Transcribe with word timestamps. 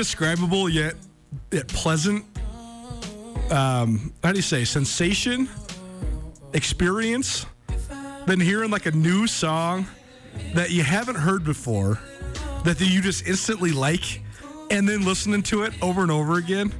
Indescribable 0.00 0.66
yet 0.66 0.94
yet 1.50 1.68
pleasant 1.68 2.24
um 3.50 4.10
how 4.24 4.32
do 4.32 4.38
you 4.38 4.42
say 4.42 4.64
sensation 4.64 5.46
experience 6.54 7.44
than 8.24 8.40
hearing 8.40 8.70
like 8.70 8.86
a 8.86 8.90
new 8.92 9.26
song 9.26 9.86
that 10.54 10.70
you 10.70 10.82
haven't 10.82 11.16
heard 11.16 11.44
before 11.44 11.98
that 12.64 12.80
you 12.80 13.02
just 13.02 13.26
instantly 13.26 13.72
like 13.72 14.22
and 14.70 14.88
then 14.88 15.04
listening 15.04 15.42
to 15.42 15.64
it 15.64 15.74
over 15.82 16.00
and 16.00 16.10
over 16.10 16.38
again? 16.38 16.72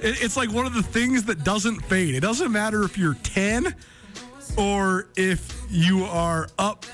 It's 0.00 0.38
like 0.38 0.50
one 0.50 0.64
of 0.64 0.72
the 0.72 0.82
things 0.82 1.24
that 1.24 1.44
doesn't 1.44 1.80
fade. 1.84 2.14
It 2.14 2.20
doesn't 2.20 2.50
matter 2.50 2.82
if 2.82 2.96
you're 2.96 3.18
10 3.24 3.74
or 4.56 5.08
if 5.16 5.66
you 5.68 6.04
are 6.04 6.48
up 6.58 6.86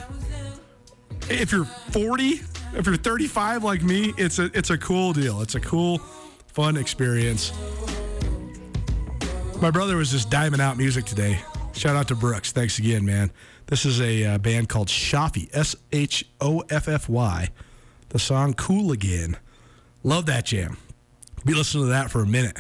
if 1.31 1.53
you're 1.53 1.65
40, 1.65 2.41
if 2.77 2.87
you're 2.87 2.97
35 2.97 3.65
like 3.65 3.83
me, 3.83 4.13
it's 4.17 4.39
a 4.39 4.45
it's 4.57 4.71
a 4.71 4.79
cool 4.79 5.13
deal. 5.13 5.41
It's 5.41 5.55
a 5.55 5.61
cool, 5.61 5.99
fun 6.49 6.77
experience. 6.77 7.53
My 9.61 9.71
brother 9.71 9.97
was 9.97 10.11
just 10.11 10.31
diving 10.31 10.61
out 10.61 10.77
music 10.77 11.05
today. 11.05 11.41
Shout 11.73 11.97
out 11.97 12.09
to 12.09 12.15
Brooks. 12.15 12.53
Thanks 12.53 12.79
again, 12.79 13.05
man. 13.05 13.31
This 13.67 13.87
is 13.87 14.01
a 14.01 14.25
uh, 14.25 14.39
band 14.39 14.69
called 14.69 14.89
Shoffy, 14.89 15.49
S 15.55 15.75
H 15.93 16.25
O 16.41 16.61
F 16.71 16.89
F 16.89 17.09
Y. 17.09 17.49
The 18.11 18.19
song 18.19 18.55
Cool 18.55 18.93
Again. 18.93 19.37
Love 20.03 20.27
that 20.27 20.45
jam. 20.45 20.77
Be 21.45 21.55
listening 21.55 21.85
to 21.85 21.91
that 21.91 22.11
for 22.11 22.23
a 22.23 22.27
minute. 22.27 22.59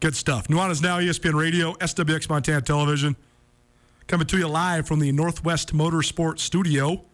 Good 0.00 0.14
stuff. 0.14 0.48
Nuanez 0.48 0.82
Now, 0.82 0.98
ESPN 1.00 1.34
Radio, 1.34 1.72
SWX 1.74 2.28
Montana 2.28 2.60
Television. 2.60 3.16
Coming 4.06 4.26
to 4.28 4.38
you 4.38 4.46
live 4.46 4.86
from 4.86 5.00
the 5.00 5.10
Northwest 5.10 5.74
Motorsport 5.74 6.38
Studio. 6.38 7.04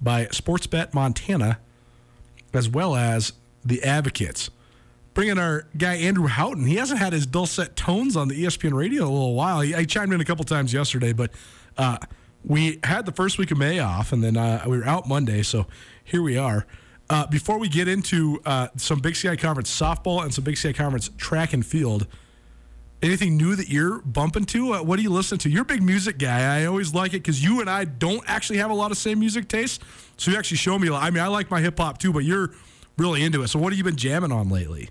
by 0.00 0.26
Sportsbet 0.26 0.94
Montana, 0.94 1.58
as 2.54 2.68
well 2.68 2.94
as 2.94 3.32
the 3.64 3.82
Advocates 3.82 4.50
bringing 5.18 5.36
our 5.36 5.66
guy 5.76 5.96
Andrew 5.96 6.28
Houghton. 6.28 6.64
He 6.64 6.76
hasn't 6.76 7.00
had 7.00 7.12
his 7.12 7.26
dulcet 7.26 7.74
tones 7.74 8.16
on 8.16 8.28
the 8.28 8.44
ESPN 8.44 8.72
radio 8.72 9.02
in 9.02 9.08
a 9.08 9.12
little 9.12 9.34
while. 9.34 9.62
He, 9.62 9.74
I 9.74 9.82
chimed 9.82 10.12
in 10.12 10.20
a 10.20 10.24
couple 10.24 10.44
times 10.44 10.72
yesterday, 10.72 11.12
but 11.12 11.32
uh, 11.76 11.98
we 12.44 12.78
had 12.84 13.04
the 13.04 13.10
first 13.10 13.36
week 13.36 13.50
of 13.50 13.58
May 13.58 13.80
off, 13.80 14.12
and 14.12 14.22
then 14.22 14.36
uh, 14.36 14.62
we 14.68 14.78
were 14.78 14.86
out 14.86 15.08
Monday, 15.08 15.42
so 15.42 15.66
here 16.04 16.22
we 16.22 16.38
are. 16.38 16.68
Uh, 17.10 17.26
before 17.26 17.58
we 17.58 17.68
get 17.68 17.88
into 17.88 18.40
uh, 18.46 18.68
some 18.76 19.00
Big 19.00 19.16
Sky 19.16 19.34
Conference 19.34 19.76
softball 19.76 20.22
and 20.22 20.32
some 20.32 20.44
Big 20.44 20.56
Sky 20.56 20.72
Conference 20.72 21.10
track 21.16 21.52
and 21.52 21.66
field, 21.66 22.06
anything 23.02 23.36
new 23.36 23.56
that 23.56 23.68
you're 23.68 23.98
bumping 24.02 24.44
to? 24.44 24.74
Uh, 24.74 24.82
what 24.84 24.98
do 24.98 25.02
you 25.02 25.10
listen 25.10 25.36
to? 25.38 25.50
You're 25.50 25.62
a 25.62 25.64
big 25.64 25.82
music 25.82 26.18
guy. 26.18 26.60
I 26.60 26.66
always 26.66 26.94
like 26.94 27.12
it 27.12 27.24
because 27.24 27.42
you 27.42 27.60
and 27.60 27.68
I 27.68 27.86
don't 27.86 28.22
actually 28.28 28.58
have 28.58 28.70
a 28.70 28.74
lot 28.74 28.92
of 28.92 28.96
same 28.96 29.18
music 29.18 29.48
tastes. 29.48 29.80
So 30.16 30.30
you 30.30 30.36
actually 30.36 30.58
show 30.58 30.78
me. 30.78 30.88
I 30.88 31.10
mean, 31.10 31.24
I 31.24 31.26
like 31.26 31.50
my 31.50 31.60
hip 31.60 31.76
hop 31.76 31.98
too, 31.98 32.12
but 32.12 32.20
you're 32.20 32.52
really 32.96 33.24
into 33.24 33.42
it. 33.42 33.48
So 33.48 33.58
what 33.58 33.72
have 33.72 33.78
you 33.78 33.84
been 33.84 33.96
jamming 33.96 34.30
on 34.30 34.48
lately? 34.48 34.90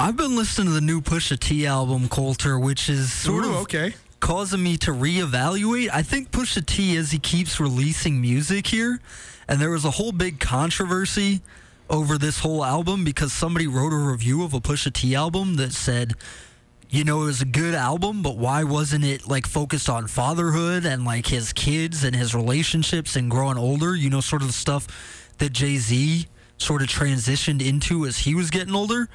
I've 0.00 0.16
been 0.16 0.36
listening 0.36 0.68
to 0.68 0.74
the 0.74 0.80
new 0.80 1.00
Pusha 1.00 1.36
T 1.36 1.66
album, 1.66 2.08
Colter, 2.08 2.56
which 2.56 2.88
is 2.88 3.12
sort 3.12 3.44
Ooh, 3.44 3.50
of 3.50 3.56
okay. 3.62 3.94
causing 4.20 4.62
me 4.62 4.76
to 4.76 4.92
reevaluate. 4.92 5.90
I 5.92 6.02
think 6.02 6.30
Pusha 6.30 6.64
T, 6.64 6.96
as 6.96 7.10
he 7.10 7.18
keeps 7.18 7.58
releasing 7.58 8.20
music 8.20 8.68
here, 8.68 9.00
and 9.48 9.60
there 9.60 9.70
was 9.70 9.84
a 9.84 9.90
whole 9.90 10.12
big 10.12 10.38
controversy 10.38 11.40
over 11.90 12.16
this 12.16 12.38
whole 12.38 12.64
album 12.64 13.02
because 13.02 13.32
somebody 13.32 13.66
wrote 13.66 13.92
a 13.92 13.96
review 13.96 14.44
of 14.44 14.54
a 14.54 14.60
Pusha 14.60 14.92
T 14.92 15.16
album 15.16 15.56
that 15.56 15.72
said, 15.72 16.14
you 16.90 17.02
know, 17.02 17.22
it 17.22 17.26
was 17.26 17.42
a 17.42 17.46
good 17.46 17.74
album, 17.74 18.22
but 18.22 18.38
why 18.38 18.62
wasn't 18.62 19.04
it 19.04 19.26
like 19.26 19.48
focused 19.48 19.88
on 19.88 20.06
fatherhood 20.06 20.86
and 20.86 21.04
like 21.04 21.26
his 21.26 21.52
kids 21.52 22.04
and 22.04 22.14
his 22.14 22.36
relationships 22.36 23.16
and 23.16 23.28
growing 23.28 23.58
older? 23.58 23.96
You 23.96 24.10
know, 24.10 24.20
sort 24.20 24.42
of 24.42 24.48
the 24.48 24.54
stuff 24.54 24.86
that 25.38 25.52
Jay 25.52 25.76
Z 25.76 26.28
sort 26.56 26.82
of 26.82 26.88
transitioned 26.88 27.66
into 27.66 28.06
as 28.06 28.18
he 28.18 28.36
was 28.36 28.50
getting 28.50 28.76
older. 28.76 29.08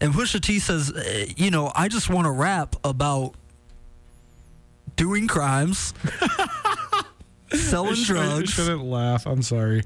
And 0.00 0.12
Pusha 0.12 0.40
T 0.40 0.58
says, 0.58 0.92
uh, 0.92 1.26
you 1.36 1.50
know, 1.50 1.72
I 1.74 1.88
just 1.88 2.10
want 2.10 2.26
to 2.26 2.30
rap 2.30 2.76
about 2.84 3.34
doing 4.96 5.26
crimes, 5.26 5.94
selling 7.52 7.92
I 8.00 8.04
drugs, 8.04 8.50
shouldn't 8.50 8.84
laugh. 8.84 9.26
I'm 9.26 9.42
sorry. 9.42 9.82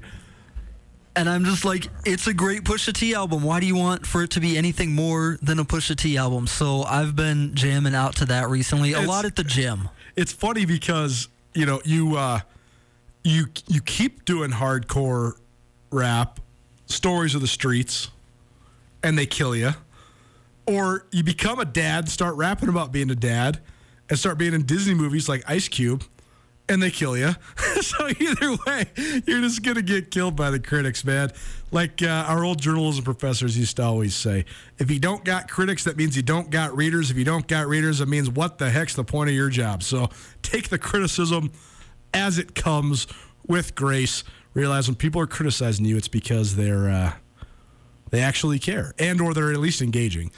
and 1.15 1.29
I'm 1.29 1.45
just 1.45 1.63
like, 1.65 1.87
it's 2.05 2.27
a 2.27 2.33
great 2.33 2.63
Pusha 2.63 2.93
T 2.93 3.13
album. 3.13 3.43
Why 3.43 3.59
do 3.59 3.65
you 3.67 3.75
want 3.75 4.05
for 4.05 4.23
it 4.23 4.31
to 4.31 4.39
be 4.39 4.57
anything 4.57 4.93
more 4.93 5.37
than 5.41 5.59
a 5.59 5.65
Pusha 5.65 5.95
T 5.95 6.17
album? 6.17 6.47
So 6.47 6.83
I've 6.83 7.15
been 7.15 7.53
jamming 7.55 7.95
out 7.95 8.15
to 8.17 8.25
that 8.25 8.49
recently, 8.49 8.91
a 8.93 8.97
It's- 8.97 9.07
lot 9.07 9.25
at 9.25 9.35
the 9.35 9.43
gym. 9.43 9.89
It's 10.17 10.33
funny 10.33 10.65
because 10.65 11.29
you 11.53 11.65
know 11.65 11.81
you 11.85 12.17
uh, 12.17 12.41
you 13.23 13.45
you 13.67 13.79
keep 13.81 14.25
doing 14.25 14.51
hardcore 14.51 15.33
rap, 15.89 16.41
stories 16.87 17.33
of 17.33 17.39
the 17.39 17.47
streets, 17.47 18.09
and 19.03 19.17
they 19.17 19.25
kill 19.25 19.55
you, 19.55 19.71
or 20.71 21.05
you 21.11 21.23
become 21.23 21.59
a 21.59 21.65
dad, 21.65 22.07
start 22.09 22.35
rapping 22.35 22.69
about 22.69 22.91
being 22.91 23.09
a 23.11 23.15
dad, 23.15 23.59
and 24.09 24.17
start 24.17 24.37
being 24.37 24.53
in 24.53 24.65
Disney 24.65 24.93
movies 24.93 25.27
like 25.27 25.43
Ice 25.47 25.67
Cube, 25.67 26.03
and 26.69 26.81
they 26.81 26.91
kill 26.91 27.17
you. 27.17 27.31
so 27.81 28.07
either 28.07 28.57
way, 28.65 28.85
you're 29.25 29.41
just 29.41 29.63
gonna 29.63 29.81
get 29.81 30.11
killed 30.11 30.35
by 30.35 30.49
the 30.49 30.59
critics, 30.59 31.03
man. 31.03 31.31
Like 31.71 32.01
uh, 32.01 32.25
our 32.27 32.43
old 32.43 32.61
journalism 32.61 33.03
professors 33.03 33.57
used 33.57 33.77
to 33.77 33.83
always 33.83 34.15
say, 34.15 34.45
if 34.77 34.89
you 34.89 34.99
don't 34.99 35.25
got 35.25 35.49
critics, 35.49 35.83
that 35.83 35.97
means 35.97 36.15
you 36.15 36.23
don't 36.23 36.49
got 36.49 36.75
readers. 36.75 37.11
If 37.11 37.17
you 37.17 37.25
don't 37.25 37.47
got 37.47 37.67
readers, 37.67 37.99
that 37.99 38.07
means 38.07 38.29
what 38.29 38.57
the 38.57 38.69
heck's 38.69 38.95
the 38.95 39.03
point 39.03 39.29
of 39.29 39.35
your 39.35 39.49
job? 39.49 39.83
So 39.83 40.09
take 40.41 40.69
the 40.69 40.79
criticism 40.79 41.51
as 42.13 42.37
it 42.37 42.55
comes 42.55 43.07
with 43.45 43.75
grace. 43.75 44.23
Realize 44.53 44.87
when 44.87 44.95
people 44.95 45.21
are 45.21 45.27
criticizing 45.27 45.85
you, 45.85 45.97
it's 45.97 46.09
because 46.09 46.55
they're 46.55 46.89
uh, 46.89 47.13
they 48.11 48.21
actually 48.21 48.59
care 48.59 48.93
and 48.99 49.19
or 49.21 49.33
they're 49.33 49.51
at 49.51 49.59
least 49.59 49.81
engaging 49.81 50.31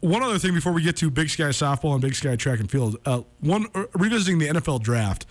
one 0.00 0.22
other 0.22 0.38
thing 0.38 0.54
before 0.54 0.72
we 0.72 0.82
get 0.82 0.96
to 0.96 1.10
Big 1.10 1.28
Sky 1.30 1.44
softball 1.44 1.92
and 1.92 2.00
Big 2.00 2.14
Sky 2.14 2.36
track 2.36 2.60
and 2.60 2.70
field. 2.70 2.96
Uh, 3.04 3.22
one 3.40 3.66
uh, 3.74 3.84
revisiting 3.94 4.38
the 4.38 4.48
NFL 4.48 4.82
draft. 4.82 5.26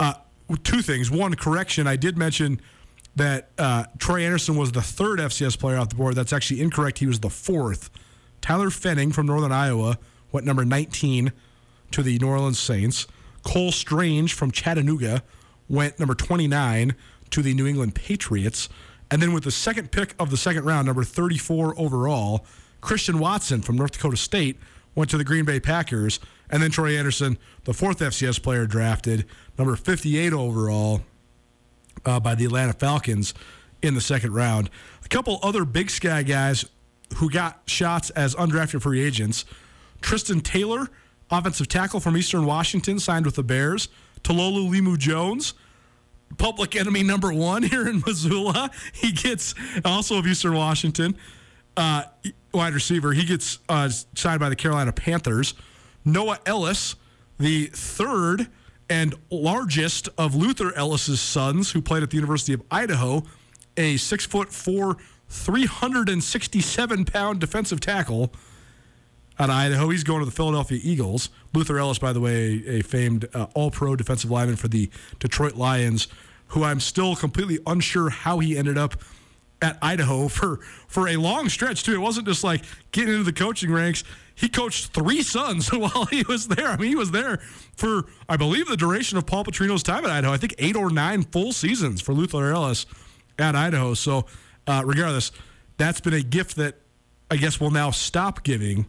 Uh, 0.00 0.14
two 0.64 0.82
things. 0.82 1.10
One 1.10 1.34
correction. 1.34 1.86
I 1.86 1.96
did 1.96 2.18
mention 2.18 2.60
that 3.16 3.50
uh, 3.58 3.84
Troy 3.98 4.22
Anderson 4.22 4.56
was 4.56 4.72
the 4.72 4.82
third 4.82 5.18
FCS 5.18 5.58
player 5.58 5.76
off 5.76 5.90
the 5.90 5.94
board. 5.94 6.14
That's 6.14 6.32
actually 6.32 6.60
incorrect. 6.60 6.98
He 6.98 7.06
was 7.06 7.20
the 7.20 7.30
fourth. 7.30 7.90
Tyler 8.40 8.70
Fenning 8.70 9.14
from 9.14 9.26
Northern 9.26 9.52
Iowa 9.52 9.98
went 10.32 10.46
number 10.46 10.64
19 10.64 11.32
to 11.92 12.02
the 12.02 12.18
New 12.18 12.28
Orleans 12.28 12.58
Saints. 12.58 13.06
Cole 13.44 13.72
Strange 13.72 14.34
from 14.34 14.50
Chattanooga 14.50 15.22
went 15.68 15.98
number 15.98 16.14
29 16.14 16.94
to 17.30 17.42
the 17.42 17.54
New 17.54 17.66
England 17.66 17.94
Patriots. 17.94 18.68
And 19.10 19.20
then 19.20 19.32
with 19.32 19.44
the 19.44 19.50
second 19.50 19.92
pick 19.92 20.14
of 20.18 20.30
the 20.30 20.36
second 20.36 20.64
round, 20.64 20.86
number 20.86 21.04
34 21.04 21.78
overall, 21.78 22.46
Christian 22.82 23.18
Watson 23.18 23.62
from 23.62 23.76
North 23.76 23.92
Dakota 23.92 24.18
State 24.18 24.58
went 24.94 25.08
to 25.10 25.16
the 25.16 25.24
Green 25.24 25.46
Bay 25.46 25.58
Packers. 25.58 26.20
And 26.50 26.62
then 26.62 26.70
Troy 26.70 26.98
Anderson, 26.98 27.38
the 27.64 27.72
fourth 27.72 28.00
FCS 28.00 28.42
player 28.42 28.66
drafted, 28.66 29.24
number 29.56 29.74
58 29.74 30.34
overall 30.34 31.00
uh, 32.04 32.20
by 32.20 32.34
the 32.34 32.44
Atlanta 32.44 32.74
Falcons 32.74 33.32
in 33.80 33.94
the 33.94 34.02
second 34.02 34.34
round. 34.34 34.68
A 35.02 35.08
couple 35.08 35.38
other 35.42 35.64
Big 35.64 35.88
Sky 35.88 36.22
guys 36.22 36.66
who 37.16 37.30
got 37.30 37.62
shots 37.66 38.10
as 38.10 38.34
undrafted 38.34 38.82
free 38.82 39.02
agents. 39.02 39.46
Tristan 40.02 40.40
Taylor, 40.40 40.88
offensive 41.30 41.68
tackle 41.68 42.00
from 42.00 42.16
Eastern 42.16 42.44
Washington, 42.44 42.98
signed 42.98 43.24
with 43.24 43.36
the 43.36 43.42
Bears. 43.42 43.88
Talolo 44.22 44.70
Limu 44.70 44.98
Jones, 44.98 45.54
public 46.38 46.76
enemy 46.76 47.02
number 47.02 47.32
one 47.32 47.62
here 47.72 47.88
in 47.88 48.02
Missoula. 48.06 48.70
He 48.92 49.12
gets 49.12 49.54
also 49.84 50.18
of 50.18 50.26
Eastern 50.26 50.54
Washington, 50.54 51.16
uh, 51.76 52.04
wide 52.52 52.74
receiver. 52.74 53.12
He 53.12 53.24
gets 53.24 53.58
uh, 53.68 53.88
signed 54.14 54.40
by 54.40 54.48
the 54.48 54.56
Carolina 54.56 54.92
Panthers. 54.92 55.54
Noah 56.04 56.38
Elliss, 56.46 56.96
the 57.38 57.66
third 57.66 58.48
and 58.90 59.14
largest 59.30 60.08
of 60.18 60.34
Luther 60.34 60.74
Elliss's 60.76 61.20
sons, 61.20 61.72
who 61.72 61.80
played 61.80 62.02
at 62.02 62.10
the 62.10 62.16
University 62.16 62.52
of 62.52 62.62
Idaho, 62.70 63.22
a 63.76 63.96
six 63.96 64.26
foot 64.26 64.52
four, 64.52 64.98
367 65.28 67.04
pound 67.06 67.40
defensive 67.40 67.80
tackle 67.80 68.32
out 69.38 69.48
of 69.48 69.54
Idaho. 69.54 69.88
He's 69.88 70.04
going 70.04 70.20
to 70.20 70.26
the 70.26 70.30
Philadelphia 70.30 70.78
Eagles. 70.82 71.30
Luther 71.54 71.78
Elliss, 71.78 71.98
by 71.98 72.12
the 72.12 72.20
way, 72.20 72.62
a 72.66 72.82
famed 72.82 73.26
uh, 73.32 73.46
all 73.54 73.70
pro 73.70 73.96
defensive 73.96 74.30
lineman 74.30 74.56
for 74.56 74.68
the 74.68 74.90
Detroit 75.18 75.54
Lions, 75.54 76.08
who 76.48 76.64
I'm 76.64 76.80
still 76.80 77.16
completely 77.16 77.58
unsure 77.66 78.10
how 78.10 78.40
he 78.40 78.58
ended 78.58 78.76
up 78.76 78.96
at 79.62 79.78
Idaho 79.80 80.28
for, 80.28 80.58
for 80.88 81.08
a 81.08 81.16
long 81.16 81.48
stretch, 81.48 81.84
too. 81.84 81.94
It 81.94 82.00
wasn't 82.00 82.26
just 82.26 82.44
like 82.44 82.64
getting 82.90 83.12
into 83.12 83.24
the 83.24 83.32
coaching 83.32 83.72
ranks. 83.72 84.04
He 84.34 84.48
coached 84.48 84.92
three 84.92 85.22
sons 85.22 85.68
while 85.72 86.06
he 86.06 86.24
was 86.28 86.48
there. 86.48 86.68
I 86.68 86.76
mean, 86.76 86.88
he 86.88 86.96
was 86.96 87.12
there 87.12 87.38
for, 87.76 88.06
I 88.28 88.36
believe, 88.36 88.66
the 88.66 88.76
duration 88.76 89.16
of 89.16 89.26
Paul 89.26 89.44
Petrino's 89.44 89.82
time 89.82 90.04
at 90.04 90.10
Idaho. 90.10 90.32
I 90.32 90.36
think 90.36 90.54
eight 90.58 90.76
or 90.76 90.90
nine 90.90 91.22
full 91.22 91.52
seasons 91.52 92.00
for 92.00 92.12
Luther 92.12 92.52
Elliss 92.52 92.86
at 93.38 93.54
Idaho. 93.54 93.94
So, 93.94 94.26
uh, 94.66 94.82
regardless, 94.84 95.32
that's 95.78 96.00
been 96.00 96.14
a 96.14 96.22
gift 96.22 96.56
that 96.56 96.76
I 97.30 97.36
guess 97.36 97.58
we'll 97.58 97.70
now 97.70 97.90
stop 97.90 98.42
giving 98.42 98.86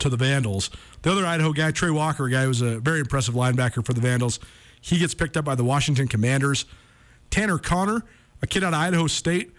to 0.00 0.08
the 0.08 0.16
Vandals. 0.16 0.70
The 1.02 1.10
other 1.12 1.24
Idaho 1.24 1.52
guy, 1.52 1.70
Trey 1.70 1.90
Walker, 1.90 2.26
a 2.26 2.30
guy 2.30 2.44
who's 2.44 2.60
a 2.60 2.78
very 2.80 3.00
impressive 3.00 3.34
linebacker 3.34 3.84
for 3.84 3.92
the 3.92 4.00
Vandals, 4.00 4.40
he 4.80 4.98
gets 4.98 5.14
picked 5.14 5.36
up 5.36 5.44
by 5.44 5.54
the 5.54 5.64
Washington 5.64 6.08
Commanders. 6.08 6.66
Tanner 7.30 7.58
Conner, 7.58 8.04
a 8.42 8.46
kid 8.46 8.64
out 8.64 8.74
of 8.74 8.80
Idaho 8.80 9.06
State, 9.06 9.53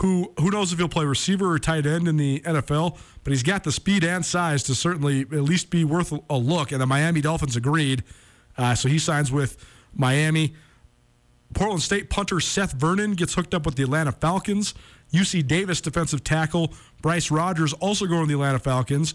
who 0.00 0.32
who 0.38 0.50
knows 0.50 0.72
if 0.72 0.78
he'll 0.78 0.88
play 0.88 1.04
receiver 1.04 1.52
or 1.52 1.58
tight 1.58 1.86
end 1.86 2.08
in 2.08 2.16
the 2.16 2.40
NFL, 2.40 2.98
but 3.22 3.32
he's 3.32 3.42
got 3.42 3.64
the 3.64 3.72
speed 3.72 4.02
and 4.04 4.24
size 4.24 4.62
to 4.64 4.74
certainly 4.74 5.22
at 5.22 5.42
least 5.42 5.70
be 5.70 5.84
worth 5.84 6.12
a 6.30 6.36
look. 6.36 6.72
And 6.72 6.80
the 6.80 6.86
Miami 6.86 7.20
Dolphins 7.20 7.56
agreed, 7.56 8.02
uh, 8.56 8.74
so 8.74 8.88
he 8.88 8.98
signs 8.98 9.30
with 9.30 9.56
Miami. 9.94 10.54
Portland 11.52 11.82
State 11.82 12.10
punter 12.10 12.40
Seth 12.40 12.72
Vernon 12.72 13.12
gets 13.12 13.34
hooked 13.34 13.54
up 13.54 13.66
with 13.66 13.74
the 13.74 13.82
Atlanta 13.82 14.12
Falcons. 14.12 14.74
UC 15.12 15.46
Davis 15.46 15.80
defensive 15.80 16.22
tackle 16.22 16.72
Bryce 17.02 17.30
Rogers 17.30 17.72
also 17.74 18.06
going 18.06 18.22
to 18.22 18.28
the 18.28 18.34
Atlanta 18.34 18.60
Falcons. 18.60 19.14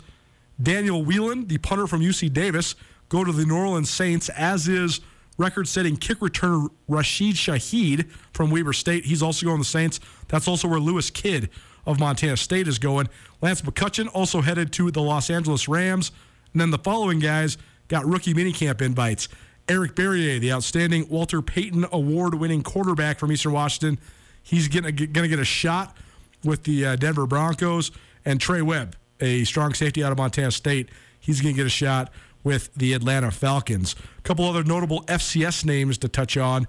Daniel 0.62 1.04
Whelan, 1.04 1.48
the 1.48 1.58
punter 1.58 1.88
from 1.88 2.02
UC 2.02 2.32
Davis, 2.34 2.76
go 3.10 3.24
to 3.24 3.32
the 3.32 3.46
New 3.46 3.58
Orleans 3.58 3.90
Saints, 3.90 4.30
as 4.30 4.68
is 4.68 5.00
record 5.38 5.68
setting 5.68 5.98
kick 5.98 6.20
returner 6.20 6.70
Rashid 6.88 7.36
Shaheed 7.36 8.10
from 8.34 8.50
Weber 8.50 8.74
State. 8.74 9.06
He's 9.06 9.22
also 9.22 9.46
going 9.46 9.58
to 9.58 9.62
the 9.62 9.66
Saints. 9.66 10.00
That's 10.28 10.48
also 10.48 10.68
where 10.68 10.80
Lewis 10.80 11.10
Kidd 11.10 11.50
of 11.86 12.00
Montana 12.00 12.38
State 12.38 12.68
is 12.68 12.80
going. 12.80 13.10
Lance 13.42 13.62
McCutcheon 13.62 14.10
also 14.14 14.42
headed 14.42 14.74
to 14.74 14.92
the 14.92 15.02
Los 15.02 15.30
Angeles 15.30 15.68
Rams. 15.68 16.12
And 16.54 16.62
then 16.62 16.72
the 16.72 16.78
following 16.78 17.20
guys 17.20 17.58
got 17.88 18.06
rookie 18.06 18.34
minicamp 18.34 18.82
invites. 18.82 19.28
Eric 19.68 19.96
Barriere, 19.96 20.40
the 20.40 20.54
outstanding 20.54 21.08
Walter 21.10 21.42
Payton 21.42 21.86
Award 21.92 22.36
winning 22.36 22.62
quarterback 22.62 23.20
from 23.20 23.32
Eastern 23.32 23.52
Washington, 23.52 24.00
he's 24.44 24.68
going 24.68 24.84
to 24.84 24.92
get 24.92 25.40
a 25.40 25.46
shot 25.46 25.98
with 26.44 26.64
the 26.64 26.86
uh, 26.86 26.96
Denver 26.96 27.26
Broncos. 27.26 27.92
And 28.26 28.40
Trey 28.40 28.62
Webb, 28.62 28.96
a 29.20 29.44
strong 29.44 29.74
safety 29.74 30.04
out 30.04 30.12
of 30.12 30.18
Montana 30.18 30.52
State, 30.52 30.90
he's 31.20 31.42
going 31.42 31.56
to 31.56 31.58
get 31.58 31.66
a 31.66 31.70
shot 31.70 32.12
with 32.46 32.74
the 32.76 32.94
Atlanta 32.94 33.32
Falcons. 33.32 33.96
A 34.20 34.22
couple 34.22 34.46
other 34.46 34.64
notable 34.64 35.02
FCS 35.04 35.66
names 35.66 35.98
to 35.98 36.08
touch 36.08 36.38
on. 36.38 36.68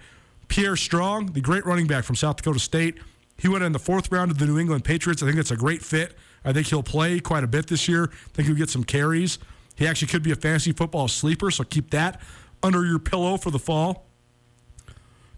Pierre 0.49 0.75
Strong, 0.75 1.27
the 1.27 1.41
great 1.41 1.65
running 1.65 1.87
back 1.87 2.03
from 2.03 2.17
South 2.17 2.37
Dakota 2.37 2.59
State, 2.59 2.97
he 3.39 3.49
went 3.49 3.63
in 3.63 3.73
the 3.73 3.79
fourth 3.79 4.11
round 4.11 4.31
of 4.31 4.39
the 4.39 4.47
New 4.47 4.59
England 4.59 4.85
Patriots. 4.85 5.23
I 5.23 5.27
think 5.27 5.37
that's 5.37 5.51
a 5.51 5.57
great 5.57 5.83
fit. 5.83 6.17
I 6.45 6.53
think 6.53 6.69
he'll 6.69 6.83
play 6.83 7.21
quite 7.21 7.45
a 7.45 7.47
bit 7.47 7.67
this 7.67 7.87
year. 7.87 8.05
I 8.05 8.29
think 8.33 8.49
he'll 8.49 8.57
get 8.57 8.71
some 8.71 8.85
carries. 8.85 9.39
He 9.75 9.87
actually 9.87 10.09
could 10.09 10.23
be 10.23 10.33
a 10.33 10.37
fantasy 10.37 10.73
football 10.73 11.09
sleeper, 11.09 11.51
so 11.51 11.63
keep 11.63 11.91
that 11.91 12.21
under 12.63 12.87
your 12.87 12.99
pillow 12.99 13.37
for 13.37 13.51
the 13.51 13.59
fall. 13.59 14.07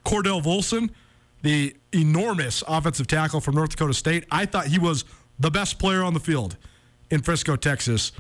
Cordell 0.05 0.41
Volson, 0.41 0.91
the 1.43 1.75
enormous 1.93 2.63
offensive 2.69 3.09
tackle 3.09 3.41
from 3.41 3.57
North 3.57 3.71
Dakota 3.71 3.95
State. 3.95 4.25
I 4.31 4.47
thought 4.47 4.69
he 4.69 4.79
was 4.79 5.05
the 5.41 5.51
best 5.51 5.81
player 5.81 6.05
on 6.05 6.15
the 6.15 6.21
field 6.21 6.57
in 7.11 7.23
Frisco, 7.23 7.57
Texas, 7.57 8.13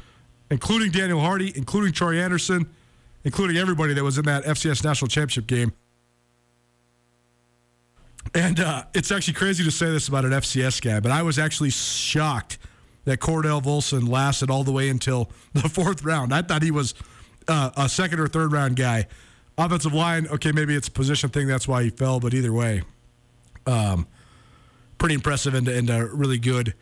including 0.51 0.91
Daniel 0.91 1.21
Hardy, 1.21 1.53
including 1.55 1.93
Troy 1.93 2.19
Anderson, 2.21 2.69
including 3.25 3.57
everybody 3.57 3.95
that 3.95 4.05
was 4.05 4.19
in 4.19 4.25
that 4.25 4.45
FCS 4.45 4.85
national 4.85 5.09
championship 5.09 5.47
game. 5.47 5.73
And 8.35 8.61
uh, 8.61 8.85
it's 8.95 9.11
actually 9.11 9.35
crazy 9.35 9.65
to 9.65 9.71
say 9.71 9.87
this 9.91 10.09
about 10.09 10.25
an 10.25 10.33
FCS 10.33 10.83
guy, 10.83 11.01
but 11.01 11.11
I 11.11 11.23
was 11.23 11.39
actually 11.39 11.71
shocked 11.71 12.59
that 13.05 13.21
Cordell 13.21 13.63
Volson 13.63 14.09
lasted 14.09 14.51
all 14.51 14.65
the 14.65 14.73
way 14.73 14.89
until 14.89 15.31
the 15.55 15.69
fourth 15.69 16.05
round. 16.05 16.35
I 16.35 16.43
thought 16.43 16.63
he 16.63 16.71
was 16.71 16.95
uh, 17.47 17.71
a 17.77 17.89
second 17.89 18.21
or 18.21 18.29
third 18.29 18.53
round 18.53 18.77
guy. 18.77 19.07
Offensive 19.57 19.95
line, 19.95 20.29
okay, 20.29 20.53
maybe 20.53 20.75
it's 20.77 20.89
a 20.89 20.91
position 20.91 21.31
thing, 21.31 21.49
that's 21.49 21.67
why 21.67 21.83
he 21.83 21.91
fell, 21.91 22.21
but 22.21 22.33
either 22.33 22.53
way, 22.53 22.83
um, 23.67 24.07
pretty 24.99 25.15
impressive 25.15 25.55
and, 25.55 25.67
and 25.67 25.91
a 25.91 26.07
really 26.07 26.39
good 26.39 26.75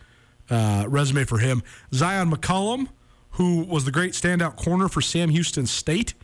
uh, 0.50 0.84
resume 0.88 1.24
for 1.24 1.38
him. 1.38 1.62
Zion 1.94 2.30
McCollum, 2.30 2.88
who 3.36 3.62
was 3.62 3.84
the 3.84 3.92
great 3.92 4.12
standout 4.12 4.56
corner 4.56 4.88
for 4.88 5.00
Sam 5.00 5.30
Houston 5.30 5.66
State, 5.66 6.14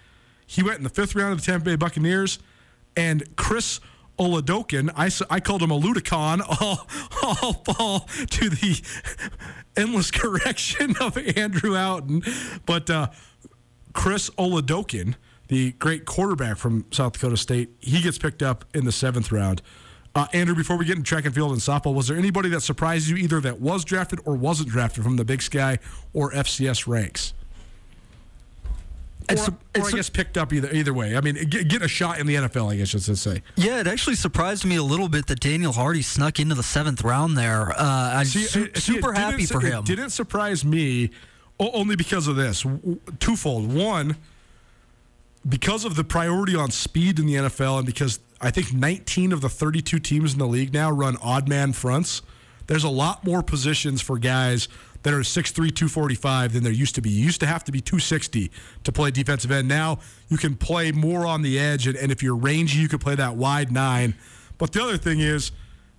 he 0.46 0.62
went 0.62 0.78
in 0.78 0.84
the 0.84 0.90
fifth 0.90 1.14
round 1.14 1.32
of 1.32 1.40
the 1.40 1.46
Tampa 1.46 1.64
Bay 1.64 1.76
Buccaneers, 1.76 2.38
and 2.96 3.36
Chris 3.36 3.80
Oladokun, 4.18 4.90
I, 4.96 5.10
I 5.34 5.40
called 5.40 5.62
him 5.62 5.70
a 5.70 5.80
ludicon, 5.80 6.40
all, 6.60 6.86
all 7.22 7.52
fall 7.64 8.00
to 8.00 8.50
the 8.50 8.82
endless 9.76 10.10
correction 10.12 10.94
of 11.00 11.16
Andrew 11.36 11.74
Houghton. 11.74 12.22
But 12.66 12.90
uh, 12.90 13.08
Chris 13.92 14.30
Oladokun, 14.30 15.14
the 15.48 15.72
great 15.72 16.04
quarterback 16.04 16.56
from 16.56 16.86
South 16.90 17.14
Dakota 17.14 17.36
State, 17.36 17.70
he 17.80 18.00
gets 18.00 18.18
picked 18.18 18.42
up 18.42 18.64
in 18.74 18.84
the 18.84 18.92
seventh 18.92 19.32
round. 19.32 19.62
Uh, 20.14 20.26
Andrew, 20.34 20.54
before 20.54 20.76
we 20.76 20.84
get 20.84 20.96
into 20.98 21.08
track 21.08 21.24
and 21.24 21.34
field 21.34 21.52
and 21.52 21.60
softball, 21.60 21.94
was 21.94 22.08
there 22.08 22.18
anybody 22.18 22.50
that 22.50 22.60
surprised 22.62 23.08
you 23.08 23.16
either 23.16 23.40
that 23.40 23.60
was 23.60 23.82
drafted 23.84 24.20
or 24.26 24.34
wasn't 24.36 24.68
drafted 24.68 25.02
from 25.04 25.16
the 25.16 25.24
Big 25.24 25.40
Sky 25.40 25.78
or 26.12 26.30
FCS 26.32 26.86
ranks? 26.86 27.32
Or, 29.30 29.32
It's- 29.34 29.48
or 29.78 29.88
I 29.88 29.90
guess 29.92 30.10
picked 30.10 30.36
up 30.36 30.52
either 30.52 30.68
either 30.72 30.92
way. 30.92 31.16
I 31.16 31.20
mean, 31.20 31.36
get, 31.48 31.68
get 31.68 31.80
a 31.82 31.88
shot 31.88 32.18
in 32.18 32.26
the 32.26 32.34
NFL. 32.34 32.70
I 32.72 32.76
guess 32.76 32.94
I 32.94 32.98
should 32.98 33.16
say. 33.18 33.42
Yeah, 33.56 33.80
it 33.80 33.86
actually 33.86 34.16
surprised 34.16 34.64
me 34.64 34.76
a 34.76 34.82
little 34.82 35.08
bit 35.08 35.26
that 35.28 35.40
Daniel 35.40 35.72
Hardy 35.72 36.02
snuck 36.02 36.38
into 36.40 36.54
the 36.56 36.62
seventh 36.62 37.02
round 37.04 37.38
there. 37.38 37.70
Uh, 37.70 38.14
I'm 38.16 38.26
See, 38.26 38.42
su- 38.42 38.68
see, 38.74 38.80
super 38.80 39.12
happy 39.12 39.46
su- 39.46 39.54
for 39.60 39.66
it 39.66 39.70
him. 39.72 39.84
didn't 39.84 40.10
surprise 40.10 40.64
me 40.64 41.10
only 41.60 41.94
because 41.96 42.26
of 42.26 42.34
this. 42.36 42.66
Twofold. 43.20 43.72
One, 43.72 44.16
because 45.48 45.84
of 45.84 45.96
the 45.96 46.04
priority 46.04 46.54
on 46.54 46.70
speed 46.70 47.18
in 47.18 47.26
the 47.26 47.34
NFL, 47.34 47.78
and 47.78 47.86
because 47.86 48.20
I 48.40 48.50
think 48.50 48.72
19 48.72 49.32
of 49.32 49.40
the 49.40 49.48
32 49.48 49.98
teams 49.98 50.32
in 50.32 50.38
the 50.38 50.46
league 50.46 50.72
now 50.72 50.90
run 50.90 51.16
odd 51.22 51.48
man 51.48 51.72
fronts. 51.72 52.22
There's 52.66 52.84
a 52.84 52.88
lot 52.88 53.24
more 53.24 53.42
positions 53.42 54.00
for 54.00 54.18
guys 54.18 54.68
that 55.02 55.12
are 55.12 55.20
6'3", 55.20 55.54
245 55.54 56.52
than 56.52 56.62
there 56.62 56.72
used 56.72 56.94
to 56.94 57.02
be. 57.02 57.10
You 57.10 57.24
used 57.24 57.40
to 57.40 57.46
have 57.46 57.64
to 57.64 57.72
be 57.72 57.80
260 57.80 58.50
to 58.84 58.92
play 58.92 59.10
defensive 59.10 59.50
end. 59.50 59.66
Now 59.66 59.98
you 60.28 60.38
can 60.38 60.54
play 60.54 60.92
more 60.92 61.26
on 61.26 61.42
the 61.42 61.58
edge, 61.58 61.86
and, 61.86 61.96
and 61.96 62.12
if 62.12 62.22
you're 62.22 62.36
rangy, 62.36 62.78
you 62.78 62.88
can 62.88 63.00
play 63.00 63.16
that 63.16 63.36
wide 63.36 63.72
nine. 63.72 64.14
But 64.58 64.72
the 64.72 64.82
other 64.82 64.96
thing 64.96 65.18
is 65.18 65.50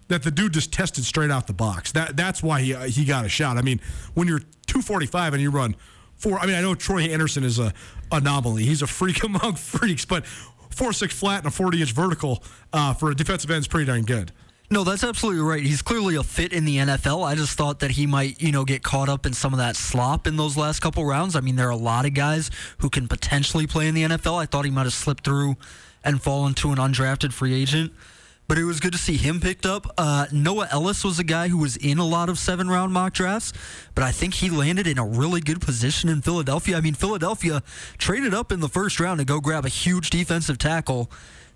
that 0.07 0.23
the 0.23 0.31
dude 0.31 0.53
just 0.53 0.71
tested 0.71 1.03
straight 1.03 1.31
out 1.31 1.47
the 1.47 1.53
box. 1.53 1.91
That 1.91 2.15
that's 2.15 2.41
why 2.41 2.61
he 2.61 2.73
he 2.89 3.03
got 3.03 3.25
a 3.25 3.29
shot. 3.29 3.57
I 3.57 3.61
mean, 3.61 3.81
when 4.13 4.27
you're 4.27 4.41
245 4.67 5.33
and 5.33 5.41
you 5.41 5.51
run 5.51 5.75
four, 6.15 6.39
I 6.39 6.45
mean, 6.45 6.55
I 6.55 6.61
know 6.61 6.75
Troy 6.75 7.01
Anderson 7.01 7.43
is 7.43 7.59
a 7.59 7.73
anomaly. 8.11 8.63
He's 8.63 8.81
a 8.81 8.87
freak 8.87 9.23
among 9.23 9.55
freaks, 9.55 10.05
but 10.05 10.25
four 10.25 10.93
six 10.93 11.17
flat 11.17 11.39
and 11.39 11.47
a 11.47 11.51
40 11.51 11.81
inch 11.81 11.91
vertical 11.91 12.43
uh, 12.71 12.93
for 12.93 13.11
a 13.11 13.15
defensive 13.15 13.51
end 13.51 13.61
is 13.61 13.67
pretty 13.67 13.85
darn 13.85 14.03
good. 14.03 14.31
No, 14.71 14.83
that's 14.83 15.03
absolutely 15.03 15.41
right. 15.41 15.61
He's 15.61 15.83
clearly 15.83 16.15
a 16.15 16.23
fit 16.23 16.51
in 16.51 16.65
the 16.65 16.77
NFL. 16.77 17.23
I 17.23 17.35
just 17.35 17.55
thought 17.55 17.81
that 17.81 17.91
he 17.91 18.07
might, 18.07 18.41
you 18.41 18.51
know, 18.51 18.65
get 18.65 18.81
caught 18.81 19.07
up 19.07 19.25
in 19.27 19.33
some 19.33 19.53
of 19.53 19.59
that 19.59 19.75
slop 19.75 20.25
in 20.25 20.35
those 20.35 20.57
last 20.57 20.79
couple 20.79 21.05
rounds. 21.05 21.35
I 21.35 21.41
mean, 21.41 21.57
there 21.57 21.67
are 21.67 21.71
a 21.71 21.75
lot 21.75 22.05
of 22.07 22.15
guys 22.15 22.49
who 22.79 22.89
can 22.89 23.07
potentially 23.07 23.67
play 23.67 23.87
in 23.87 23.93
the 23.93 24.03
NFL. 24.03 24.41
I 24.41 24.47
thought 24.47 24.65
he 24.65 24.71
might 24.71 24.83
have 24.83 24.93
slipped 24.93 25.25
through 25.25 25.57
and 26.03 26.19
fallen 26.21 26.55
to 26.55 26.71
an 26.71 26.77
undrafted 26.77 27.33
free 27.33 27.53
agent. 27.53 27.93
But 28.47 28.57
it 28.57 28.65
was 28.65 28.79
good 28.79 28.91
to 28.91 28.97
see 28.97 29.15
him 29.17 29.39
picked 29.39 29.65
up. 29.65 29.93
Uh, 29.97 30.27
Noah 30.31 30.67
Elliss 30.71 31.03
was 31.03 31.17
a 31.17 31.23
guy 31.23 31.47
who 31.47 31.57
was 31.57 31.77
in 31.77 31.97
a 31.97 32.05
lot 32.05 32.29
of 32.29 32.37
seven 32.37 32.69
round 32.69 32.93
mock 32.93 33.13
drafts, 33.13 33.53
but 33.95 34.03
I 34.03 34.11
think 34.11 34.35
he 34.35 34.49
landed 34.49 34.85
in 34.85 34.97
a 34.97 35.05
really 35.05 35.39
good 35.39 35.61
position 35.61 36.09
in 36.09 36.21
Philadelphia. 36.21 36.77
I 36.77 36.81
mean, 36.81 36.93
Philadelphia 36.93 37.63
traded 37.97 38.33
up 38.33 38.51
in 38.51 38.59
the 38.59 38.69
first 38.69 38.99
round 38.99 39.19
to 39.19 39.25
go 39.25 39.39
grab 39.39 39.65
a 39.65 39.69
huge 39.69 40.09
defensive 40.09 40.57
tackle 40.57 41.09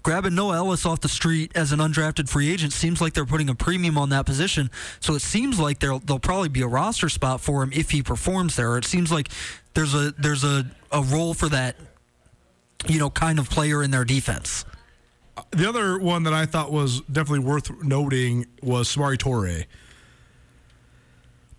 grabbing 0.07 0.35
Noah 0.35 0.55
Elliss 0.55 0.85
off 0.85 1.01
the 1.01 1.09
street 1.09 1.51
as 1.53 1.73
an 1.73 1.79
undrafted 1.79 2.29
free 2.29 2.49
agent 2.49 2.71
seems 2.71 3.01
like 3.01 3.11
they're 3.11 3.25
putting 3.25 3.49
a 3.49 3.55
premium 3.55 3.97
on 3.97 4.07
that 4.11 4.25
position. 4.25 4.71
So 5.01 5.15
it 5.15 5.21
seems 5.21 5.59
like 5.59 5.79
there'll 5.79 5.99
there'll 5.99 6.21
probably 6.21 6.47
be 6.47 6.61
a 6.61 6.67
roster 6.67 7.09
spot 7.09 7.41
for 7.41 7.61
him 7.61 7.71
if 7.73 7.91
he 7.91 8.01
performs 8.01 8.55
there. 8.55 8.77
It 8.77 8.85
seems 8.85 9.11
like 9.11 9.27
there's 9.73 9.93
a 9.93 10.11
there's 10.17 10.45
a, 10.45 10.65
a 10.93 11.01
role 11.01 11.33
for 11.33 11.49
that 11.49 11.75
you 12.87 12.99
know 12.99 13.09
kind 13.09 13.37
of 13.37 13.49
player 13.49 13.83
in 13.83 13.91
their 13.91 14.05
defense. 14.05 14.63
The 15.51 15.67
other 15.67 15.99
one 15.99 16.23
that 16.23 16.33
I 16.33 16.45
thought 16.45 16.71
was 16.71 17.01
definitely 17.01 17.45
worth 17.45 17.83
noting 17.83 18.45
was 18.61 18.93
Samori 18.93 19.17
Toure. 19.17 19.65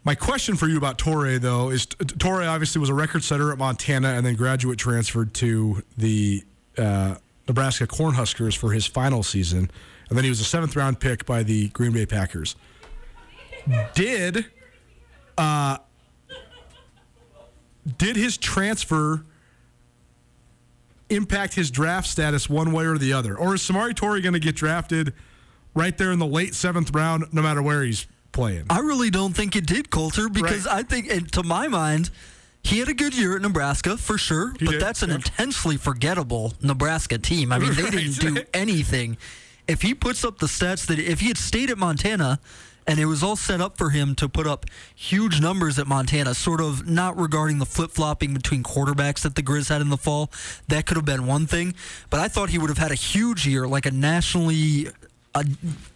My 0.05 0.15
question 0.15 0.57
for 0.57 0.67
you 0.69 0.79
about 0.79 0.99
Toure, 0.99 1.39
though, 1.41 1.71
is 1.71 1.87
Toure 1.87 2.49
obviously 2.49 2.81
was 2.81 2.89
a 2.89 2.95
record 2.95 3.23
setter 3.23 3.53
at 3.53 3.59
Montana 3.59 4.09
and 4.09 4.25
then 4.25 4.37
graduate 4.37 4.79
transferred 4.79 5.35
to 5.35 5.83
the 5.97 6.43
uh, 6.79 7.17
Nebraska 7.47 7.87
Cornhuskers 7.87 8.57
for 8.57 8.73
his 8.73 8.87
final 8.87 9.23
season. 9.23 9.71
And 10.09 10.17
then 10.17 10.25
he 10.25 10.31
was 10.31 10.41
a 10.41 10.45
seventh 10.45 10.77
round 10.77 11.01
pick 11.01 11.27
by 11.27 11.43
the 11.43 11.69
Green 11.69 11.93
Bay 11.93 12.07
Packers. 12.07 12.57
Did 13.95 14.47
uh, 15.37 15.79
did 17.99 18.17
his 18.17 18.37
transfer 18.39 19.25
impact 21.11 21.55
his 21.55 21.71
draft 21.71 22.09
status 22.09 22.49
one 22.49 22.73
way 22.73 22.85
or 22.85 22.99
the 22.99 23.13
other? 23.13 23.37
Or 23.37 23.55
is 23.55 23.63
Samori 23.63 23.95
Toure 23.95 24.23
going 24.23 24.35
to 24.35 24.41
get 24.41 24.57
drafted 24.57 25.13
right 25.75 25.97
there 25.97 26.13
in 26.13 26.19
the 26.19 26.27
late 26.27 26.55
seventh 26.55 26.95
round, 26.95 27.33
no 27.33 27.43
matter 27.43 27.63
where 27.63 27.83
he's 27.83 28.07
playing? 28.33 28.65
I 28.71 28.81
really 28.81 29.11
don't 29.11 29.35
think 29.35 29.57
it 29.57 29.67
did, 29.67 29.91
Colter, 29.91 30.29
because 30.29 30.67
Right. 30.67 30.77
I 30.79 30.83
think, 30.83 31.11
and 31.11 31.31
to 31.33 31.43
my 31.43 31.69
mind, 31.69 32.11
he 32.63 32.79
had 32.81 32.89
a 32.89 32.95
good 32.95 33.17
year 33.17 33.37
at 33.37 33.43
Nebraska 33.43 33.97
for 33.97 34.19
sure, 34.19 34.53
He 34.59 34.65
but 34.67 34.73
did, 34.73 34.81
that's 34.83 35.03
an 35.03 35.11
yeah. 35.11 35.17
intensely 35.17 35.77
forgettable 35.77 36.55
Nebraska 36.61 37.17
team. 37.19 37.53
I 37.53 37.59
mean, 37.59 37.75
they 37.75 37.83
didn't 37.91 38.19
do 38.21 38.43
anything. 38.53 39.17
If 39.67 39.83
he 39.83 39.95
puts 39.95 40.25
up 40.25 40.39
the 40.39 40.47
stats 40.47 40.87
that 40.87 40.99
if 40.99 41.21
he 41.21 41.29
had 41.29 41.39
stayed 41.39 41.71
at 41.71 41.79
Montana 41.79 42.41
and 42.89 42.99
it 42.99 43.05
was 43.07 43.23
all 43.23 43.37
set 43.37 43.61
up 43.61 43.77
for 43.79 43.91
him 43.91 44.15
to 44.17 44.29
put 44.29 44.47
up 44.47 44.67
huge 44.95 45.41
numbers 45.41 45.79
at 45.79 45.87
Montana, 45.87 46.35
sort 46.35 46.61
of 46.61 46.89
not 46.89 47.17
regarding 47.17 47.59
the 47.59 47.67
flip 47.67 47.91
flopping 47.93 48.35
between 48.35 48.63
quarterbacks 48.65 49.21
that 49.23 49.37
the 49.37 49.43
Grizz 49.43 49.69
had 49.69 49.81
in 49.81 49.91
the 49.91 49.97
fall, 49.99 50.31
that 50.67 50.87
could 50.87 50.97
have 50.97 51.05
been 51.05 51.27
one 51.27 51.47
thing. 51.47 51.75
But 52.11 52.19
I 52.21 52.29
thought 52.29 52.49
he 52.51 52.59
would 52.59 52.71
have 52.71 52.79
had 52.79 52.91
a 52.91 52.97
huge 52.97 53.47
year, 53.47 53.69
like 53.69 53.87
a 53.87 53.91
nationally 53.93 54.89
a, 55.35 55.45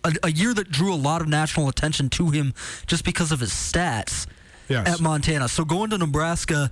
a, 0.04 0.12
a 0.24 0.30
year 0.30 0.52
that 0.54 0.70
drew 0.70 0.92
a 0.92 0.96
lot 0.96 1.22
of 1.22 1.26
national 1.28 1.68
attention 1.68 2.10
to 2.10 2.30
him 2.30 2.52
just 2.86 3.04
because 3.04 3.32
of 3.32 3.40
his 3.40 3.50
stats 3.50 4.26
Yes. 4.68 4.86
at 4.86 5.00
Montana. 5.00 5.48
So 5.48 5.64
going 5.64 5.90
to 5.90 5.98
Nebraska, 5.98 6.70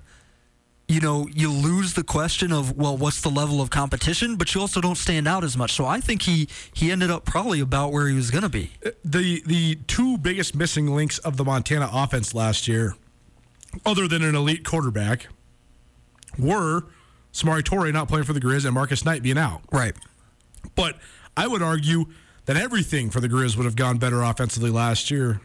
you 0.90 1.00
know, 1.00 1.28
you 1.32 1.52
lose 1.52 1.94
the 1.94 2.02
question 2.02 2.52
of 2.52 2.76
well, 2.76 2.96
what's 2.96 3.20
the 3.20 3.28
level 3.28 3.60
of 3.60 3.70
competition, 3.70 4.34
but 4.34 4.52
you 4.52 4.60
also 4.60 4.80
don't 4.80 4.96
stand 4.96 5.28
out 5.28 5.44
as 5.44 5.56
much. 5.56 5.72
So 5.72 5.86
I 5.86 6.00
think 6.00 6.22
he 6.22 6.48
he 6.74 6.90
ended 6.90 7.12
up 7.12 7.24
probably 7.24 7.60
about 7.60 7.92
where 7.92 8.08
he 8.08 8.16
was 8.16 8.32
going 8.32 8.42
to 8.42 8.48
be. 8.48 8.72
the 9.04 9.40
the 9.46 9.76
two 9.86 10.18
biggest 10.18 10.56
missing 10.56 10.88
links 10.88 11.18
of 11.18 11.36
the 11.36 11.44
Montana 11.44 11.88
offense 11.92 12.34
last 12.34 12.66
year, 12.66 12.96
other 13.86 14.08
than 14.08 14.24
an 14.24 14.34
elite 14.34 14.64
quarterback, 14.64 15.28
were 16.36 16.86
Samori 17.32 17.62
Toure 17.62 17.92
not 17.92 18.08
playing 18.08 18.24
for 18.24 18.32
the 18.32 18.40
Grizz 18.40 18.64
and 18.64 18.74
Marcus 18.74 19.04
Knight 19.04 19.22
being 19.22 19.38
out. 19.38 19.62
Right. 19.70 19.94
But 20.74 20.98
I 21.36 21.46
would 21.46 21.62
argue 21.62 22.06
that 22.46 22.56
everything 22.56 23.10
for 23.10 23.20
the 23.20 23.28
Grizz 23.28 23.56
would 23.56 23.64
have 23.64 23.76
gone 23.76 23.98
better 23.98 24.22
offensively 24.22 24.70
last 24.70 25.08
year. 25.08 25.40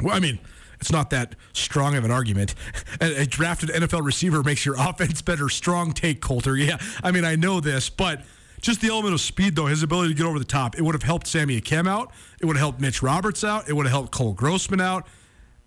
Well, 0.00 0.14
I 0.14 0.20
mean, 0.20 0.38
it's 0.80 0.90
not 0.90 1.10
that 1.10 1.36
strong 1.52 1.96
of 1.96 2.04
an 2.04 2.10
argument. 2.10 2.54
A, 3.00 3.22
a 3.22 3.26
drafted 3.26 3.70
NFL 3.70 4.04
receiver 4.04 4.42
makes 4.42 4.64
your 4.64 4.74
offense 4.78 5.22
better. 5.22 5.48
Strong 5.48 5.92
take, 5.92 6.20
Colter. 6.20 6.56
Yeah, 6.56 6.78
I 7.02 7.10
mean, 7.10 7.24
I 7.24 7.36
know 7.36 7.60
this, 7.60 7.88
but 7.88 8.22
just 8.60 8.80
the 8.80 8.88
element 8.88 9.14
of 9.14 9.20
speed, 9.20 9.56
though, 9.56 9.66
his 9.66 9.82
ability 9.82 10.10
to 10.10 10.14
get 10.14 10.26
over 10.26 10.38
the 10.38 10.44
top, 10.44 10.76
it 10.76 10.82
would 10.82 10.94
have 10.94 11.02
helped 11.02 11.26
Sammy 11.26 11.60
Akem 11.60 11.88
out. 11.88 12.12
It 12.40 12.46
would 12.46 12.56
have 12.56 12.62
helped 12.62 12.80
Mitch 12.80 13.02
Roberts 13.02 13.42
out. 13.42 13.68
It 13.68 13.74
would 13.74 13.86
have 13.86 13.92
helped 13.92 14.12
Cole 14.12 14.34
Grossman 14.34 14.80
out. 14.80 15.06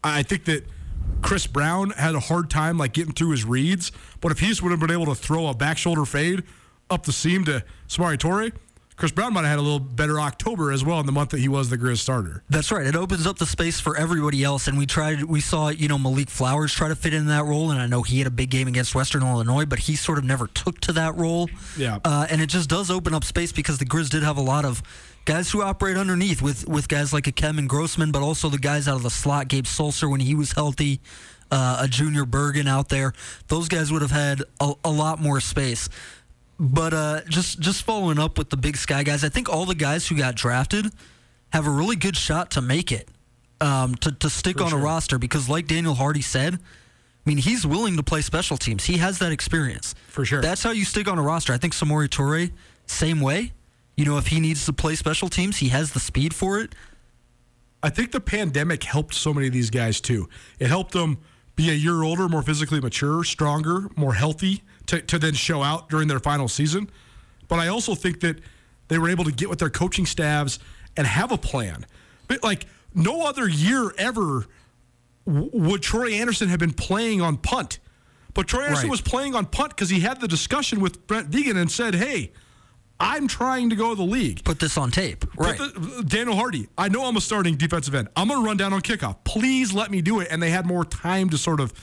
I 0.04 0.22
think 0.22 0.46
that 0.46 0.66
Chris 1.22 1.48
Brown 1.48 1.92
had 1.92 2.16
a 2.16 2.20
hard 2.20 2.50
time 2.50 2.78
like 2.78 2.94
getting 2.94 3.14
through 3.14 3.32
his 3.32 3.46
reads, 3.46 3.92
but 4.22 4.32
if 4.32 4.40
he 4.40 4.48
just 4.48 4.62
would 4.62 4.72
have 4.72 4.80
been 4.80 4.92
able 4.92 5.06
to 5.06 5.16
throw 5.16 5.48
a 5.48 5.54
back 5.54 5.78
shoulder 5.78 6.06
fade 6.06 6.44
up 6.90 7.04
the 7.06 7.14
seam 7.14 7.46
to 7.46 7.64
Samori 7.88 8.18
Toure, 8.18 8.52
Chris 8.96 9.12
Brown 9.12 9.34
might 9.34 9.42
have 9.42 9.50
had 9.52 9.60
a 9.60 9.62
little 9.62 9.80
better 9.80 10.20
October 10.20 10.72
as 10.72 10.84
well 10.84 11.00
in 11.00 11.06
the 11.06 11.12
month 11.12 11.32
that 11.32 11.40
he 11.40 11.48
was 11.48 11.70
the 11.70 11.78
Grizz 11.78 12.00
starter. 12.00 12.44
That's 12.50 12.72
right. 12.72 12.86
It 12.86 12.96
opens 12.96 13.26
up 13.26 13.38
the 13.38 13.46
space 13.46 13.80
for 13.80 13.98
everybody 13.98 14.44
else, 14.44 14.68
and 14.68 14.78
we 14.78 14.86
tried. 14.86 15.24
We 15.24 15.42
saw, 15.42 15.70
you 15.70 15.88
know, 15.88 15.98
Malik 15.98 16.30
Flowers 16.30 16.74
try 16.74 16.88
to 16.88 16.96
fit 16.96 17.14
in 17.14 17.28
that 17.28 17.46
role, 17.46 17.72
and 17.72 17.80
I 17.80 17.88
know 17.88 18.04
he 18.04 18.20
had 18.20 18.28
a 18.28 18.32
big 18.32 18.50
game 18.50 18.68
against 18.68 18.94
Western 18.96 19.24
Illinois, 19.24 19.66
but 19.66 19.80
he 19.80 19.96
sort 19.96 20.18
of 20.18 20.24
never 20.24 20.48
took 20.48 20.80
to 20.82 20.94
that 20.94 21.16
role. 21.16 21.50
Yeah. 21.78 22.00
Uh, 22.06 22.28
and 22.30 22.42
it 22.42 22.48
just 22.48 22.70
does 22.70 22.92
open 22.92 23.14
up 23.14 23.24
space 23.24 23.52
because 23.52 23.78
the 23.78 23.86
Grizz 23.86 24.10
did 24.10 24.24
have 24.24 24.38
a 24.38 24.42
lot 24.42 24.66
of 24.66 24.82
guys 25.26 25.52
who 25.52 25.62
operate 25.62 25.98
underneath 25.98 26.42
with 26.42 26.68
with 26.68 26.88
guys 26.88 27.14
like 27.14 27.28
a 27.28 27.46
and 27.46 27.70
Grossman, 27.70 28.12
but 28.12 28.22
also 28.22 28.50
the 28.50 28.58
guys 28.58 28.88
out 28.88 28.96
of 28.96 29.04
the 29.04 29.10
slot, 29.10 29.48
Gabe 29.48 29.66
Sulser 29.66 30.10
when 30.10 30.20
he 30.20 30.36
was 30.36 30.54
healthy, 30.54 31.02
uh, 31.52 31.80
a 31.82 31.88
Junior 31.88 32.26
Bergen 32.26 32.68
out 32.68 32.90
there. 32.90 33.14
Those 33.48 33.68
guys 33.68 33.92
would 33.92 34.02
have 34.02 34.12
had 34.12 34.44
a, 34.60 34.74
a 34.84 34.92
lot 34.92 35.20
more 35.20 35.40
space. 35.40 35.90
But 36.64 36.94
uh, 36.94 37.22
just 37.28 37.60
just 37.60 37.84
following 37.84 38.18
up 38.18 38.38
with 38.38 38.50
the 38.50 38.56
Big 38.56 38.78
Sky 38.78 39.04
guys, 39.04 39.26
I 39.26 39.28
think 39.28 39.50
all 39.50 39.66
the 39.66 39.76
guys 39.76 40.08
who 40.08 40.16
got 40.16 40.36
drafted 40.36 40.94
have 41.50 41.68
a 41.68 41.70
really 41.70 41.98
good 41.98 42.16
shot 42.16 42.52
to 42.52 42.62
make 42.62 42.90
it, 42.90 43.10
um, 43.60 43.96
to 43.96 44.14
to 44.14 44.30
stick 44.30 44.60
For 44.60 44.64
on 44.64 44.70
sure. 44.70 44.80
a 44.80 44.82
roster 44.82 45.20
because, 45.20 45.50
like 45.50 45.68
Daniel 45.68 45.94
Hardy 45.94 46.22
said, 46.22 46.54
I 46.54 46.60
mean 47.26 47.38
he's 47.38 47.68
willing 47.68 47.98
to 47.98 48.04
play 48.04 48.22
special 48.22 48.56
teams. 48.56 48.86
He 48.86 48.96
has 49.00 49.20
that 49.20 49.34
experience. 49.34 49.94
For 50.08 50.24
sure. 50.24 50.40
That's 50.40 50.64
how 50.64 50.72
you 50.72 50.86
stick 50.86 51.10
on 51.10 51.20
a 51.20 51.22
roster. 51.22 51.52
I 51.52 51.58
think 51.58 51.74
Samori 51.74 52.08
Toure, 52.08 52.50
same 52.86 53.20
way. 53.20 53.52
You 53.98 54.06
know, 54.06 54.18
if 54.18 54.28
he 54.28 54.40
needs 54.40 54.66
to 54.66 54.72
play 54.72 54.96
special 54.96 55.28
teams, 55.28 55.58
he 55.58 55.68
has 55.68 55.92
the 55.92 56.00
speed 56.00 56.34
for 56.34 56.62
it. 56.62 56.74
I 57.84 57.90
think 57.90 58.14
the 58.14 58.22
pandemic 58.22 58.84
helped 58.84 59.16
so 59.16 59.34
many 59.34 59.48
of 59.48 59.54
these 59.54 59.70
guys 59.70 60.00
too. 60.00 60.30
It 60.60 60.68
helped 60.68 60.94
them 60.94 61.18
be 61.58 61.70
a 61.70 61.74
year 61.74 62.04
older, 62.04 62.30
more 62.30 62.42
physically 62.42 62.80
mature, 62.80 63.26
stronger, 63.26 63.90
more 63.98 64.14
healthy 64.14 64.64
to, 64.88 65.02
to 65.02 65.20
then 65.20 65.34
show 65.34 65.64
out 65.64 65.90
during 65.90 66.08
their 66.08 66.20
final 66.20 66.48
season. 66.48 66.90
But 67.48 67.60
I 67.60 67.68
also 67.68 67.96
think 67.96 68.20
that 68.22 68.40
they 68.88 68.98
were 68.98 69.10
able 69.10 69.24
to 69.26 69.32
get 69.32 69.50
with 69.50 69.60
their 69.60 69.70
coaching 69.70 70.06
staffs 70.06 70.60
and 70.98 71.06
have 71.08 71.32
a 71.32 71.38
plan. 71.38 71.86
But 72.28 72.44
like 72.44 72.66
no 72.94 73.26
other 73.26 73.48
year 73.48 73.94
ever 73.98 74.46
would 75.26 75.82
Troy 75.82 76.12
Anderson 76.14 76.50
have 76.50 76.60
been 76.60 76.74
playing 76.74 77.22
on 77.22 77.38
punt. 77.38 77.80
But 78.34 78.48
Troy 78.48 78.64
Anderson 78.64 78.86
Right. 78.88 78.92
was 78.92 79.02
playing 79.02 79.36
on 79.36 79.46
punt 79.46 79.70
because 79.70 79.90
he 79.90 80.00
had 80.02 80.20
the 80.20 80.28
discussion 80.28 80.80
with 80.80 81.06
Brent 81.08 81.30
Vigen 81.30 81.56
and 81.56 81.72
said, 81.72 81.96
"Hey, 81.96 82.32
I'm 83.00 83.28
trying 83.28 83.70
to 83.70 83.76
go 83.76 83.90
to 83.92 83.96
the 83.96 84.04
league." 84.04 84.44
Put 84.44 84.60
this 84.60 84.78
on 84.78 84.90
tape, 84.92 85.24
right? 85.38 85.58
The- 85.58 86.04
Daniel 86.06 86.36
Hardy, 86.36 86.68
I 86.78 86.90
know 86.90 87.06
I'm 87.06 87.16
a 87.16 87.22
starting 87.22 87.56
defensive 87.56 87.94
end. 87.94 88.08
I'm 88.16 88.28
going 88.28 88.42
to 88.42 88.46
run 88.46 88.58
down 88.58 88.74
on 88.74 88.82
kickoff. 88.82 89.18
Please 89.24 89.72
let 89.72 89.92
me 89.92 90.02
do 90.02 90.20
it. 90.20 90.28
And 90.32 90.42
they 90.42 90.50
had 90.50 90.66
more 90.66 90.84
time 90.84 91.30
to 91.30 91.38
sort 91.38 91.60
of 91.60 91.74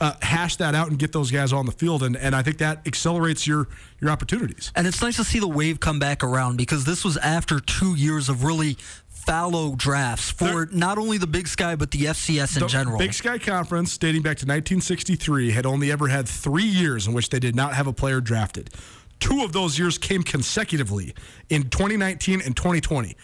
uh, 0.00 0.14
hash 0.22 0.56
that 0.56 0.74
out 0.74 0.88
and 0.88 0.98
get 0.98 1.12
those 1.12 1.30
guys 1.30 1.52
on 1.52 1.66
the 1.66 1.72
field. 1.72 2.02
And, 2.02 2.16
and 2.16 2.34
I 2.34 2.42
think 2.42 2.58
that 2.58 2.86
accelerates 2.86 3.46
your 3.46 3.68
your 4.00 4.10
opportunities. 4.10 4.72
And 4.74 4.86
it's 4.86 5.02
nice 5.02 5.16
to 5.16 5.24
see 5.24 5.38
the 5.38 5.48
wave 5.48 5.80
come 5.80 5.98
back 5.98 6.24
around 6.24 6.56
because 6.56 6.84
this 6.84 7.04
was 7.04 7.16
after 7.18 7.60
two 7.60 7.94
years 7.94 8.28
of 8.28 8.44
really 8.44 8.76
fallow 9.08 9.74
drafts 9.76 10.30
for 10.30 10.66
not 10.72 10.96
only 10.96 11.18
the 11.18 11.26
Big 11.26 11.46
Sky 11.46 11.76
but 11.76 11.90
the 11.90 12.04
FCS 12.04 12.56
in 12.56 12.62
The 12.62 12.68
general. 12.68 12.98
Big 12.98 13.12
Sky 13.12 13.38
Conference, 13.38 13.98
dating 13.98 14.22
back 14.22 14.38
to 14.38 14.46
1963, 14.46 15.50
had 15.50 15.66
only 15.66 15.92
ever 15.92 16.08
had 16.08 16.26
three 16.26 16.64
years 16.64 17.06
in 17.06 17.12
which 17.12 17.28
they 17.28 17.38
did 17.38 17.54
not 17.54 17.74
have 17.74 17.86
a 17.86 17.92
player 17.92 18.20
drafted. 18.20 18.70
Two 19.18 19.44
of 19.44 19.52
those 19.52 19.78
years 19.78 19.98
came 19.98 20.22
consecutively 20.22 21.14
in 21.50 21.68
2019 21.68 22.40
and 22.40 22.56
2020. 22.56 23.14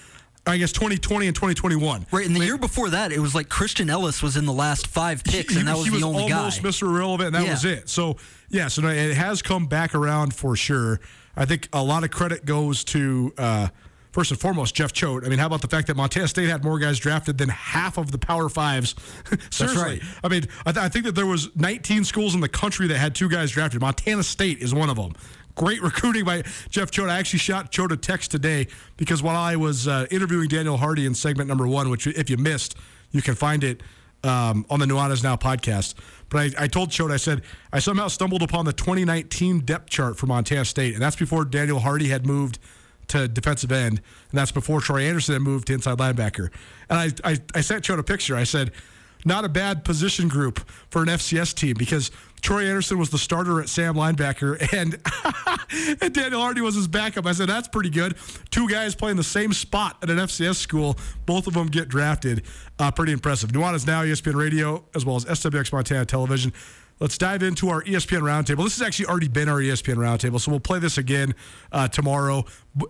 I 0.46 0.58
guess 0.58 0.72
2020 0.72 1.26
and 1.26 1.34
2021. 1.34 2.06
right, 2.12 2.26
and 2.26 2.34
the 2.36 2.44
year 2.44 2.56
before 2.58 2.90
that, 2.90 3.10
it 3.12 3.18
was 3.18 3.34
like 3.34 3.48
Christian 3.48 3.90
Ellis 3.90 4.22
was 4.22 4.36
in 4.36 4.46
the 4.46 4.52
last 4.52 4.86
five 4.86 5.24
picks, 5.24 5.54
he, 5.54 5.58
and 5.60 5.68
that 5.68 5.76
was, 5.76 5.86
he 5.88 5.98
the 5.98 6.06
only 6.06 6.28
guy. 6.28 6.38
almost 6.38 6.62
Mr. 6.62 6.82
Irrelevant, 6.82 7.28
and 7.28 7.34
that 7.34 7.44
Yeah. 7.44 7.50
was 7.52 7.64
it. 7.64 7.88
So 7.88 8.16
yeah, 8.48 8.68
so 8.68 8.86
it 8.86 9.14
has 9.14 9.42
come 9.42 9.66
back 9.66 9.94
around 9.94 10.34
for 10.34 10.54
sure. 10.56 11.00
I 11.36 11.44
think 11.46 11.68
a 11.72 11.82
lot 11.82 12.04
of 12.04 12.10
credit 12.10 12.44
goes 12.46 12.84
to 12.84 13.32
uh, 13.36 13.68
first 14.12 14.30
and 14.30 14.40
foremost 14.40 14.74
Jeff 14.74 14.92
Choate. 14.92 15.24
I 15.26 15.28
mean, 15.28 15.38
how 15.38 15.46
about 15.46 15.60
the 15.62 15.68
fact 15.68 15.88
that 15.88 15.96
Montana 15.96 16.28
State 16.28 16.48
had 16.48 16.64
more 16.64 16.78
guys 16.78 16.98
drafted 16.98 17.36
than 17.38 17.48
half 17.50 17.98
of 17.98 18.10
the 18.12 18.18
Power 18.18 18.48
Fives? 18.48 18.94
Seriously, 19.50 19.82
right. 19.82 20.02
I 20.24 20.28
mean, 20.28 20.44
I, 20.64 20.72
th- 20.72 20.84
I 20.84 20.88
think 20.88 21.04
that 21.06 21.14
there 21.16 21.26
was 21.26 21.54
19 21.56 22.04
schools 22.04 22.34
in 22.34 22.40
the 22.40 22.48
country 22.48 22.86
that 22.86 22.96
had 22.98 23.14
two 23.14 23.28
guys 23.28 23.50
drafted. 23.50 23.80
Montana 23.80 24.22
State 24.22 24.60
is 24.60 24.72
one 24.72 24.88
of 24.90 24.96
them. 24.96 25.12
Great 25.56 25.82
recruiting 25.82 26.24
by 26.24 26.42
Jeff 26.70 26.90
Choate. 26.90 27.10
I 27.10 27.18
actually 27.18 27.40
shot 27.40 27.72
Choate 27.72 27.92
a 27.92 27.96
text 27.96 28.30
today 28.30 28.68
because 28.96 29.22
while 29.22 29.36
I 29.36 29.56
was 29.56 29.88
uh, 29.88 30.06
interviewing 30.10 30.48
Daniel 30.48 30.76
Hardy 30.76 31.04
in 31.04 31.14
segment 31.14 31.48
number 31.48 31.66
one, 31.66 31.90
which 31.90 32.06
if 32.06 32.30
you 32.30 32.36
missed, 32.36 32.76
you 33.10 33.22
can 33.22 33.34
find 33.34 33.64
it 33.64 33.82
um, 34.22 34.64
on 34.70 34.80
the 34.80 34.86
Nuanez 34.86 35.22
Now 35.22 35.36
podcast. 35.36 35.94
But 36.28 36.38
I, 36.38 36.64
I 36.64 36.66
told 36.68 36.90
Choate, 36.90 37.10
I 37.10 37.16
said, 37.16 37.42
I 37.72 37.78
somehow 37.78 38.08
stumbled 38.08 38.42
upon 38.42 38.64
the 38.64 38.72
2019 38.72 39.60
depth 39.60 39.90
chart 39.90 40.16
for 40.16 40.26
Montana 40.26 40.64
State, 40.64 40.94
and 40.94 41.02
that's 41.02 41.16
before 41.16 41.44
Daniel 41.44 41.78
Hardy 41.78 42.08
had 42.08 42.26
moved 42.26 42.58
to 43.08 43.28
defensive 43.28 43.70
end, 43.70 44.00
and 44.30 44.38
that's 44.38 44.50
before 44.50 44.80
Troy 44.80 45.02
Anderson 45.02 45.34
had 45.34 45.42
moved 45.42 45.68
to 45.68 45.74
inside 45.74 45.98
linebacker. 45.98 46.50
And 46.90 46.98
I, 47.24 47.30
I, 47.32 47.38
I 47.54 47.60
sent 47.60 47.84
Choate 47.84 48.00
a 48.00 48.02
picture. 48.02 48.36
I 48.36 48.44
said, 48.44 48.72
not 49.24 49.44
a 49.44 49.48
bad 49.48 49.84
position 49.84 50.28
group 50.28 50.58
for 50.90 51.02
an 51.02 51.08
FCS 51.08 51.54
team 51.54 51.74
because 51.78 52.10
Troy 52.40 52.66
Anderson 52.66 52.98
was 52.98 53.10
the 53.10 53.18
starter 53.18 53.60
at 53.60 53.68
Sam 53.68 53.94
linebacker 53.94 54.60
and, 54.72 54.98
and 56.02 56.14
Daniel 56.14 56.40
Hardy 56.40 56.60
was 56.60 56.74
his 56.74 56.88
backup. 56.88 57.26
I 57.26 57.32
said, 57.32 57.48
that's 57.48 57.68
pretty 57.68 57.90
good. 57.90 58.16
Two 58.50 58.68
guys 58.68 58.94
playing 58.94 59.16
the 59.16 59.24
same 59.24 59.52
spot 59.52 59.98
at 60.02 60.10
an 60.10 60.18
FCS 60.18 60.56
school, 60.56 60.96
both 61.24 61.46
of 61.46 61.54
them 61.54 61.68
get 61.68 61.88
drafted. 61.88 62.42
Uh, 62.78 62.90
pretty 62.90 63.12
impressive. 63.12 63.50
Nuanez 63.50 63.86
Now, 63.86 64.02
ESPN 64.02 64.34
Radio, 64.34 64.84
as 64.94 65.04
well 65.04 65.16
as 65.16 65.24
SWX 65.24 65.72
Montana 65.72 66.04
Television. 66.04 66.52
Let's 66.98 67.18
dive 67.18 67.42
into 67.42 67.68
our 67.68 67.82
ESPN 67.82 68.22
Roundtable. 68.22 68.64
This 68.64 68.78
has 68.78 68.86
actually 68.86 69.06
already 69.06 69.28
been 69.28 69.50
our 69.50 69.58
ESPN 69.58 69.96
Roundtable, 69.96 70.40
so 70.40 70.50
we'll 70.50 70.60
play 70.60 70.78
this 70.78 70.96
again 70.96 71.34
uh, 71.70 71.88
tomorrow. 71.88 72.44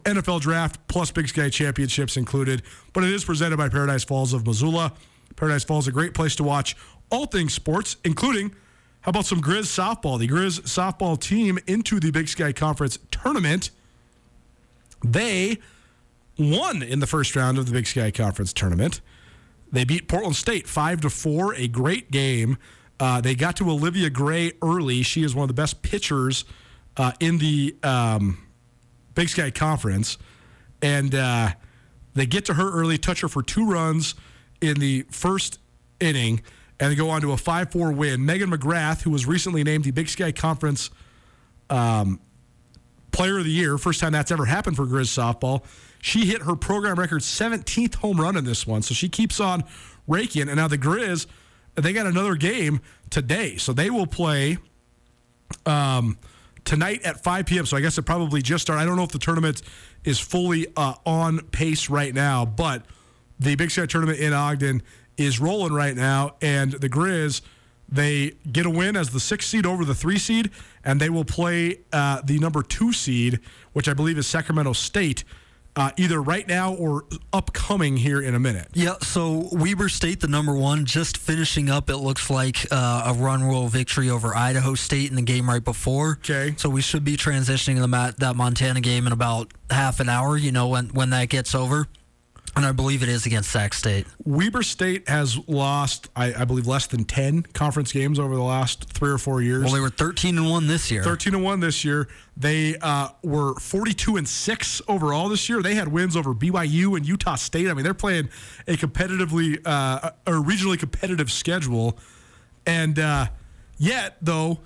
NFL 0.04 0.42
Draft 0.42 0.86
plus 0.86 1.10
Big 1.10 1.28
Sky 1.28 1.48
Championships 1.48 2.16
included, 2.16 2.62
but 2.92 3.02
it 3.02 3.10
is 3.10 3.24
presented 3.24 3.56
by 3.56 3.68
Paradise 3.68 4.04
Falls 4.04 4.32
of 4.32 4.46
Missoula. 4.46 4.92
Paradise 5.34 5.64
Falls 5.64 5.84
is 5.84 5.88
a 5.88 5.92
great 5.92 6.14
place 6.14 6.36
to 6.36 6.44
watch 6.44 6.76
all 7.10 7.26
things 7.26 7.52
sports, 7.52 7.96
including 8.04 8.54
how 9.06 9.10
about 9.10 9.24
some 9.24 9.40
Grizz 9.40 9.66
softball? 9.66 10.18
The 10.18 10.26
Grizz 10.26 10.62
softball 10.62 11.16
team 11.16 11.60
into 11.68 12.00
the 12.00 12.10
Big 12.10 12.26
Sky 12.26 12.52
Conference 12.52 12.98
tournament. 13.12 13.70
They 15.04 15.58
won 16.36 16.82
in 16.82 16.98
the 16.98 17.06
first 17.06 17.36
round 17.36 17.56
of 17.56 17.66
the 17.66 17.72
Big 17.72 17.86
Sky 17.86 18.10
Conference 18.10 18.52
tournament. 18.52 19.00
They 19.70 19.84
beat 19.84 20.08
Portland 20.08 20.34
State 20.34 20.66
five 20.66 21.02
to 21.02 21.10
four, 21.10 21.54
a 21.54 21.68
great 21.68 22.10
game. 22.10 22.58
Uh, 22.98 23.20
they 23.20 23.36
got 23.36 23.54
to 23.58 23.70
Olivia 23.70 24.10
Gray 24.10 24.50
early. 24.60 25.02
She 25.02 25.22
is 25.22 25.36
one 25.36 25.44
of 25.44 25.48
the 25.48 25.54
best 25.54 25.82
pitchers 25.82 26.44
uh, 26.96 27.12
in 27.20 27.38
the 27.38 27.76
um, 27.84 28.44
Big 29.14 29.28
Sky 29.28 29.52
Conference, 29.52 30.18
and 30.82 31.14
uh, 31.14 31.50
they 32.14 32.26
get 32.26 32.44
to 32.46 32.54
her 32.54 32.72
early, 32.72 32.98
touch 32.98 33.20
her 33.20 33.28
for 33.28 33.44
two 33.44 33.70
runs 33.70 34.16
in 34.60 34.80
the 34.80 35.06
first 35.12 35.60
inning, 36.00 36.42
and 36.80 36.96
go 36.96 37.10
on 37.10 37.20
to 37.22 37.32
a 37.32 37.36
five-four 37.36 37.92
win. 37.92 38.24
Megan 38.24 38.50
McGrath, 38.50 39.02
who 39.02 39.10
was 39.10 39.26
recently 39.26 39.64
named 39.64 39.84
the 39.84 39.90
Big 39.90 40.08
Sky 40.08 40.32
Conference 40.32 40.90
Player 43.12 43.38
of 43.38 43.44
the 43.44 43.50
Year, 43.50 43.78
first 43.78 44.00
time 44.00 44.12
that's 44.12 44.30
ever 44.30 44.44
happened 44.44 44.76
for 44.76 44.86
Grizz 44.86 45.08
softball. 45.08 45.64
She 46.02 46.26
hit 46.26 46.42
her 46.42 46.54
program 46.54 46.98
record 46.98 47.22
17th 47.22 47.96
home 47.96 48.20
run 48.20 48.36
in 48.36 48.44
this 48.44 48.66
one, 48.66 48.82
so 48.82 48.94
she 48.94 49.08
keeps 49.08 49.40
on 49.40 49.64
raking. 50.06 50.42
And 50.42 50.56
now 50.56 50.68
the 50.68 50.78
Grizz, 50.78 51.26
they 51.74 51.92
got 51.92 52.06
another 52.06 52.34
game 52.34 52.80
today, 53.10 53.56
so 53.56 53.72
they 53.72 53.90
will 53.90 54.06
play 54.06 54.58
um, 55.64 56.18
tonight 56.64 57.02
at 57.04 57.22
5 57.24 57.46
p.m. 57.46 57.66
So 57.66 57.76
I 57.76 57.80
guess 57.80 57.96
it 57.98 58.02
probably 58.02 58.42
just 58.42 58.62
started. 58.62 58.82
I 58.82 58.84
don't 58.84 58.96
know 58.96 59.04
if 59.04 59.12
the 59.12 59.18
tournament 59.18 59.62
is 60.04 60.20
fully 60.20 60.66
uh, 60.76 60.94
on 61.06 61.40
pace 61.46 61.88
right 61.88 62.14
now, 62.14 62.44
but 62.44 62.84
the 63.38 63.56
Big 63.56 63.70
Sky 63.70 63.86
tournament 63.86 64.18
in 64.18 64.32
Ogden 64.32 64.82
is 65.16 65.40
rolling 65.40 65.72
right 65.72 65.96
now, 65.96 66.36
and 66.40 66.72
the 66.72 66.88
Grizz 66.88 67.40
they 67.88 68.32
get 68.50 68.66
a 68.66 68.70
win 68.70 68.96
as 68.96 69.10
the 69.10 69.20
six 69.20 69.46
seed 69.46 69.66
over 69.66 69.84
the 69.84 69.94
three 69.94 70.18
seed, 70.18 70.50
and 70.84 71.00
they 71.00 71.10
will 71.10 71.24
play 71.24 71.80
uh, 71.92 72.20
the 72.24 72.38
number 72.38 72.62
two 72.62 72.92
seed, 72.92 73.40
which 73.72 73.88
I 73.88 73.94
believe 73.94 74.18
is 74.18 74.26
Sacramento 74.26 74.72
State, 74.72 75.24
uh, 75.76 75.90
either 75.96 76.20
right 76.20 76.48
now 76.48 76.74
or 76.74 77.04
upcoming 77.32 77.98
here 77.98 78.20
in 78.20 78.34
a 78.34 78.40
minute. 78.40 78.68
Yeah, 78.72 78.94
so 79.02 79.48
Weber 79.52 79.88
State, 79.88 80.20
the 80.20 80.26
number 80.26 80.54
one, 80.54 80.86
just 80.86 81.18
finishing 81.18 81.68
up. 81.68 81.90
It 81.90 81.98
looks 81.98 82.30
like 82.30 82.66
uh, 82.72 83.04
a 83.06 83.12
run 83.14 83.44
rule 83.44 83.68
victory 83.68 84.10
over 84.10 84.34
Idaho 84.34 84.74
State 84.74 85.10
in 85.10 85.16
the 85.16 85.22
game 85.22 85.48
right 85.48 85.62
before. 85.62 86.18
Okay. 86.20 86.54
So 86.56 86.70
we 86.70 86.80
should 86.80 87.04
be 87.04 87.16
transitioning 87.16 87.76
to 87.76 87.86
that, 87.88 88.18
that 88.20 88.36
Montana 88.36 88.80
game 88.80 89.06
in 89.06 89.12
about 89.12 89.52
half 89.70 90.00
an 90.00 90.08
hour. 90.08 90.36
You 90.36 90.50
know 90.50 90.68
when 90.68 90.88
when 90.88 91.10
that 91.10 91.28
gets 91.28 91.54
over, 91.54 91.86
and 92.56 92.64
I 92.64 92.72
believe 92.72 93.02
it 93.02 93.10
is 93.10 93.26
against 93.26 93.50
Sac 93.50 93.74
State. 93.74 94.06
Weber 94.24 94.62
State 94.62 95.08
has 95.08 95.38
lost, 95.46 96.08
I, 96.16 96.32
I 96.32 96.44
believe, 96.46 96.66
less 96.66 96.86
than 96.86 97.04
10 97.04 97.42
conference 97.52 97.92
games 97.92 98.18
over 98.18 98.34
the 98.34 98.42
last 98.42 98.90
three 98.92 99.10
or 99.10 99.18
four 99.18 99.42
years. 99.42 99.64
Well, 99.64 99.74
they 99.74 99.80
were 99.80 99.90
thirteen 99.90 100.38
and 100.38 100.50
one 100.50 100.66
this 100.66 100.90
year. 100.90 101.02
13 101.04 101.34
and 101.34 101.44
1 101.44 101.60
this 101.60 101.84
year. 101.84 102.08
They 102.36 102.76
uh, 102.78 103.08
were 103.22 103.54
42 103.54 104.16
and 104.16 104.26
6 104.28 104.82
overall 104.88 105.28
this 105.28 105.48
year. 105.48 105.62
They 105.62 105.74
had 105.74 105.88
wins 105.88 106.16
over 106.16 106.34
BYU 106.34 106.96
and 106.96 107.06
Utah 107.06 107.34
State. 107.34 107.68
I 107.68 107.74
mean, 107.74 107.84
they're 107.84 107.94
playing 107.94 108.30
a 108.66 108.76
competitively, 108.76 109.60
uh, 109.64 110.10
a 110.26 110.32
regionally 110.32 110.78
competitive 110.78 111.30
schedule. 111.30 111.98
And 112.66 112.98
uh, 112.98 113.26
yet, 113.78 114.16
though, 114.22 114.60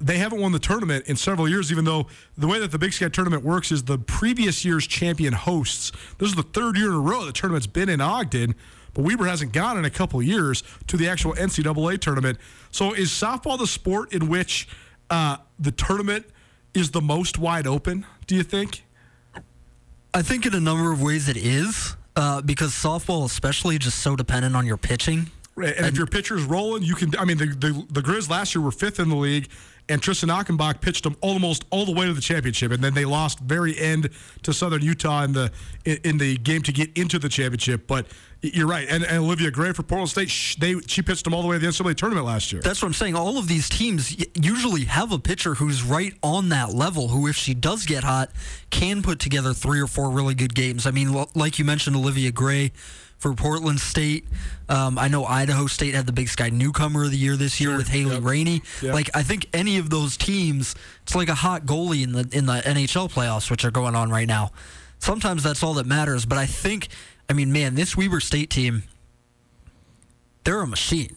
they 0.00 0.18
haven't 0.18 0.40
won 0.40 0.52
the 0.52 0.58
tournament 0.58 1.06
in 1.06 1.16
several 1.16 1.48
years, 1.48 1.72
even 1.72 1.84
though 1.84 2.06
the 2.36 2.46
way 2.46 2.58
that 2.58 2.70
the 2.70 2.78
Big 2.78 2.92
Sky 2.92 3.08
tournament 3.08 3.42
works 3.42 3.72
is 3.72 3.84
the 3.84 3.98
previous 3.98 4.64
year's 4.64 4.86
champion 4.86 5.32
hosts. 5.32 5.92
This 6.18 6.30
is 6.30 6.34
the 6.34 6.42
third 6.42 6.76
year 6.76 6.88
in 6.88 6.94
a 6.94 7.00
row 7.00 7.24
the 7.24 7.32
tournament's 7.32 7.66
been 7.66 7.88
in 7.88 8.00
Ogden, 8.00 8.54
but 8.94 9.02
Weber 9.02 9.26
hasn't 9.26 9.52
gone 9.52 9.76
in 9.76 9.84
a 9.84 9.90
couple 9.90 10.22
years 10.22 10.62
to 10.86 10.96
the 10.96 11.08
actual 11.08 11.34
NCAA 11.34 12.00
tournament. 12.00 12.38
So 12.70 12.92
is 12.92 13.10
softball 13.10 13.58
the 13.58 13.66
sport 13.66 14.12
in 14.12 14.28
which 14.28 14.68
uh, 15.10 15.38
the 15.58 15.72
tournament 15.72 16.26
is 16.74 16.90
the 16.90 17.00
most 17.00 17.38
wide 17.38 17.66
open, 17.66 18.06
do 18.26 18.34
you 18.34 18.42
think? 18.42 18.84
I 20.14 20.22
think 20.22 20.46
in 20.46 20.54
a 20.54 20.60
number 20.60 20.92
of 20.92 21.02
ways 21.02 21.28
it 21.28 21.36
is 21.36 21.96
uh, 22.16 22.40
because 22.42 22.72
softball, 22.72 23.24
especially, 23.24 23.78
just 23.78 24.00
so 24.00 24.16
dependent 24.16 24.56
on 24.56 24.66
your 24.66 24.76
pitching. 24.76 25.30
Right, 25.54 25.70
and, 25.70 25.78
and 25.78 25.86
if 25.86 25.96
your 25.96 26.06
pitcher's 26.06 26.44
rolling, 26.44 26.82
you 26.82 26.94
can. 26.94 27.16
I 27.18 27.24
mean, 27.24 27.38
the, 27.38 27.46
the 27.46 27.86
the 27.90 28.00
Grizz 28.00 28.30
last 28.30 28.54
year 28.54 28.62
were 28.62 28.70
fifth 28.70 29.00
in 29.00 29.08
the 29.08 29.16
league, 29.16 29.48
and 29.88 30.02
Tristan 30.02 30.28
Achenbach 30.28 30.80
pitched 30.80 31.04
them 31.04 31.16
almost 31.20 31.64
all 31.70 31.86
the 31.86 31.92
way 31.92 32.06
to 32.06 32.12
the 32.12 32.20
championship, 32.20 32.72
and 32.72 32.82
then 32.82 32.94
they 32.94 33.04
lost 33.04 33.40
very 33.40 33.78
end 33.78 34.10
to 34.42 34.52
Southern 34.52 34.82
Utah 34.82 35.24
in 35.24 35.32
the 35.32 35.50
in 35.84 36.18
the 36.18 36.36
game 36.38 36.62
to 36.62 36.72
get 36.72 36.96
into 36.96 37.18
the 37.18 37.28
championship. 37.28 37.86
But 37.86 38.06
you're 38.40 38.68
right, 38.68 38.86
and, 38.88 39.02
and 39.04 39.18
Olivia 39.18 39.50
Gray 39.50 39.72
for 39.72 39.82
Portland 39.82 40.10
State, 40.10 40.30
she, 40.30 40.58
they 40.60 40.74
she 40.86 41.02
pitched 41.02 41.24
them 41.24 41.34
all 41.34 41.42
the 41.42 41.48
way 41.48 41.56
to 41.56 41.60
the 41.60 41.66
NCAA 41.66 41.96
tournament 41.96 42.26
last 42.26 42.52
year. 42.52 42.62
That's 42.62 42.82
what 42.82 42.88
I'm 42.88 42.94
saying. 42.94 43.14
All 43.14 43.38
of 43.38 43.48
these 43.48 43.68
teams 43.68 44.14
usually 44.36 44.84
have 44.84 45.12
a 45.12 45.18
pitcher 45.18 45.54
who's 45.54 45.82
right 45.82 46.14
on 46.22 46.50
that 46.50 46.72
level, 46.72 47.08
who, 47.08 47.26
if 47.26 47.36
she 47.36 47.54
does 47.54 47.86
get 47.86 48.04
hot, 48.04 48.30
can 48.70 49.02
put 49.02 49.18
together 49.18 49.54
three 49.54 49.80
or 49.80 49.86
four 49.86 50.10
really 50.10 50.34
good 50.34 50.54
games. 50.54 50.86
I 50.86 50.90
mean, 50.90 51.12
like 51.34 51.58
you 51.58 51.64
mentioned, 51.64 51.96
Olivia 51.96 52.30
Gray 52.30 52.72
for 53.18 53.34
Portland 53.34 53.80
State. 53.80 54.24
Um, 54.68 54.98
I 54.98 55.08
know 55.08 55.24
Idaho 55.24 55.66
State 55.66 55.94
had 55.94 56.06
the 56.06 56.12
Big 56.12 56.28
Sky 56.28 56.50
Newcomer 56.50 57.04
of 57.04 57.10
the 57.10 57.16
Year 57.16 57.36
this 57.36 57.60
year 57.60 57.70
sure. 57.70 57.78
with 57.78 57.88
Haley 57.88 58.14
yep. 58.14 58.24
Rainey. 58.24 58.62
Yep. 58.82 58.94
Like 58.94 59.10
I 59.14 59.22
think 59.22 59.46
any 59.52 59.78
of 59.78 59.90
those 59.90 60.16
teams, 60.16 60.74
it's 61.02 61.14
like 61.14 61.28
a 61.28 61.34
hot 61.34 61.66
goalie 61.66 62.02
in 62.02 62.12
the 62.12 62.28
in 62.32 62.46
the 62.46 62.60
NHL 62.64 63.12
playoffs, 63.12 63.50
which 63.50 63.64
are 63.64 63.70
going 63.70 63.94
on 63.94 64.10
right 64.10 64.28
now. 64.28 64.52
Sometimes 65.00 65.42
that's 65.42 65.62
all 65.62 65.74
that 65.74 65.86
matters. 65.86 66.26
But 66.26 66.38
I 66.38 66.46
think, 66.46 66.88
I 67.28 67.32
mean, 67.32 67.52
man, 67.52 67.74
this 67.74 67.96
Weber 67.96 68.20
State 68.20 68.50
team, 68.50 68.84
they're 70.44 70.60
a 70.60 70.66
machine 70.66 71.16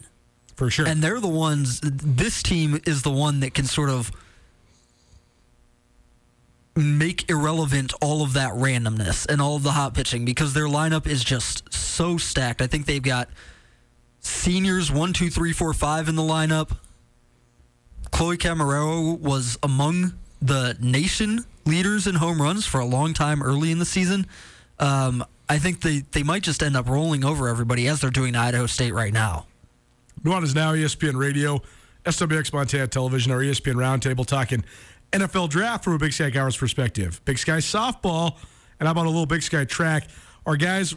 for 0.56 0.70
sure, 0.70 0.86
and 0.86 1.02
they're 1.02 1.20
the 1.20 1.28
ones. 1.28 1.80
This 1.82 2.42
team 2.42 2.80
is 2.86 3.02
the 3.02 3.10
one 3.10 3.40
that 3.40 3.54
can 3.54 3.64
sort 3.64 3.90
of 3.90 4.10
make 6.74 7.28
irrelevant 7.28 7.92
all 8.00 8.22
of 8.22 8.32
that 8.32 8.52
randomness 8.52 9.26
and 9.28 9.42
all 9.42 9.56
of 9.56 9.62
the 9.62 9.72
hot 9.72 9.94
pitching 9.94 10.24
because 10.24 10.54
their 10.54 10.66
lineup 10.66 11.06
is 11.06 11.22
just 11.22 11.72
so 11.72 12.16
stacked. 12.16 12.62
I 12.62 12.66
think 12.66 12.86
they've 12.86 13.02
got 13.02 13.28
seniors 14.20 14.90
one, 14.90 15.12
two, 15.12 15.28
three, 15.30 15.52
four, 15.52 15.74
five 15.74 16.08
in 16.08 16.16
the 16.16 16.22
lineup. 16.22 16.76
Chloe 18.10 18.36
Camarero 18.36 19.18
was 19.18 19.58
among 19.62 20.14
the 20.40 20.76
nation 20.80 21.44
leaders 21.64 22.06
in 22.06 22.16
home 22.16 22.40
runs 22.40 22.66
for 22.66 22.80
a 22.80 22.86
long 22.86 23.14
time 23.14 23.42
early 23.42 23.70
in 23.70 23.78
the 23.78 23.84
season. 23.84 24.26
Um, 24.78 25.24
I 25.48 25.58
think 25.58 25.80
they, 25.80 26.00
they 26.12 26.22
might 26.22 26.42
just 26.42 26.62
end 26.62 26.76
up 26.76 26.88
rolling 26.88 27.24
over 27.24 27.48
everybody 27.48 27.86
as 27.88 28.00
they're 28.00 28.10
doing 28.10 28.34
Idaho 28.34 28.66
State 28.66 28.92
right 28.92 29.12
now. 29.12 29.46
Nuanez 30.22 30.54
Now, 30.54 30.72
ESPN 30.72 31.16
Radio, 31.16 31.60
SWX 32.04 32.52
Montana 32.52 32.86
Television, 32.86 33.32
our 33.32 33.40
ESPN 33.40 33.74
Roundtable 33.74 34.26
talking 34.26 34.64
NFL 35.12 35.50
draft 35.50 35.84
from 35.84 35.92
a 35.92 35.98
Big 35.98 36.12
Sky 36.12 36.30
Cowers 36.30 36.56
perspective. 36.56 37.20
Big 37.24 37.38
Sky 37.38 37.58
softball, 37.58 38.36
and 38.80 38.86
how 38.86 38.92
about 38.92 39.06
a 39.06 39.10
little 39.10 39.26
Big 39.26 39.42
Sky 39.42 39.64
track? 39.64 40.08
Our 40.46 40.56
guys 40.56 40.94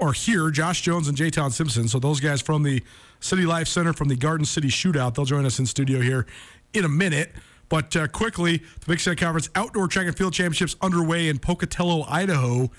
are 0.00 0.12
here, 0.12 0.50
Josh 0.50 0.82
Jones 0.82 1.08
and 1.08 1.16
Jayton 1.16 1.52
Simpson. 1.52 1.88
So 1.88 1.98
those 1.98 2.20
guys 2.20 2.42
from 2.42 2.64
the 2.64 2.82
City 3.20 3.46
Life 3.46 3.68
Center 3.68 3.92
from 3.92 4.08
the 4.08 4.16
Garden 4.16 4.44
City 4.44 4.68
Shootout, 4.68 5.14
they'll 5.14 5.24
join 5.24 5.46
us 5.46 5.58
in 5.58 5.66
studio 5.66 6.00
here 6.00 6.26
in 6.74 6.84
a 6.84 6.88
minute. 6.88 7.32
But 7.68 7.96
uh, 7.96 8.08
quickly, 8.08 8.58
the 8.58 8.86
Big 8.86 9.00
Sky 9.00 9.14
Conference 9.14 9.48
Outdoor 9.54 9.88
Track 9.88 10.06
and 10.06 10.16
Field 10.16 10.32
Championships 10.32 10.76
underway 10.82 11.28
in 11.28 11.38
Pocatello, 11.38 12.04
Idaho. 12.08 12.70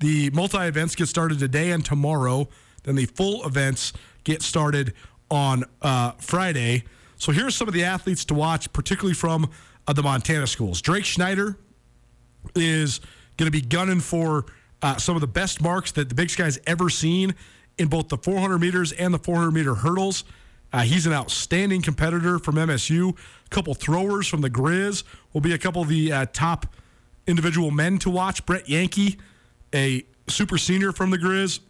The 0.00 0.30
multi 0.30 0.58
events 0.58 0.94
get 0.94 1.08
started 1.08 1.38
today 1.38 1.70
and 1.70 1.84
tomorrow. 1.84 2.48
Then 2.84 2.94
the 2.94 3.06
full 3.06 3.44
events 3.46 3.92
get 4.24 4.42
started 4.42 4.94
on 5.30 5.64
uh, 5.82 6.12
Friday. 6.18 6.84
So 7.16 7.32
here's 7.32 7.54
some 7.56 7.68
of 7.68 7.74
the 7.74 7.84
athletes 7.84 8.24
to 8.26 8.34
watch, 8.34 8.72
particularly 8.72 9.14
from 9.14 9.50
of 9.88 9.96
the 9.96 10.02
Montana 10.02 10.46
schools. 10.46 10.80
Drake 10.80 11.04
Schneider 11.04 11.56
is 12.54 13.00
going 13.36 13.50
to 13.50 13.50
be 13.50 13.62
gunning 13.62 14.00
for 14.00 14.44
uh, 14.82 14.96
some 14.96 15.16
of 15.16 15.20
the 15.20 15.26
best 15.26 15.60
marks 15.60 15.90
that 15.92 16.08
the 16.08 16.14
Big 16.14 16.30
Sky's 16.30 16.58
ever 16.66 16.90
seen 16.90 17.34
in 17.78 17.88
both 17.88 18.08
the 18.08 18.18
400 18.18 18.58
meters 18.58 18.92
and 18.92 19.12
the 19.12 19.18
400 19.18 19.50
meter 19.50 19.74
hurdles. 19.74 20.24
Uh, 20.72 20.80
he's 20.82 21.06
an 21.06 21.12
outstanding 21.12 21.80
competitor 21.80 22.38
from 22.38 22.56
MSU. 22.56 23.16
A 23.46 23.48
couple 23.48 23.74
throwers 23.74 24.28
from 24.28 24.42
the 24.42 24.50
Grizz 24.50 25.04
will 25.32 25.40
be 25.40 25.54
a 25.54 25.58
couple 25.58 25.82
of 25.82 25.88
the 25.88 26.12
uh, 26.12 26.26
top 26.32 26.66
individual 27.26 27.70
men 27.70 27.98
to 28.00 28.10
watch. 28.10 28.44
Brett 28.44 28.68
Yankee, 28.68 29.18
a 29.74 30.04
super 30.28 30.58
senior 30.58 30.92
from 30.92 31.10
the 31.10 31.18
Grizz, 31.18 31.60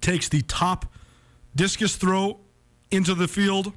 takes 0.00 0.28
the 0.30 0.40
top 0.42 0.86
discus 1.54 1.96
throw 1.96 2.40
into 2.90 3.14
the 3.14 3.28
field. 3.28 3.74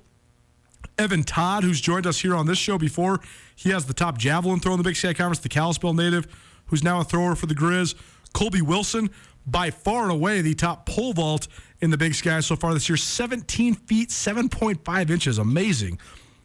Evan 0.98 1.24
Todd, 1.24 1.64
who's 1.64 1.82
joined 1.82 2.08
us 2.08 2.20
here 2.20 2.34
on 2.34 2.48
this 2.48 2.58
show 2.58 2.78
before, 2.78 3.20
he 3.58 3.72
has 3.72 3.86
the 3.88 3.94
top 3.94 4.20
javelin 4.20 4.60
throw 4.60 4.74
in 4.74 4.78
the 4.78 4.84
Big 4.84 4.96
Sky 4.96 5.14
Conference, 5.14 5.40
the 5.40 5.50
Kalispell 5.50 5.94
native, 5.94 6.28
who's 6.68 6.84
now 6.84 7.02
a 7.02 7.04
thrower 7.04 7.36
for 7.36 7.48
the 7.48 7.56
Grizz. 7.56 7.96
Colby 8.34 8.62
Wilson, 8.62 9.10
by 9.48 9.72
far 9.72 10.04
and 10.04 10.12
away 10.12 10.42
the 10.42 10.54
top 10.54 10.86
pole 10.86 11.12
vault 11.12 11.48
in 11.82 11.90
the 11.90 11.98
Big 11.98 12.14
Sky 12.14 12.40
so 12.40 12.56
far 12.56 12.74
this 12.76 12.88
year, 12.88 12.98
17 12.98 13.74
feet, 13.74 14.10
7.5 14.10 15.10
inches. 15.10 15.40
Amazing. 15.40 15.98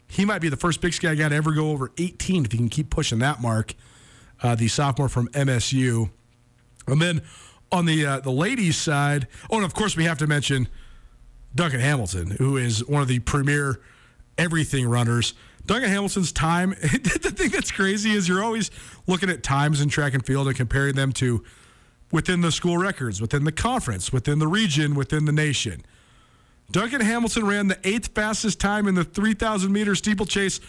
He 0.09 0.25
might 0.25 0.41
be 0.41 0.49
the 0.49 0.57
first 0.57 0.81
Big 0.81 0.95
Sky 0.95 1.15
guy 1.15 1.29
to 1.29 1.35
ever 1.35 1.53
go 1.53 1.71
over 1.71 1.93
18 1.99 2.47
if 2.47 2.53
he 2.53 2.59
can 2.59 2.71
keep 2.71 2.89
pushing 2.89 3.19
that 3.19 3.43
mark. 3.43 3.75
Uh, 4.43 4.55
the 4.55 4.69
sophomore 4.69 5.11
from 5.11 5.29
MSU. 5.29 6.11
And 6.87 7.01
then 7.01 7.23
on 7.71 7.85
the 7.85 8.07
uh, 8.07 8.21
the 8.21 8.33
ladies' 8.33 8.77
side, 8.77 9.29
oh, 9.51 9.57
and 9.57 9.65
of 9.65 9.75
course 9.75 9.97
we 9.97 10.05
have 10.05 10.19
to 10.19 10.27
mention 10.27 10.67
Duncan 11.55 11.81
Hamilton, 11.81 12.33
who 12.33 12.57
is 12.57 12.85
one 12.87 13.03
of 13.03 13.09
the 13.09 13.19
premier 13.21 13.81
everything 14.39 14.89
runners. 14.89 15.35
Duncan 15.67 15.91
Hamilton's 15.91 16.33
time, 16.33 16.71
the 16.81 17.33
thing 17.35 17.51
that's 17.51 17.71
crazy 17.71 18.13
is 18.13 18.29
you're 18.29 18.43
always 18.43 18.71
looking 19.07 19.31
at 19.31 19.43
times 19.43 19.81
in 19.81 19.89
track 19.89 20.15
and 20.15 20.25
field 20.25 20.49
and 20.49 20.57
comparing 20.57 20.95
them 20.95 21.13
to 21.13 21.45
within 22.11 22.41
the 22.41 22.53
school 22.53 22.79
records, 22.79 23.21
within 23.21 23.45
the 23.45 23.53
conference, 23.53 24.13
within 24.13 24.39
the 24.39 24.49
region, 24.49 24.95
within 24.95 25.25
the 25.25 25.33
nation. 25.33 25.83
Duncan 26.71 27.01
Hamilton 27.01 27.47
ran 27.47 27.69
the 27.69 27.79
eighth 27.85 28.15
fastest 28.15 28.61
time 28.61 28.87
in 28.87 28.95
the 28.95 29.05
3,000 29.05 29.73
meter 29.73 29.95
steeplechase 29.95 30.61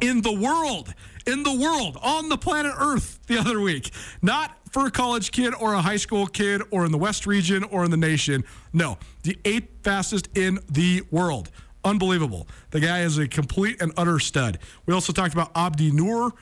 in 0.00 0.22
the 0.22 0.32
world, 0.32 0.92
in 1.26 1.44
the 1.44 1.52
world, 1.52 1.96
on 2.02 2.28
the 2.28 2.36
planet 2.36 2.74
Earth 2.78 3.20
the 3.26 3.38
other 3.38 3.60
week. 3.60 3.92
Not 4.20 4.56
for 4.70 4.86
a 4.86 4.90
college 4.90 5.30
kid 5.30 5.54
or 5.54 5.74
a 5.74 5.80
high 5.80 5.96
school 5.96 6.26
kid 6.26 6.62
or 6.70 6.84
in 6.84 6.92
the 6.92 6.98
West 6.98 7.26
region 7.26 7.62
or 7.64 7.84
in 7.84 7.90
the 7.90 7.96
nation. 7.96 8.42
No, 8.72 8.98
the 9.22 9.38
eighth 9.44 9.68
fastest 9.84 10.28
in 10.36 10.58
the 10.68 11.02
world. 11.10 11.50
Unbelievable. 11.84 12.46
The 12.70 12.80
guy 12.80 13.00
is 13.02 13.18
a 13.18 13.26
complete 13.26 13.80
and 13.82 13.92
utter 13.96 14.18
stud. 14.18 14.58
We 14.86 14.94
also 14.94 15.12
talked 15.12 15.34
about 15.34 15.50
Abdi 15.54 15.90
Nur 15.90 16.32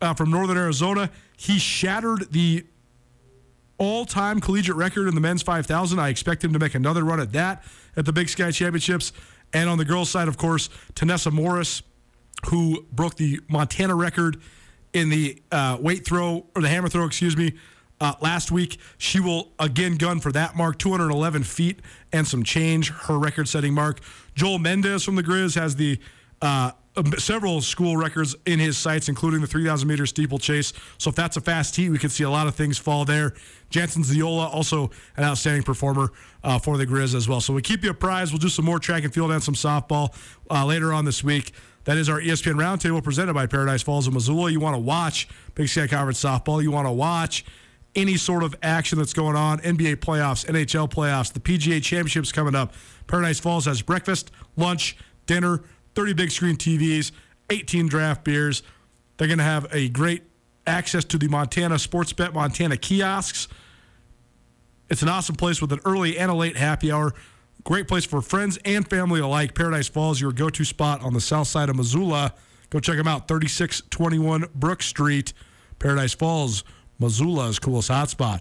uh, 0.00 0.14
from 0.14 0.30
Northern 0.30 0.56
Arizona. 0.56 1.10
He 1.36 1.58
shattered 1.58 2.30
the 2.30 2.64
all 3.78 4.04
time 4.04 4.40
collegiate 4.40 4.76
record 4.76 5.08
in 5.08 5.14
the 5.14 5.20
men's 5.20 5.42
5,000. 5.42 5.98
I 5.98 6.08
expect 6.08 6.44
him 6.44 6.52
to 6.52 6.58
make 6.58 6.74
another 6.74 7.02
run 7.04 7.20
at 7.20 7.32
that 7.32 7.64
at 7.96 8.04
the 8.04 8.12
Big 8.12 8.28
Sky 8.28 8.50
Championships. 8.50 9.12
And 9.52 9.68
on 9.68 9.78
the 9.78 9.84
girls' 9.84 10.10
side, 10.10 10.28
of 10.28 10.36
course, 10.36 10.68
Tanessa 10.94 11.32
Morris, 11.32 11.82
who 12.46 12.86
broke 12.92 13.16
the 13.16 13.40
Montana 13.48 13.94
record 13.94 14.40
in 14.92 15.08
the 15.08 15.42
uh, 15.50 15.76
weight 15.80 16.06
throw, 16.06 16.46
or 16.54 16.62
the 16.62 16.68
hammer 16.68 16.88
throw, 16.88 17.04
excuse 17.04 17.36
me, 17.36 17.54
uh, 18.04 18.14
last 18.20 18.52
week. 18.52 18.78
She 18.98 19.18
will 19.18 19.52
again 19.58 19.96
gun 19.96 20.20
for 20.20 20.30
that 20.32 20.54
mark, 20.54 20.78
211 20.78 21.42
feet 21.42 21.80
and 22.12 22.26
some 22.26 22.42
change, 22.42 22.90
her 22.90 23.18
record 23.18 23.48
setting 23.48 23.72
mark. 23.72 24.00
Joel 24.34 24.58
Mendez 24.58 25.02
from 25.02 25.16
the 25.16 25.22
Grizz 25.22 25.54
has 25.54 25.76
the 25.76 25.98
uh, 26.42 26.72
several 27.16 27.62
school 27.62 27.96
records 27.96 28.36
in 28.44 28.58
his 28.58 28.76
sights, 28.76 29.08
including 29.08 29.40
the 29.40 29.46
3,000 29.46 29.88
meter 29.88 30.04
steeplechase. 30.04 30.74
So 30.98 31.08
if 31.08 31.16
that's 31.16 31.38
a 31.38 31.40
fast 31.40 31.74
heat, 31.76 31.88
we 31.88 31.98
could 31.98 32.12
see 32.12 32.24
a 32.24 32.30
lot 32.30 32.46
of 32.46 32.54
things 32.54 32.76
fall 32.76 33.06
there. 33.06 33.32
Jansen 33.70 34.02
Ziola, 34.02 34.52
also 34.52 34.90
an 35.16 35.24
outstanding 35.24 35.62
performer 35.62 36.12
uh, 36.44 36.58
for 36.58 36.76
the 36.76 36.86
Grizz 36.86 37.14
as 37.14 37.26
well. 37.26 37.40
So 37.40 37.54
we 37.54 37.62
keep 37.62 37.82
you 37.82 37.90
apprised. 37.90 38.32
We'll 38.32 38.38
do 38.38 38.50
some 38.50 38.66
more 38.66 38.78
track 38.78 39.04
and 39.04 39.14
field 39.14 39.30
and 39.30 39.42
some 39.42 39.54
softball 39.54 40.14
uh, 40.50 40.66
later 40.66 40.92
on 40.92 41.06
this 41.06 41.24
week. 41.24 41.52
That 41.84 41.96
is 41.96 42.08
our 42.08 42.20
ESPN 42.20 42.54
Roundtable 42.54 43.02
presented 43.02 43.34
by 43.34 43.46
Paradise 43.46 43.82
Falls 43.82 44.06
of 44.06 44.14
Missoula. 44.14 44.50
You 44.50 44.60
want 44.60 44.74
to 44.74 44.80
watch 44.80 45.28
Big 45.54 45.68
Sky 45.68 45.86
Conference 45.86 46.22
softball. 46.22 46.62
You 46.62 46.70
want 46.70 46.86
to 46.86 46.92
watch 46.92 47.44
any 47.94 48.16
sort 48.16 48.42
of 48.42 48.54
action 48.62 48.98
that's 48.98 49.12
going 49.12 49.36
on 49.36 49.58
NBA 49.60 49.96
playoffs, 49.96 50.46
NHL 50.46 50.90
playoffs, 50.90 51.32
the 51.32 51.40
PGA 51.40 51.82
championships 51.82 52.32
coming 52.32 52.54
up. 52.54 52.74
Paradise 53.06 53.38
Falls 53.38 53.66
has 53.66 53.82
breakfast, 53.82 54.30
lunch, 54.56 54.96
dinner, 55.26 55.62
30 55.94 56.14
big 56.14 56.30
screen 56.30 56.56
TVs, 56.56 57.12
18 57.50 57.88
draft 57.88 58.24
beers. 58.24 58.62
They're 59.16 59.28
going 59.28 59.38
to 59.38 59.44
have 59.44 59.66
a 59.72 59.88
great 59.88 60.22
access 60.66 61.04
to 61.04 61.18
the 61.18 61.28
Montana 61.28 61.78
Sports 61.78 62.12
Bet 62.12 62.32
Montana 62.32 62.76
kiosks. 62.76 63.48
It's 64.90 65.02
an 65.02 65.08
awesome 65.08 65.36
place 65.36 65.60
with 65.60 65.72
an 65.72 65.80
early 65.84 66.18
and 66.18 66.30
a 66.30 66.34
late 66.34 66.56
happy 66.56 66.90
hour. 66.90 67.12
Great 67.62 67.88
place 67.88 68.04
for 68.04 68.20
friends 68.20 68.58
and 68.64 68.88
family 68.88 69.20
alike. 69.20 69.54
Paradise 69.54 69.88
Falls, 69.88 70.20
your 70.20 70.32
go 70.32 70.50
to 70.50 70.64
spot 70.64 71.02
on 71.02 71.14
the 71.14 71.20
south 71.20 71.48
side 71.48 71.68
of 71.68 71.76
Missoula. 71.76 72.34
Go 72.70 72.80
check 72.80 72.96
them 72.96 73.08
out, 73.08 73.28
3621 73.28 74.46
Brook 74.54 74.82
Street, 74.82 75.32
Paradise 75.78 76.12
Falls, 76.12 76.64
Missoula's 76.98 77.58
coolest 77.58 77.90
hotspot. 77.90 78.40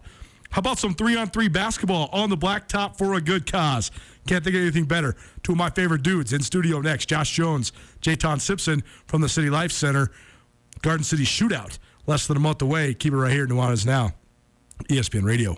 How 0.52 0.60
about 0.60 0.78
some 0.78 0.94
three 0.94 1.18
on 1.18 1.30
three 1.30 1.48
basketball 1.48 2.10
on 2.12 2.30
the 2.30 2.38
blacktop 2.38 2.98
for 2.98 3.16
a 3.16 3.22
good 3.22 3.52
cause? 3.52 3.90
Can't 4.28 4.44
think 4.44 4.56
of 4.56 4.62
anything 4.62 4.86
better. 4.86 5.16
Two 5.42 5.54
of 5.54 5.58
my 5.58 5.72
favorite 5.72 6.04
dudes 6.04 6.32
in 6.32 6.42
studio 6.42 6.80
next 6.80 7.08
Josh 7.08 7.32
Jones, 7.32 7.72
Jayton 8.02 8.40
Simpson 8.40 8.84
from 9.08 9.22
the 9.22 9.30
City 9.30 9.50
Life 9.50 9.72
Center. 9.72 10.12
Garden 10.82 11.04
City 11.04 11.24
Shootout, 11.24 11.80
less 12.06 12.28
than 12.28 12.38
a 12.38 12.40
month 12.40 12.62
away. 12.62 12.94
Keep 12.94 13.14
it 13.14 13.18
right 13.18 13.32
here, 13.32 13.48
Nuanez 13.48 13.86
Now, 13.86 14.12
ESPN 14.90 15.24
Radio. 15.24 15.58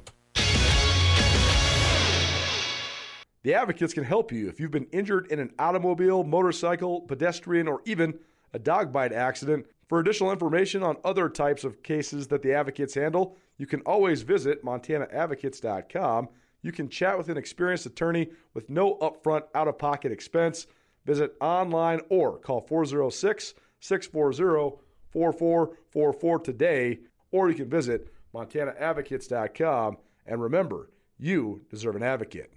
The 3.43 3.53
Advocates 3.53 3.93
can 3.93 4.03
help 4.03 4.31
you 4.31 4.49
if 4.49 4.60
you've 4.60 4.71
been 4.71 4.88
injured 4.91 5.31
in 5.31 5.39
an 5.39 5.51
automobile, 5.60 6.23
motorcycle, 6.23 7.01
pedestrian, 7.01 7.67
or 7.67 7.81
even 7.86 8.17
a 8.53 8.60
dog 8.60 8.91
bite 8.91 9.13
accident. 9.13 9.65
For 9.88 10.00
additional 10.00 10.32
information 10.32 10.82
on 10.84 10.98
other 11.04 11.30
types 11.30 11.63
of 11.63 11.84
cases 11.84 12.28
that 12.28 12.41
the 12.41 12.54
Advocates 12.54 12.95
handle, 12.95 13.38
you 13.58 13.67
can 13.67 13.82
always 13.82 14.24
visit 14.24 14.65
montanaadvocates.com. 14.65 16.30
You 16.62 16.71
can 16.71 16.89
chat 16.89 17.17
with 17.17 17.30
an 17.30 17.38
experienced 17.38 17.86
attorney 17.86 18.30
with 18.54 18.69
no 18.69 18.95
upfront 18.95 19.43
out 19.54 19.67
of 19.67 19.78
pocket 19.78 20.12
expense. 20.12 20.65
Visit 21.06 21.36
online 21.39 22.02
or 22.10 22.39
call 22.39 22.62
406 22.62 23.54
640 23.80 24.82
4444 25.12 26.39
today, 26.39 27.00
or 27.32 27.50
you 27.50 27.56
can 27.56 27.69
visit 27.69 28.12
montanaadvocates.com. 28.34 29.98
And 30.26 30.41
remember, 30.41 30.89
you 31.19 31.62
deserve 31.69 31.95
an 31.95 32.04
advocate. 32.04 32.52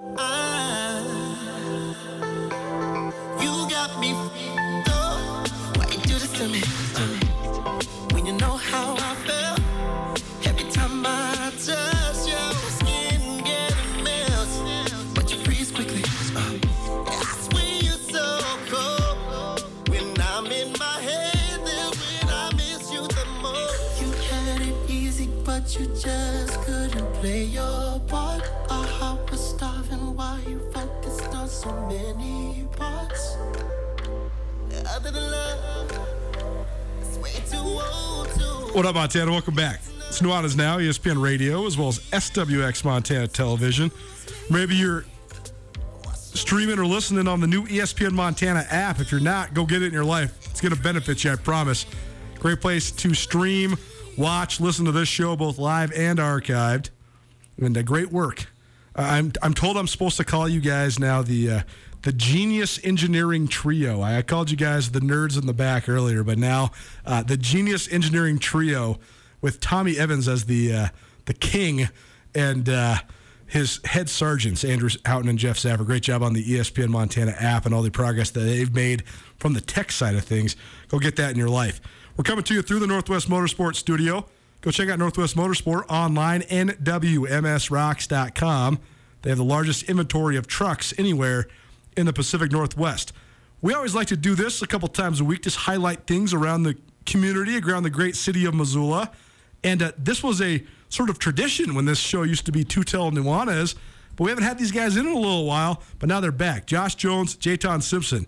You 0.00 1.91
to 6.42 6.48
me? 6.48 6.62
When 8.12 8.26
you 8.26 8.32
know 8.32 8.56
how 8.56 8.96
I 8.98 9.14
feel. 9.26 9.56
Every 10.50 10.68
time 10.70 11.04
I 11.06 11.52
touch 11.66 12.26
your 12.32 12.52
skin, 12.78 13.20
getting 13.44 14.02
melts. 14.02 14.56
But 15.14 15.30
you 15.30 15.38
freeze 15.44 15.70
quickly. 15.70 16.02
I 16.04 17.22
swear 17.44 17.72
you're 17.86 18.04
so 18.16 18.26
cold. 18.72 19.62
When 19.88 20.20
I'm 20.20 20.46
in 20.46 20.72
my 20.80 20.98
head, 21.08 21.60
that's 21.64 21.98
when 22.02 22.28
I 22.28 22.50
miss 22.56 22.92
you 22.92 23.02
the 23.18 23.26
most. 23.40 24.02
You 24.02 24.10
had 24.30 24.62
it 24.62 24.90
easy, 24.90 25.28
but 25.44 25.78
you 25.78 25.86
just 25.94 26.60
couldn't 26.62 27.12
play 27.20 27.44
your 27.44 28.00
part. 28.08 28.42
Our 28.68 28.86
heart 28.98 29.30
was 29.30 29.40
starving 29.54 30.16
while 30.16 30.40
you 30.40 30.58
focused 30.72 31.34
on 31.34 31.48
so 31.48 31.70
many 31.86 32.66
parts. 32.76 33.36
Other 34.94 35.12
than 35.12 35.30
love, 35.30 35.51
What 38.72 38.86
up, 38.86 38.94
Montana? 38.94 39.30
Welcome 39.30 39.54
back. 39.54 39.82
It's 40.08 40.22
Nuanez 40.22 40.56
Now, 40.56 40.78
ESPN 40.78 41.20
Radio, 41.22 41.66
as 41.66 41.76
well 41.76 41.88
as 41.88 41.98
SWX 41.98 42.86
Montana 42.86 43.28
Television. 43.28 43.90
Maybe 44.48 44.74
you're 44.74 45.04
streaming 46.14 46.78
or 46.78 46.86
listening 46.86 47.28
on 47.28 47.40
the 47.40 47.46
new 47.46 47.66
ESPN 47.66 48.12
Montana 48.12 48.64
app. 48.70 48.98
If 48.98 49.12
you're 49.12 49.20
not, 49.20 49.52
go 49.52 49.66
get 49.66 49.82
it 49.82 49.88
in 49.88 49.92
your 49.92 50.06
life. 50.06 50.38
It's 50.50 50.62
going 50.62 50.74
to 50.74 50.80
benefit 50.80 51.22
you, 51.22 51.32
I 51.32 51.36
promise. 51.36 51.84
Great 52.38 52.62
place 52.62 52.90
to 52.92 53.12
stream, 53.12 53.76
watch, 54.16 54.58
listen 54.58 54.86
to 54.86 54.92
this 54.92 55.08
show, 55.08 55.36
both 55.36 55.58
live 55.58 55.92
and 55.92 56.18
archived. 56.18 56.88
And 57.58 57.76
uh, 57.76 57.82
great 57.82 58.10
work. 58.10 58.46
I'm, 58.96 59.32
I'm 59.42 59.52
told 59.52 59.76
I'm 59.76 59.86
supposed 59.86 60.16
to 60.16 60.24
call 60.24 60.48
you 60.48 60.62
guys 60.62 60.98
now 60.98 61.20
the 61.20 61.50
uh, 61.50 61.60
the 62.02 62.12
Genius 62.12 62.78
Engineering 62.84 63.48
Trio. 63.48 64.02
I, 64.02 64.20
called 64.22 64.50
you 64.50 64.56
guys 64.56 64.90
the 64.90 65.00
nerds 65.00 65.38
in 65.38 65.46
the 65.46 65.54
back 65.54 65.88
earlier, 65.88 66.24
but 66.24 66.38
now 66.38 66.72
uh, 67.06 67.22
the 67.22 67.36
Genius 67.36 67.90
Engineering 67.90 68.38
Trio 68.38 68.98
with 69.40 69.60
Tommy 69.60 69.98
Evans 69.98 70.28
as 70.28 70.44
the 70.44 70.74
uh, 70.74 70.88
the 71.26 71.34
king 71.34 71.88
and 72.34 72.68
uh, 72.68 72.96
his 73.46 73.80
head 73.84 74.08
sergeants, 74.08 74.64
Andrew 74.64 74.88
Houghton 75.04 75.28
and 75.28 75.38
Jeff 75.38 75.58
Saffer. 75.58 75.84
Great 75.84 76.02
job 76.02 76.22
on 76.22 76.32
the 76.32 76.42
ESPN 76.44 76.88
Montana 76.88 77.36
app 77.38 77.66
and 77.66 77.74
all 77.74 77.82
the 77.82 77.90
progress 77.90 78.30
that 78.30 78.40
they've 78.40 78.74
made 78.74 79.06
from 79.36 79.52
the 79.52 79.60
tech 79.60 79.92
side 79.92 80.14
of 80.14 80.24
things. 80.24 80.56
Go 80.88 80.98
get 80.98 81.16
that 81.16 81.30
in 81.30 81.36
your 81.36 81.50
life. 81.50 81.82
We're 82.16 82.24
coming 82.24 82.44
to 82.44 82.54
you 82.54 82.62
through 82.62 82.78
the 82.80 82.86
Northwest 82.86 83.28
Motorsports 83.28 83.76
studio. 83.76 84.24
Go 84.62 84.70
check 84.70 84.88
out 84.88 84.98
Northwest 84.98 85.36
Motorsport 85.36 85.84
online, 85.88 86.40
nwmsrocks.com. 86.42 88.78
They 89.22 89.30
have 89.30 89.38
the 89.38 89.44
largest 89.44 89.84
inventory 89.84 90.36
of 90.36 90.46
trucks 90.46 90.92
anywhere 90.98 91.46
in 91.96 92.06
the 92.06 92.12
Pacific 92.12 92.52
Northwest. 92.52 93.12
We 93.60 93.74
always 93.74 93.94
like 93.94 94.08
to 94.08 94.16
do 94.16 94.34
this 94.34 94.60
a 94.62 94.66
couple 94.66 94.88
times 94.88 95.20
a 95.20 95.24
week, 95.24 95.42
just 95.42 95.56
highlight 95.56 96.06
things 96.06 96.34
around 96.34 96.64
the 96.64 96.76
community, 97.06 97.58
around 97.58 97.84
the 97.84 97.90
great 97.90 98.16
city 98.16 98.44
of 98.44 98.54
Missoula. 98.54 99.10
And 99.62 99.82
uh, 99.82 99.92
this 99.96 100.22
was 100.22 100.40
a 100.40 100.64
sort 100.88 101.10
of 101.10 101.18
tradition 101.18 101.74
when 101.74 101.84
this 101.84 101.98
show 101.98 102.22
used 102.22 102.44
to 102.46 102.52
be 102.52 102.64
Tutel 102.64 103.12
Nuanez, 103.12 103.76
but 104.16 104.24
we 104.24 104.30
haven't 104.30 104.44
had 104.44 104.58
these 104.58 104.72
guys 104.72 104.96
in, 104.96 105.06
in 105.06 105.12
a 105.12 105.18
little 105.18 105.46
while, 105.46 105.82
but 105.98 106.08
now 106.08 106.20
they're 106.20 106.32
back. 106.32 106.66
Josh 106.66 106.96
Jones, 106.96 107.36
Jayton 107.36 107.80
Simpson, 107.80 108.26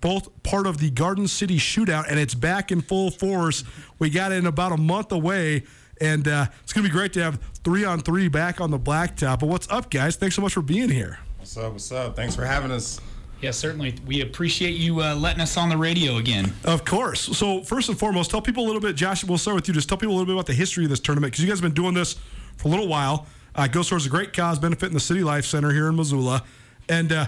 both 0.00 0.42
part 0.42 0.66
of 0.66 0.78
the 0.78 0.90
Garden 0.90 1.28
City 1.28 1.56
Shootout, 1.56 2.06
and 2.10 2.18
it's 2.18 2.34
back 2.34 2.70
in 2.70 2.82
full 2.82 3.10
force. 3.10 3.64
We 3.98 4.10
got 4.10 4.32
it 4.32 4.36
in 4.36 4.46
about 4.46 4.72
a 4.72 4.76
month 4.76 5.12
away, 5.12 5.62
and 6.00 6.28
uh, 6.28 6.46
it's 6.62 6.72
going 6.72 6.84
to 6.84 6.90
be 6.90 6.92
great 6.92 7.14
to 7.14 7.22
have 7.22 7.40
three 7.62 7.84
on 7.84 8.00
three 8.00 8.28
back 8.28 8.60
on 8.60 8.70
the 8.70 8.78
blacktop. 8.78 9.40
But 9.40 9.46
what's 9.46 9.70
up, 9.70 9.90
guys? 9.90 10.16
Thanks 10.16 10.36
so 10.36 10.42
much 10.42 10.52
for 10.52 10.62
being 10.62 10.90
here. 10.90 11.20
What's 11.44 11.58
up? 11.58 11.72
What's 11.72 11.92
up? 11.92 12.16
Thanks 12.16 12.34
for 12.34 12.46
having 12.46 12.70
us. 12.70 13.02
Yeah, 13.42 13.50
certainly. 13.50 13.94
We 14.06 14.22
appreciate 14.22 14.76
you 14.76 15.02
uh, 15.02 15.14
letting 15.14 15.42
us 15.42 15.58
on 15.58 15.68
the 15.68 15.76
radio 15.76 16.16
again. 16.16 16.54
Of 16.64 16.86
course. 16.86 17.20
So 17.36 17.62
first 17.62 17.90
and 17.90 17.98
foremost, 17.98 18.30
tell 18.30 18.40
people 18.40 18.64
a 18.64 18.66
little 18.66 18.80
bit. 18.80 18.96
Josh, 18.96 19.22
we'll 19.24 19.36
start 19.36 19.56
with 19.56 19.68
you. 19.68 19.74
Just 19.74 19.86
tell 19.86 19.98
people 19.98 20.14
a 20.14 20.16
little 20.16 20.24
bit 20.24 20.32
about 20.32 20.46
the 20.46 20.54
history 20.54 20.84
of 20.84 20.90
this 20.90 21.00
tournament 21.00 21.32
because 21.32 21.44
you 21.44 21.50
guys 21.50 21.58
have 21.58 21.62
been 21.62 21.74
doing 21.74 21.92
this 21.92 22.14
for 22.56 22.68
a 22.68 22.70
little 22.70 22.88
while. 22.88 23.26
Uh, 23.54 23.64
it 23.64 23.72
goes 23.72 23.90
towards 23.90 24.06
a 24.06 24.08
great 24.08 24.32
cause, 24.32 24.58
benefiting 24.58 24.94
the 24.94 25.00
City 25.00 25.22
Life 25.22 25.44
Center 25.44 25.70
here 25.70 25.88
in 25.88 25.96
Missoula. 25.96 26.44
And 26.88 27.12
uh, 27.12 27.26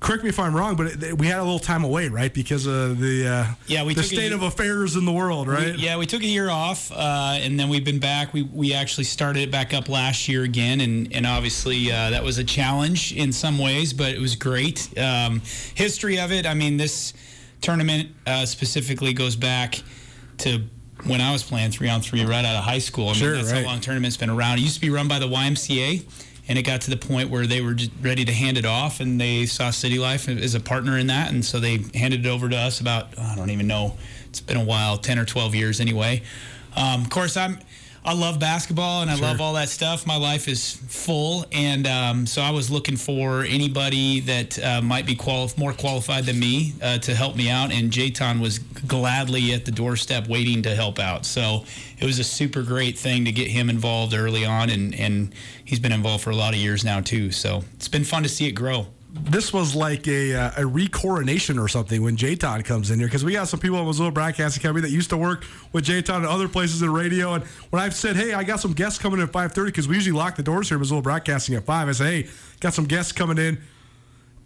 correct 0.00 0.22
me 0.22 0.28
if 0.30 0.38
I'm 0.40 0.54
wrong, 0.56 0.76
but 0.76 0.86
it, 1.02 1.18
we 1.18 1.26
had 1.26 1.38
a 1.38 1.42
little 1.42 1.58
time 1.58 1.84
away, 1.84 2.08
right? 2.08 2.32
Because 2.32 2.66
of 2.66 2.98
the 2.98 3.28
uh, 3.28 3.46
Yeah, 3.66 3.84
we 3.84 3.94
the 3.94 4.02
state 4.02 4.24
year- 4.28 4.34
of 4.34 4.42
affairs 4.42 4.96
in 4.96 5.04
the 5.04 5.12
world, 5.12 5.46
right? 5.46 5.78
Yeah, 5.78 5.98
we 5.98 6.06
took 6.06 6.22
a 6.22 6.26
year 6.26 6.50
off, 6.50 6.90
uh, 6.90 7.38
and 7.40 7.60
then 7.60 7.68
we've 7.68 7.84
been 7.84 7.98
back. 8.00 8.32
We 8.32 8.42
we 8.42 8.72
actually 8.74 9.04
started 9.04 9.42
it 9.44 9.50
back 9.50 9.72
up 9.74 9.88
last 9.88 10.28
year 10.28 10.42
again, 10.42 10.80
and 10.80 11.12
and 11.12 11.26
obviously 11.26 11.92
uh, 11.92 12.10
that 12.10 12.24
was 12.24 12.38
a 12.38 12.44
challenge 12.44 13.12
in 13.12 13.32
some 13.32 13.58
ways, 13.58 13.92
but 13.92 14.14
it 14.14 14.20
was 14.20 14.36
great. 14.36 14.88
Um, 14.98 15.42
history 15.74 16.18
of 16.18 16.32
it, 16.32 16.46
I 16.46 16.54
mean, 16.54 16.76
this 16.78 17.12
tournament 17.60 18.08
uh, 18.26 18.46
specifically 18.46 19.12
goes 19.12 19.36
back 19.36 19.82
to 20.38 20.62
when 21.04 21.20
I 21.20 21.32
was 21.32 21.42
playing 21.42 21.70
three 21.72 21.88
on 21.88 22.00
three 22.00 22.24
right 22.24 22.44
out 22.44 22.56
of 22.56 22.64
high 22.64 22.78
school. 22.78 23.08
I 23.08 23.12
mean, 23.12 23.20
Sure, 23.20 23.32
that's 23.34 23.52
right. 23.52 23.64
how 23.64 23.70
long 23.70 23.80
tournament's 23.80 24.16
been 24.16 24.30
around. 24.30 24.58
It 24.58 24.62
used 24.62 24.74
to 24.76 24.80
be 24.80 24.90
run 24.90 25.08
by 25.08 25.18
the 25.18 25.28
YMCA. 25.28 26.04
And 26.50 26.58
it 26.58 26.62
got 26.64 26.80
to 26.80 26.90
the 26.90 26.96
point 26.96 27.30
where 27.30 27.46
they 27.46 27.60
were 27.60 27.76
ready 28.02 28.24
to 28.24 28.32
hand 28.32 28.58
it 28.58 28.66
off, 28.66 28.98
and 28.98 29.20
they 29.20 29.46
saw 29.46 29.70
City 29.70 30.00
Life 30.00 30.28
as 30.28 30.56
a 30.56 30.60
partner 30.60 30.98
in 30.98 31.06
that, 31.06 31.30
and 31.30 31.44
so 31.44 31.60
they 31.60 31.78
handed 31.94 32.26
it 32.26 32.28
over 32.28 32.48
to 32.48 32.56
us. 32.56 32.80
About 32.80 33.16
I 33.16 33.36
don't 33.36 33.50
even 33.50 33.68
know, 33.68 33.94
it's 34.28 34.40
been 34.40 34.56
a 34.56 34.64
while, 34.64 34.98
ten 34.98 35.16
or 35.16 35.24
twelve 35.24 35.54
years 35.54 35.80
anyway. 35.80 36.22
Um, 36.74 37.02
of 37.02 37.08
course, 37.08 37.36
I'm 37.36 37.58
I 38.02 38.14
love 38.14 38.38
basketball 38.38 39.02
and 39.02 39.10
I 39.10 39.14
love 39.16 39.40
all 39.42 39.52
that 39.54 39.68
stuff. 39.68 40.06
My 40.06 40.16
life 40.16 40.48
is 40.48 40.72
full, 40.88 41.44
and 41.52 41.86
um, 41.86 42.26
so 42.26 42.40
I 42.40 42.50
was 42.50 42.70
looking 42.70 42.96
for 42.96 43.42
anybody 43.42 44.20
that 44.20 44.58
uh, 44.58 44.80
might 44.80 45.04
be 45.04 45.14
quali- 45.14 45.52
more 45.58 45.74
qualified 45.74 46.24
than 46.24 46.38
me 46.38 46.72
uh, 46.82 46.96
to 46.98 47.14
help 47.14 47.36
me 47.36 47.50
out, 47.50 47.70
and 47.72 47.90
Jayton 47.90 48.40
was 48.40 48.58
gladly 48.58 49.52
at 49.52 49.66
the 49.66 49.70
doorstep 49.70 50.28
waiting 50.28 50.62
to 50.62 50.74
help 50.74 50.98
out. 50.98 51.26
So 51.26 51.66
it 51.98 52.06
was 52.06 52.18
a 52.18 52.24
super 52.24 52.62
great 52.62 52.96
thing 52.96 53.26
to 53.26 53.32
get 53.32 53.48
him 53.48 53.68
involved 53.68 54.14
early 54.14 54.46
on, 54.46 54.70
and 54.70 54.94
and 54.94 55.34
he's 55.62 55.78
been 55.78 55.92
involved 55.92 56.24
for 56.24 56.30
a 56.30 56.36
lot 56.36 56.54
of 56.54 56.58
years 56.60 56.84
now 56.84 57.00
too. 57.00 57.30
So 57.30 57.64
it's 57.74 57.88
been 57.88 58.04
fun 58.04 58.22
to 58.22 58.30
see 58.30 58.46
it 58.46 58.52
grow. 58.52 58.86
This 59.12 59.52
was 59.52 59.74
like 59.74 60.06
a 60.06 60.34
uh, 60.34 60.50
a 60.58 60.66
recoronation 60.66 61.58
or 61.58 61.68
something 61.68 62.02
when 62.02 62.16
Jayton 62.16 62.62
comes 62.64 62.90
in 62.90 62.98
here 62.98 63.08
because 63.08 63.24
we 63.24 63.32
got 63.32 63.48
some 63.48 63.58
people 63.58 63.78
at 63.78 63.86
Missoula 63.86 64.12
Broadcasting 64.12 64.62
Company 64.62 64.82
that 64.82 64.94
used 64.94 65.10
to 65.10 65.16
work 65.16 65.44
with 65.72 65.84
Jayton 65.84 66.16
and 66.16 66.26
other 66.26 66.48
places 66.48 66.82
in 66.82 66.92
radio. 66.92 67.34
And 67.34 67.44
when 67.70 67.82
I've 67.82 67.94
said, 67.94 68.16
"Hey, 68.16 68.34
I 68.34 68.44
got 68.44 68.60
some 68.60 68.72
guests 68.72 68.98
coming 68.98 69.18
in 69.18 69.26
at 69.26 69.32
5:30," 69.32 69.66
because 69.66 69.88
we 69.88 69.96
usually 69.96 70.16
lock 70.16 70.36
the 70.36 70.42
doors 70.42 70.68
here 70.68 70.76
at 70.76 70.80
Missoula 70.80 71.02
Broadcasting 71.02 71.54
at 71.56 71.64
five, 71.64 71.88
I 71.88 71.92
say, 71.92 72.22
"Hey, 72.22 72.28
got 72.60 72.74
some 72.74 72.84
guests 72.84 73.12
coming 73.12 73.38
in." 73.38 73.58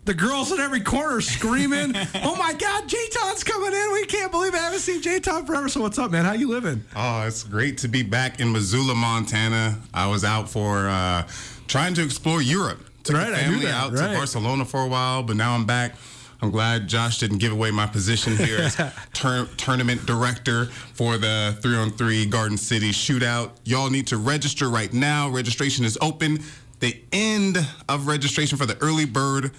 The 0.07 0.15
girls 0.15 0.53
in 0.53 0.61
every 0.61 0.81
corner 0.81 1.21
screaming, 1.21 1.95
"Oh 2.23 2.37
my 2.37 2.53
God, 2.53 2.89
Jayton's 2.89 3.45
coming 3.45 3.73
in! 3.73 3.93
We 3.93 4.07
can't 4.07 4.31
believe 4.31 4.55
it. 4.55 4.59
I 4.59 4.65
haven't 4.65 4.81
seen 4.81 5.03
Jayton 5.03 5.47
forever." 5.47 5.69
So 5.69 5.81
what's 5.81 5.99
up, 5.99 6.11
man? 6.11 6.25
How 6.25 6.33
you 6.33 6.49
living? 6.49 6.85
Oh, 6.97 7.23
it's 7.27 7.43
great 7.43 7.79
to 7.79 7.89
be 7.89 8.03
back 8.03 8.41
in 8.41 8.53
Missoula, 8.53 8.95
Montana. 8.95 9.79
I 9.93 10.07
was 10.07 10.25
out 10.25 10.49
for 10.49 10.89
uh, 10.89 11.27
trying 11.69 11.95
to 11.95 12.03
explore 12.03 12.43
Europe. 12.43 12.84
Took 13.05 13.17
Right, 13.17 13.31
the 13.31 13.37
family 13.37 13.67
out 13.69 13.93
right. 13.93 14.09
to 14.09 14.15
Barcelona 14.17 14.65
for 14.65 14.83
a 14.83 14.89
while, 14.89 15.23
but 15.23 15.37
now 15.37 15.55
I'm 15.55 15.67
back. 15.67 15.95
I'm 16.43 16.51
glad 16.51 16.89
Josh 16.89 17.19
didn't 17.19 17.39
give 17.39 17.53
away 17.53 17.71
my 17.71 17.87
position 17.87 18.37
here 18.37 18.59
as 18.59 18.77
tur- 19.13 19.49
tournament 19.57 20.05
director 20.05 20.67
for 20.67 21.17
the 21.17 21.57
three 21.63 21.77
on 21.77 21.91
three 21.91 22.27
Garden 22.27 22.57
City 22.59 22.91
shootout. 22.91 23.51
Y'all 23.65 23.89
need 23.91 24.07
to 24.09 24.17
register 24.19 24.69
right 24.69 24.93
now. 24.93 25.29
Registration 25.29 25.85
is 25.85 25.97
open. 26.01 26.41
The 26.81 27.01
end 27.13 27.59
of 27.89 28.07
registration 28.07 28.59
for 28.59 28.67
the 28.67 28.77
early 28.83 29.07
bird 29.07 29.53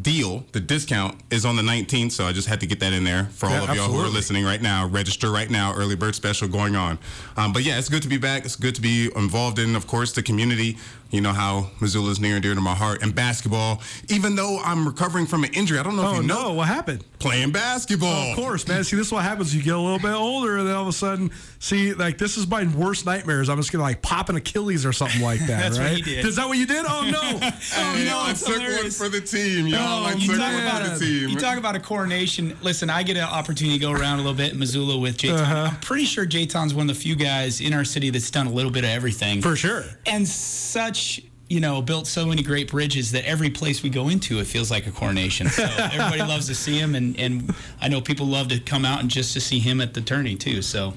deal, 0.00 0.44
the 0.52 0.60
discount 0.60 1.20
is 1.30 1.44
on 1.44 1.56
the 1.56 1.62
19th, 1.62 2.12
so 2.12 2.24
I 2.24 2.32
just 2.32 2.48
had 2.48 2.58
to 2.60 2.66
get 2.66 2.80
that 2.80 2.94
in 2.94 3.04
there 3.04 3.24
for 3.26 3.46
all 3.46 3.52
Yeah, 3.52 3.70
of 3.70 3.76
y'all 3.76 3.88
who 3.88 3.98
are 4.00 4.08
listening 4.08 4.42
right 4.46 4.62
now. 4.62 4.86
Register 4.86 5.30
right 5.30 5.50
now, 5.50 5.74
early 5.74 5.94
bird 5.94 6.14
special 6.14 6.48
going 6.48 6.74
on. 6.74 6.98
Um, 7.36 7.52
but 7.52 7.64
yeah, 7.64 7.78
it's 7.78 7.90
good 7.90 8.00
to 8.02 8.08
be 8.08 8.16
back. 8.16 8.46
It's 8.46 8.56
good 8.56 8.74
to 8.76 8.80
be 8.80 9.10
involved 9.14 9.58
in, 9.58 9.76
of 9.76 9.86
course, 9.86 10.12
the 10.12 10.22
community. 10.22 10.78
You 11.14 11.20
know 11.20 11.32
how 11.32 11.70
Missoula 11.80 12.10
is 12.10 12.18
near 12.20 12.34
and 12.34 12.42
dear 12.42 12.54
to 12.54 12.60
my 12.60 12.74
heart, 12.74 13.02
and 13.02 13.14
basketball. 13.14 13.80
Even 14.08 14.34
though 14.34 14.58
I'm 14.64 14.84
recovering 14.86 15.26
from 15.26 15.44
an 15.44 15.54
injury, 15.54 15.78
I 15.78 15.82
don't 15.84 15.94
know 15.96 16.02
if 16.02 16.08
Oh 16.18 16.20
you 16.20 16.26
know, 16.26 16.42
no, 16.48 16.52
what 16.54 16.66
happened? 16.68 17.04
playing 17.20 17.52
basketball. 17.52 18.30
Of 18.32 18.36
course, 18.36 18.68
man. 18.68 18.84
See, 18.84 18.96
this 18.96 19.06
is 19.06 19.12
what 19.12 19.22
happens. 19.22 19.54
You 19.56 19.62
get 19.62 19.74
a 19.74 19.78
little 19.78 19.98
bit 19.98 20.12
older, 20.12 20.58
and 20.58 20.68
then 20.68 20.74
all 20.74 20.82
of 20.82 20.88
a 20.88 20.92
sudden, 20.92 21.30
see, 21.58 21.94
like 21.94 22.18
this 22.18 22.36
is 22.36 22.46
my 22.46 22.64
worst 22.74 23.06
nightmares. 23.06 23.48
I'm 23.48 23.56
just 23.56 23.72
gonna 23.72 23.84
like 23.84 24.02
pop 24.02 24.28
an 24.28 24.36
Achilles 24.36 24.84
or 24.84 24.92
something 24.92 25.22
like 25.22 25.38
that. 25.40 25.46
That's 25.62 25.78
what 25.78 25.84
right? 25.86 25.96
he 25.96 26.02
did. 26.02 26.26
Is 26.26 26.36
that 26.36 26.46
what 26.48 26.58
you 26.58 26.66
did? 26.66 26.84
Oh 26.86 27.08
no! 27.10 27.20
Oh 27.76 27.94
Hey, 27.94 28.04
no! 28.04 28.20
I 28.20 28.32
took 28.34 28.60
hilarious. 28.60 29.00
one 29.00 29.10
for 29.10 29.16
the 29.16 29.24
team, 29.24 29.66
y'all. 29.68 30.04
Oh, 30.04 30.06
I 30.06 30.12
You 30.14 30.26
took 30.28 30.38
talk, 30.38 30.52
one 30.52 30.62
about 30.62 30.82
for 30.82 30.94
a, 30.94 30.98
the 30.98 31.04
team. 31.04 31.28
you 31.30 31.36
talk 31.36 31.56
about 31.58 31.76
a 31.76 31.80
coronation. 31.80 32.56
Listen, 32.60 32.90
I 32.90 33.02
get 33.04 33.16
an 33.16 33.22
opportunity 33.22 33.78
to 33.78 33.82
go 33.82 33.92
around 33.92 34.14
a 34.18 34.22
little 34.22 34.34
bit 34.36 34.52
in 34.52 34.58
Missoula 34.58 34.98
with 34.98 35.16
Jayton. 35.16 35.38
Uh-huh. 35.38 35.68
I'm 35.72 35.80
pretty 35.80 36.04
sure 36.06 36.26
Jayton's 36.26 36.74
one 36.74 36.90
of 36.90 36.96
the 36.96 37.00
few 37.00 37.14
guys 37.16 37.60
in 37.60 37.72
our 37.72 37.84
city 37.84 38.10
that's 38.10 38.30
done 38.30 38.46
a 38.48 38.52
little 38.52 38.70
bit 38.72 38.84
of 38.84 38.90
everything. 38.90 39.40
For 39.40 39.54
sure. 39.56 39.84
and 40.06 40.26
such 40.28 41.03
you 41.48 41.60
know 41.60 41.82
built 41.82 42.06
so 42.06 42.24
many 42.24 42.42
great 42.42 42.70
bridges 42.70 43.12
that 43.12 43.24
every 43.26 43.50
place 43.50 43.82
we 43.82 43.90
go 43.90 44.08
into 44.08 44.40
it 44.40 44.46
feels 44.46 44.70
like 44.70 44.86
a 44.86 44.90
coronation 44.90 45.46
so 45.48 45.62
everybody 45.78 46.22
loves 46.22 46.46
to 46.46 46.54
see 46.54 46.78
him 46.78 46.94
and 46.94 47.18
and 47.20 47.54
i 47.82 47.88
know 47.88 48.00
people 48.00 48.26
love 48.26 48.48
to 48.48 48.58
come 48.58 48.84
out 48.84 49.00
and 49.00 49.10
just 49.10 49.34
to 49.34 49.40
see 49.40 49.58
him 49.58 49.80
at 49.80 49.92
the 49.92 50.00
tourney 50.00 50.34
too 50.36 50.62
so 50.62 50.94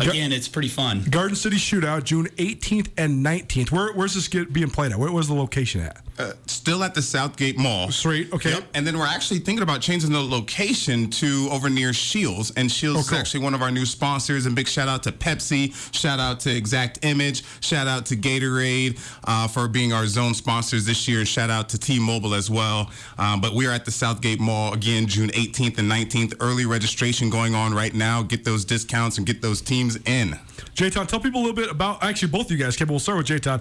again 0.00 0.32
it's 0.32 0.48
pretty 0.48 0.68
fun 0.68 1.04
Garden 1.10 1.36
City 1.36 1.56
Shootout, 1.56 2.04
June 2.04 2.26
18th 2.36 2.88
and 2.96 3.24
19th. 3.24 3.70
Where, 3.70 3.92
where's 3.92 4.14
this 4.14 4.28
get, 4.28 4.52
being 4.52 4.70
played 4.70 4.92
at? 4.92 4.98
Where 4.98 5.10
was 5.10 5.28
the 5.28 5.34
location 5.34 5.80
at? 5.80 6.00
Uh, 6.20 6.32
still 6.46 6.84
at 6.84 6.94
the 6.94 7.02
Southgate 7.02 7.58
Mall. 7.58 7.90
Sweet, 7.90 8.32
okay. 8.32 8.50
Yep. 8.50 8.64
And 8.74 8.86
then 8.86 8.98
we're 8.98 9.06
actually 9.06 9.40
thinking 9.40 9.62
about 9.62 9.80
changing 9.80 10.12
the 10.12 10.20
location 10.20 11.10
to 11.10 11.48
over 11.50 11.70
near 11.70 11.92
Shields. 11.92 12.52
And 12.56 12.70
Shields 12.70 13.00
Oh, 13.06 13.08
cool. 13.08 13.16
is 13.18 13.20
actually 13.20 13.40
one 13.44 13.54
of 13.54 13.62
our 13.62 13.70
new 13.70 13.86
sponsors. 13.86 14.46
And 14.46 14.54
big 14.54 14.68
shout 14.68 14.88
out 14.88 15.02
to 15.04 15.12
Pepsi. 15.12 15.72
Shout 15.94 16.18
out 16.20 16.40
to 16.40 16.54
Exact 16.54 16.98
Image. 17.04 17.42
Shout 17.60 17.86
out 17.88 18.06
to 18.06 18.16
Gatorade 18.16 18.98
uh, 19.24 19.48
for 19.48 19.68
being 19.68 19.92
our 19.92 20.06
zone 20.06 20.34
sponsors 20.34 20.84
this 20.86 21.06
year. 21.08 21.20
And 21.20 21.28
shout 21.28 21.50
out 21.50 21.68
to 21.70 21.78
T-Mobile 21.78 22.34
as 22.34 22.50
well. 22.50 22.90
Um, 23.18 23.40
but 23.40 23.54
we 23.54 23.66
are 23.66 23.72
at 23.72 23.84
the 23.84 23.90
Southgate 23.90 24.40
Mall 24.40 24.72
again, 24.74 25.06
June 25.06 25.30
18th 25.30 25.78
and 25.78 25.90
19th. 25.90 26.34
Early 26.40 26.66
registration 26.66 27.30
going 27.30 27.54
on 27.54 27.72
right 27.74 27.94
now. 27.94 28.22
Get 28.22 28.44
those 28.44 28.64
discounts 28.64 29.18
and 29.18 29.26
get 29.26 29.42
those 29.42 29.60
teams 29.60 29.96
in. 30.06 30.38
Jayton, 30.74 31.06
tell 31.06 31.20
people 31.20 31.40
a 31.40 31.42
little 31.42 31.56
bit 31.56 31.70
about 31.70 32.02
actually 32.02 32.28
both 32.30 32.46
of 32.46 32.52
you 32.52 32.58
guys. 32.58 32.76
Okay, 32.80 32.88
we'll 32.88 32.98
start 32.98 33.18
with 33.18 33.26
Jayton. 33.26 33.60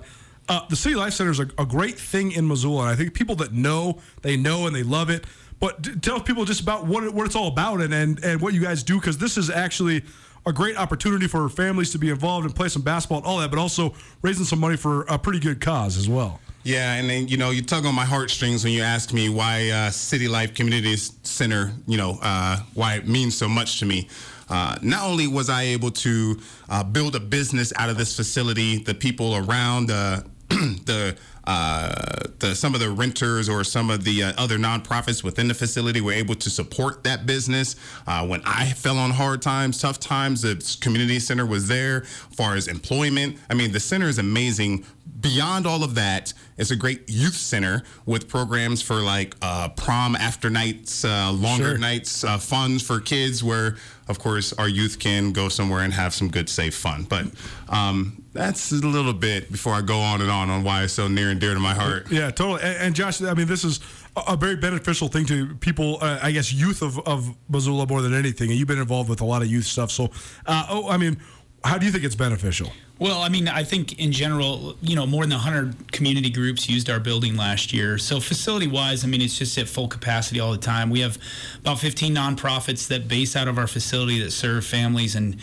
Uh, 0.50 0.66
the 0.68 0.76
City 0.76 0.96
Life 0.96 1.14
Center 1.14 1.30
is 1.30 1.40
a, 1.40 1.48
a 1.60 1.66
great 1.66 1.98
thing 1.98 2.32
in 2.32 2.48
Missoula, 2.48 2.82
and 2.82 2.90
I 2.90 2.96
think 2.96 3.14
people 3.14 3.36
that 3.36 3.54
know, 3.54 4.00
they 4.24 4.36
know 4.36 4.66
and 4.66 4.76
they 4.76 4.82
love 4.82 5.12
it. 5.12 5.26
But 5.60 5.82
d- 5.84 5.96
tell 6.02 6.20
people 6.20 6.44
just 6.44 6.60
about 6.60 6.88
what 6.88 7.04
it, 7.04 7.14
what 7.14 7.28
it's 7.28 7.36
all 7.36 7.50
about 7.50 7.82
and, 7.82 7.94
and, 7.94 8.24
and 8.24 8.42
what 8.42 8.56
you 8.56 8.62
guys 8.62 8.82
do, 8.82 8.96
because 9.00 9.20
this 9.20 9.38
is 9.38 9.52
actually 9.52 10.04
a 10.48 10.52
great 10.54 10.76
opportunity 10.76 11.28
for 11.28 11.48
families 11.50 11.92
to 11.92 12.00
be 12.00 12.10
involved 12.10 12.46
and 12.46 12.56
play 12.56 12.68
some 12.68 12.82
basketball 12.82 13.20
and 13.20 13.28
all 13.28 13.38
that, 13.38 13.52
but 13.52 13.60
also 13.60 13.94
raising 14.24 14.46
some 14.46 14.60
money 14.60 14.76
for 14.76 15.02
a 15.04 15.20
pretty 15.20 15.40
good 15.40 15.62
cause 15.62 15.98
as 15.98 16.10
well. 16.10 16.40
Yeah, 16.64 16.96
and 16.96 17.10
then 17.10 17.28
you 17.28 17.38
know 17.38 17.52
you 17.52 17.62
tug 17.62 17.86
on 17.86 17.96
my 17.96 18.06
heartstrings 18.06 18.64
when 18.64 18.74
you 18.74 18.82
ask 18.82 19.14
me 19.14 19.30
why 19.30 19.70
uh, 19.70 19.92
City 19.92 20.28
Life 20.28 20.56
Community 20.56 20.96
Center, 20.98 21.72
you 21.88 21.98
know, 21.98 22.18
uh, 22.22 22.60
why 22.74 22.96
it 22.96 23.08
means 23.08 23.38
so 23.38 23.48
much 23.48 23.80
to 23.80 23.86
me. 23.86 24.10
Uh, 24.50 24.76
not 24.82 25.04
only 25.04 25.28
was 25.28 25.50
I 25.50 25.64
able 25.64 25.92
to 25.92 26.40
uh, 26.70 26.84
build 26.84 27.16
a 27.16 27.20
business 27.20 27.72
out 27.76 27.90
of 27.90 27.98
this 27.98 28.16
facility, 28.16 28.80
the 28.80 28.96
people 28.96 29.36
around 29.36 29.92
uh, 29.92 30.22
the 30.86 31.16
uh, 31.46 32.28
the 32.40 32.54
some 32.54 32.76
of 32.76 32.80
the 32.80 32.90
renters 32.90 33.50
or 33.50 33.64
some 33.64 33.90
of 33.90 34.04
the 34.04 34.24
uh, 34.24 34.34
other 34.38 34.58
nonprofits 34.58 35.24
within 35.24 35.48
the 35.48 35.54
facility 35.54 36.00
were 36.00 36.12
able 36.12 36.36
to 36.36 36.50
support 36.50 37.04
that 37.04 37.26
business. 37.26 37.76
Uh, 38.06 38.26
when 38.28 38.42
I 38.46 38.72
fell 38.74 39.00
on 39.00 39.10
hard 39.10 39.42
times, 39.42 39.82
tough 39.82 40.00
times, 40.00 40.44
the 40.44 40.78
community 40.80 41.20
center 41.20 41.46
was 41.46 41.68
there. 41.68 42.02
As 42.02 42.36
far 42.36 42.56
as 42.56 42.68
employment, 42.68 43.38
I 43.50 43.56
mean, 43.56 43.72
the 43.72 43.80
center 43.80 44.08
is 44.08 44.20
amazing. 44.20 44.86
Beyond 45.22 45.68
all 45.68 45.84
of 45.84 45.96
that, 45.96 46.34
it's 46.58 46.72
a 46.72 46.76
great 46.76 47.10
youth 47.10 47.36
center 47.36 47.84
with 48.06 48.28
programs 48.28 48.82
for 48.82 48.96
like 49.02 49.36
uh, 49.42 49.70
prom 49.70 50.16
after 50.16 50.50
nights, 50.50 51.04
uh, 51.06 51.32
longer 51.32 51.72
Sure. 51.72 51.78
nights, 51.78 52.24
uh, 52.24 52.38
funds 52.38 52.84
for 52.84 53.00
kids, 53.00 53.44
where 53.44 53.76
of 54.08 54.20
course 54.20 54.54
our 54.54 54.68
youth 54.68 54.98
can 55.00 55.32
go 55.32 55.50
somewhere 55.50 55.84
and 55.84 55.94
have 55.94 56.14
some 56.14 56.30
good, 56.30 56.50
safe 56.50 56.76
fun. 56.76 57.04
But 57.04 57.26
um, 57.70 58.24
that's 58.34 58.72
a 58.72 58.76
little 58.76 59.14
bit 59.14 59.52
before 59.52 59.74
I 59.74 59.82
go 59.82 60.00
on 60.00 60.22
and 60.22 60.32
on 60.32 60.50
on 60.50 60.64
why 60.64 60.84
it's 60.84 60.94
so 60.94 61.08
near 61.08 61.30
and 61.30 61.40
dear 61.40 61.54
to 61.54 61.60
my 61.60 61.74
heart. 61.74 62.12
Yeah, 62.12 62.32
totally. 62.32 62.62
And, 62.62 62.78
and 62.78 62.96
Josh, 62.96 63.22
I 63.22 63.34
mean, 63.34 63.48
this 63.48 63.64
is 63.64 63.80
a, 64.16 64.38
very 64.38 64.56
beneficial 64.56 65.08
thing 65.08 65.26
to 65.26 65.56
people. 65.56 65.98
Uh, 66.02 66.20
I 66.22 66.32
guess 66.32 66.52
youth 66.54 66.82
of, 66.82 67.00
of 67.08 67.36
Missoula 67.50 67.88
more 67.88 68.02
than 68.02 68.14
anything. 68.14 68.50
And 68.50 68.58
you've 68.60 68.68
been 68.68 68.80
involved 68.80 69.10
with 69.10 69.22
a 69.22 69.26
lot 69.26 69.42
of 69.42 69.48
youth 69.48 69.66
stuff. 69.66 69.92
So, 69.92 70.12
uh, 70.46 70.66
oh, 70.70 70.90
I 70.90 70.98
mean, 70.98 71.20
how 71.64 71.78
do 71.78 71.86
you 71.86 71.92
think 71.92 72.04
it's 72.04 72.16
beneficial? 72.16 72.72
Well, 73.00 73.22
I 73.22 73.30
mean, 73.30 73.48
I 73.48 73.64
think 73.64 73.98
in 73.98 74.12
general, 74.12 74.76
you 74.82 74.96
know, 74.96 75.06
more 75.06 75.24
than 75.24 75.32
100 75.32 75.94
community 75.94 76.30
groups 76.30 76.70
used 76.70 76.90
our 76.90 77.00
building 77.00 77.38
last 77.38 77.72
year. 77.72 77.98
So, 77.98 78.20
facility 78.20 78.68
wise, 78.68 79.06
I 79.06 79.08
mean, 79.08 79.22
it's 79.22 79.38
just 79.38 79.58
at 79.58 79.70
full 79.70 79.88
capacity 79.88 80.42
all 80.42 80.52
the 80.52 80.58
time. 80.58 80.90
We 80.90 81.00
have 81.00 81.18
about 81.60 81.80
15 81.80 82.14
nonprofits 82.14 82.88
that 82.90 83.08
base 83.08 83.38
out 83.38 83.48
of 83.48 83.58
our 83.58 83.68
facility 83.68 84.20
that 84.20 84.32
serve 84.32 84.66
families 84.66 85.16
and 85.16 85.38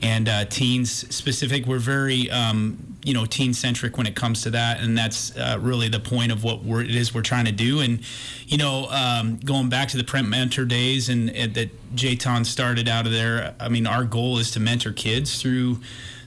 and 0.00 0.28
uh, 0.28 0.44
teens 0.46 0.90
specific. 1.14 1.66
We're 1.66 1.78
very, 1.78 2.30
um, 2.30 2.96
you 3.04 3.14
know, 3.14 3.26
teen 3.26 3.52
centric 3.52 3.98
when 3.98 4.06
it 4.06 4.14
comes 4.14 4.42
to 4.42 4.50
that, 4.50 4.80
and 4.80 4.96
that's 4.96 5.36
uh, 5.36 5.58
really 5.60 5.88
the 5.88 6.00
point 6.00 6.32
of 6.32 6.44
what 6.44 6.64
we're, 6.64 6.82
it 6.82 6.94
is 6.94 7.14
we're 7.14 7.22
trying 7.22 7.46
to 7.46 7.52
do. 7.52 7.80
And 7.80 8.00
you 8.46 8.58
know, 8.58 8.88
um, 8.90 9.38
going 9.38 9.68
back 9.68 9.88
to 9.88 9.96
the 9.96 10.04
Print 10.04 10.28
Mentor 10.28 10.64
days 10.64 11.08
and, 11.08 11.30
and 11.30 11.54
that 11.54 11.70
Jayton 11.94 12.44
started 12.44 12.88
out 12.88 13.06
of 13.06 13.12
there. 13.12 13.54
I 13.58 13.68
mean, 13.68 13.86
our 13.86 14.04
goal 14.04 14.38
is 14.38 14.50
to 14.52 14.60
mentor 14.60 14.92
kids 14.92 15.40
through 15.40 15.80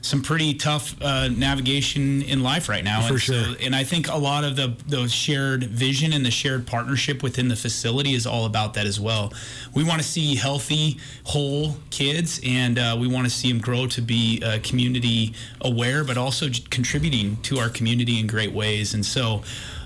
some 0.06 0.22
pretty 0.22 0.54
tough 0.54 0.94
uh, 1.02 1.28
navigation 1.28 2.22
in 2.22 2.42
life 2.42 2.68
right 2.68 2.84
now. 2.84 3.02
For 3.02 3.14
and 3.14 3.22
sure. 3.22 3.44
So, 3.44 3.54
and 3.60 3.74
I 3.74 3.82
think 3.82 4.08
a 4.08 4.16
lot 4.16 4.44
of 4.44 4.54
the 4.54 4.76
the 4.86 5.08
shared 5.08 5.64
vision 5.64 6.12
and 6.12 6.24
the 6.24 6.30
shared 6.30 6.66
partnership 6.66 7.22
within 7.22 7.48
the 7.48 7.56
facility 7.56 8.14
is 8.14 8.26
all 8.26 8.46
about 8.46 8.74
that 8.74 8.86
as 8.86 9.00
well. 9.00 9.32
We 9.74 9.82
want 9.82 10.00
to 10.00 10.06
see 10.06 10.36
healthy, 10.36 10.98
whole 11.24 11.76
kids, 11.90 12.40
and 12.44 12.78
uh, 12.78 12.96
we 12.98 13.08
want 13.08 13.26
to 13.26 13.30
see 13.30 13.50
them 13.50 13.60
grow 13.60 13.86
to 13.88 14.00
be 14.00 14.40
uh, 14.44 14.60
community 14.62 15.34
aware, 15.60 16.04
but 16.04 16.16
also 16.16 16.48
contributing 16.70 17.36
to 17.42 17.58
our 17.58 17.68
community 17.68 18.20
in 18.20 18.26
great 18.26 18.52
ways. 18.52 18.94
And 18.94 19.04
so. 19.04 19.42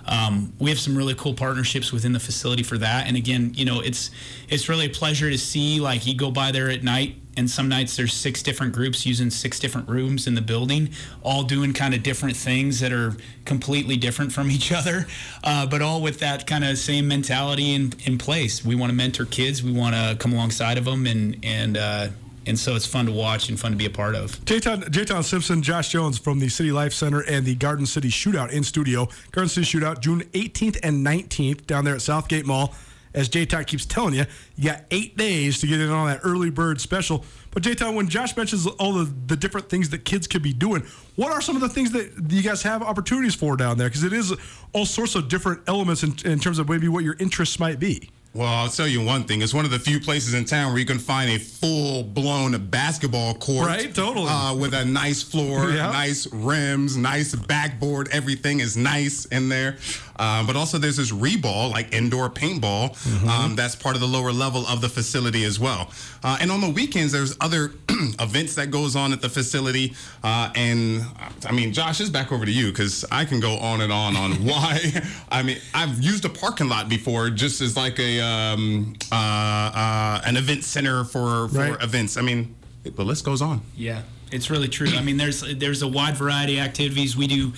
Um, 0.07 0.55
we 0.59 0.71
have 0.71 0.81
some 0.81 0.97
really 0.97 1.15
cool 1.15 1.35
partnerships 1.35 1.93
within 1.93 2.13
the 2.13 2.19
facility 2.19 2.65
for 2.65 2.79
that, 2.79 3.07
and 3.07 3.17
again, 3.17 3.53
you 3.55 3.65
know, 3.65 3.81
it's 3.81 4.11
it's 4.49 4.69
really 4.69 4.87
a 4.87 4.91
pleasure 4.91 5.31
to 5.31 5.39
see. 5.39 5.79
Like 5.79 6.05
you 6.05 6.17
go 6.17 6.33
by 6.33 6.51
there 6.51 6.69
at 6.69 6.83
night, 6.83 7.20
and 7.37 7.49
some 7.49 7.69
nights 7.69 7.97
there's 7.97 8.13
six 8.13 8.43
different 8.43 8.73
groups 8.73 9.07
using 9.07 9.31
six 9.31 9.59
different 9.59 9.89
rooms 9.89 10.27
in 10.27 10.35
the 10.35 10.43
building, 10.43 10.91
all 11.23 11.43
doing 11.43 11.73
kind 11.73 11.95
of 11.95 12.03
different 12.03 12.37
things 12.37 12.81
that 12.81 12.93
are 12.93 13.17
completely 13.45 13.97
different 13.97 14.33
from 14.33 14.51
each 14.51 14.73
other, 14.73 15.07
uh, 15.45 15.67
but 15.67 15.83
all 15.83 16.03
with 16.03 16.19
that 16.21 16.47
kind 16.47 16.65
of 16.65 16.79
same 16.79 17.07
mentality 17.09 17.75
in, 17.75 17.93
in 18.05 18.19
place. 18.19 18.65
We 18.65 18.75
want 18.75 18.91
to 18.91 18.97
mentor 18.97 19.25
kids, 19.25 19.63
we 19.63 19.73
want 19.73 19.95
to 19.95 20.17
come 20.19 20.33
alongside 20.33 20.79
of 20.79 20.85
them, 20.85 21.07
and 21.07 21.39
and 21.43 21.77
uh, 21.77 22.09
and 22.47 22.59
so 22.59 22.75
it's 22.75 22.87
fun 22.87 23.07
to 23.07 23.13
watch 23.13 23.49
and 23.49 23.59
fun 23.59 23.73
to 23.73 23.77
be 23.77 23.87
a 23.87 23.91
part 23.91 24.15
of. 24.15 24.43
Jayton, 24.45 24.91
Jayton 24.91 25.23
Simpson, 25.23 25.63
Josh 25.63 25.91
Jones 25.91 26.19
from 26.19 26.41
the 26.41 26.49
City 26.49 26.73
Life 26.73 26.93
Center 26.93 27.21
and 27.21 27.45
the 27.45 27.55
Garden 27.55 27.87
City 27.87 28.09
Shootout 28.09 28.51
in 28.51 28.65
studio. 28.65 29.09
Garden 29.31 29.49
City 29.49 29.67
Shootout, 29.67 30.01
June 30.01 30.23
18th 30.33 30.79
and 30.83 31.07
19th 31.07 31.67
down 31.67 31.85
there 31.85 31.95
at 31.95 32.03
Southgate 32.03 32.47
Mall. 32.47 32.75
As 33.13 33.29
Jayton 33.29 33.65
keeps 33.67 33.85
telling 33.85 34.15
you, 34.15 34.25
you 34.57 34.71
got 34.71 34.83
eight 34.93 35.17
days 35.17 35.59
to 35.61 35.67
get 35.67 35.81
in 35.81 35.91
on 35.91 36.07
that 36.07 36.21
early 36.23 36.51
bird 36.51 36.81
special. 36.81 37.25
But 37.51 37.65
Jayton, 37.65 37.95
when 37.97 38.09
Josh 38.09 38.37
mentions 38.37 38.67
all 38.67 38.93
the, 38.93 39.13
the 39.27 39.37
different 39.37 39.69
things 39.69 39.91
that 39.91 40.05
kids 40.05 40.29
could 40.29 40.43
be 40.45 40.53
doing, 40.53 40.85
what 41.17 41.33
are 41.33 41.41
some 41.41 41.57
of 41.57 41.63
the 41.63 41.69
things 41.69 41.91
that 41.93 42.13
you 42.29 42.43
guys 42.43 42.63
have 42.63 42.83
opportunities 42.83 43.35
for 43.35 43.57
down 43.57 43.79
there? 43.79 43.89
Because 43.89 44.05
it 44.05 44.13
is 44.13 44.33
all 44.73 44.87
sorts 44.87 45.17
of 45.17 45.29
different 45.29 45.61
elements 45.67 46.05
in, 46.05 46.15
in 46.25 46.39
terms 46.39 46.61
of 46.61 46.69
maybe 46.69 46.87
what 46.87 47.03
your 47.03 47.17
interests 47.19 47.59
might 47.59 47.81
be. 47.81 48.11
Well, 48.33 48.47
I'll 48.47 48.69
tell 48.69 48.87
you 48.87 49.03
one 49.05 49.25
thing. 49.25 49.43
It's 49.43 49.53
one 49.53 49.65
of 49.65 49.73
the 49.73 49.79
few 49.81 49.99
places 49.99 50.35
in 50.35 50.45
town 50.45 50.71
where 50.71 50.79
you 50.79 50.87
can 50.87 51.01
find 51.01 51.33
a 51.33 51.39
full-blown 51.85 52.67
basketball 52.69 53.35
court, 53.35 53.67
Right, 53.67 53.93
totally. 53.93 54.29
uh, 54.29 54.55
with 54.55 54.73
a 54.73 54.85
nice 54.85 55.21
floor, 55.21 55.71
Yeah. 55.73 55.91
nice 55.91 56.29
rims, 56.33 56.97
nice 56.97 57.35
backboard. 57.35 58.09
Everything 58.13 58.61
is 58.61 58.77
nice 58.77 59.25
in 59.27 59.49
there. 59.49 59.79
Uh, 60.21 60.47
but 60.47 60.55
also, 60.55 60.77
there's 60.79 60.99
this 60.99 61.11
reball, 61.13 61.71
like 61.71 61.93
indoor 61.95 62.29
paintball, 62.31 62.91
Mm-hmm. 62.91 63.29
um, 63.29 63.57
that's 63.57 63.75
part 63.75 63.95
of 63.97 64.01
the 64.03 64.07
lower 64.07 64.33
level 64.33 64.67
of 64.67 64.81
the 64.81 64.89
facility 64.89 65.45
as 65.45 65.59
well. 65.59 65.91
Uh, 66.23 66.37
and 66.41 66.51
on 66.53 66.61
the 66.61 66.69
weekends, 66.69 67.13
there's 67.13 67.35
other 67.41 67.73
events 68.21 68.55
that 68.57 68.71
goes 68.71 68.95
on 68.97 69.13
at 69.13 69.21
the 69.23 69.29
facility. 69.29 69.95
Uh, 70.23 70.51
and 70.55 71.03
I 71.49 71.53
mean, 71.53 71.73
Josh, 71.73 72.01
it's 72.01 72.11
back 72.11 72.31
over 72.33 72.45
to 72.45 72.53
you 72.53 72.67
because 72.71 73.05
I 73.11 73.25
can 73.25 73.41
go 73.41 73.57
on 73.59 73.81
and 73.81 73.93
on 73.93 74.17
on 74.17 74.33
why. 74.51 74.79
I 75.31 75.43
mean, 75.43 75.59
I've 75.75 76.01
used 76.03 76.25
a 76.27 76.29
parking 76.29 76.69
lot 76.69 76.89
before 76.89 77.31
just 77.31 77.61
as 77.63 77.77
like 77.77 77.99
a 77.99 78.21
um, 78.21 78.95
uh, 79.11 79.15
uh, 79.17 80.21
an 80.27 80.37
event 80.37 80.65
center 80.65 81.05
for 81.05 81.49
for 81.49 81.59
Right. 81.59 81.83
events. 81.83 82.17
I 82.17 82.23
mean, 82.23 82.55
the 82.85 83.05
list 83.05 83.25
goes 83.25 83.41
on. 83.43 83.63
Yeah, 83.77 84.03
it's 84.33 84.51
really 84.51 84.69
true. 84.69 84.89
I 84.97 85.03
mean, 85.03 85.17
there's 85.17 85.41
there's 85.59 85.83
a 85.83 85.89
wide 85.89 86.17
variety 86.17 86.59
of 86.59 86.65
activities. 86.67 87.17
We 87.17 87.27
do 87.27 87.53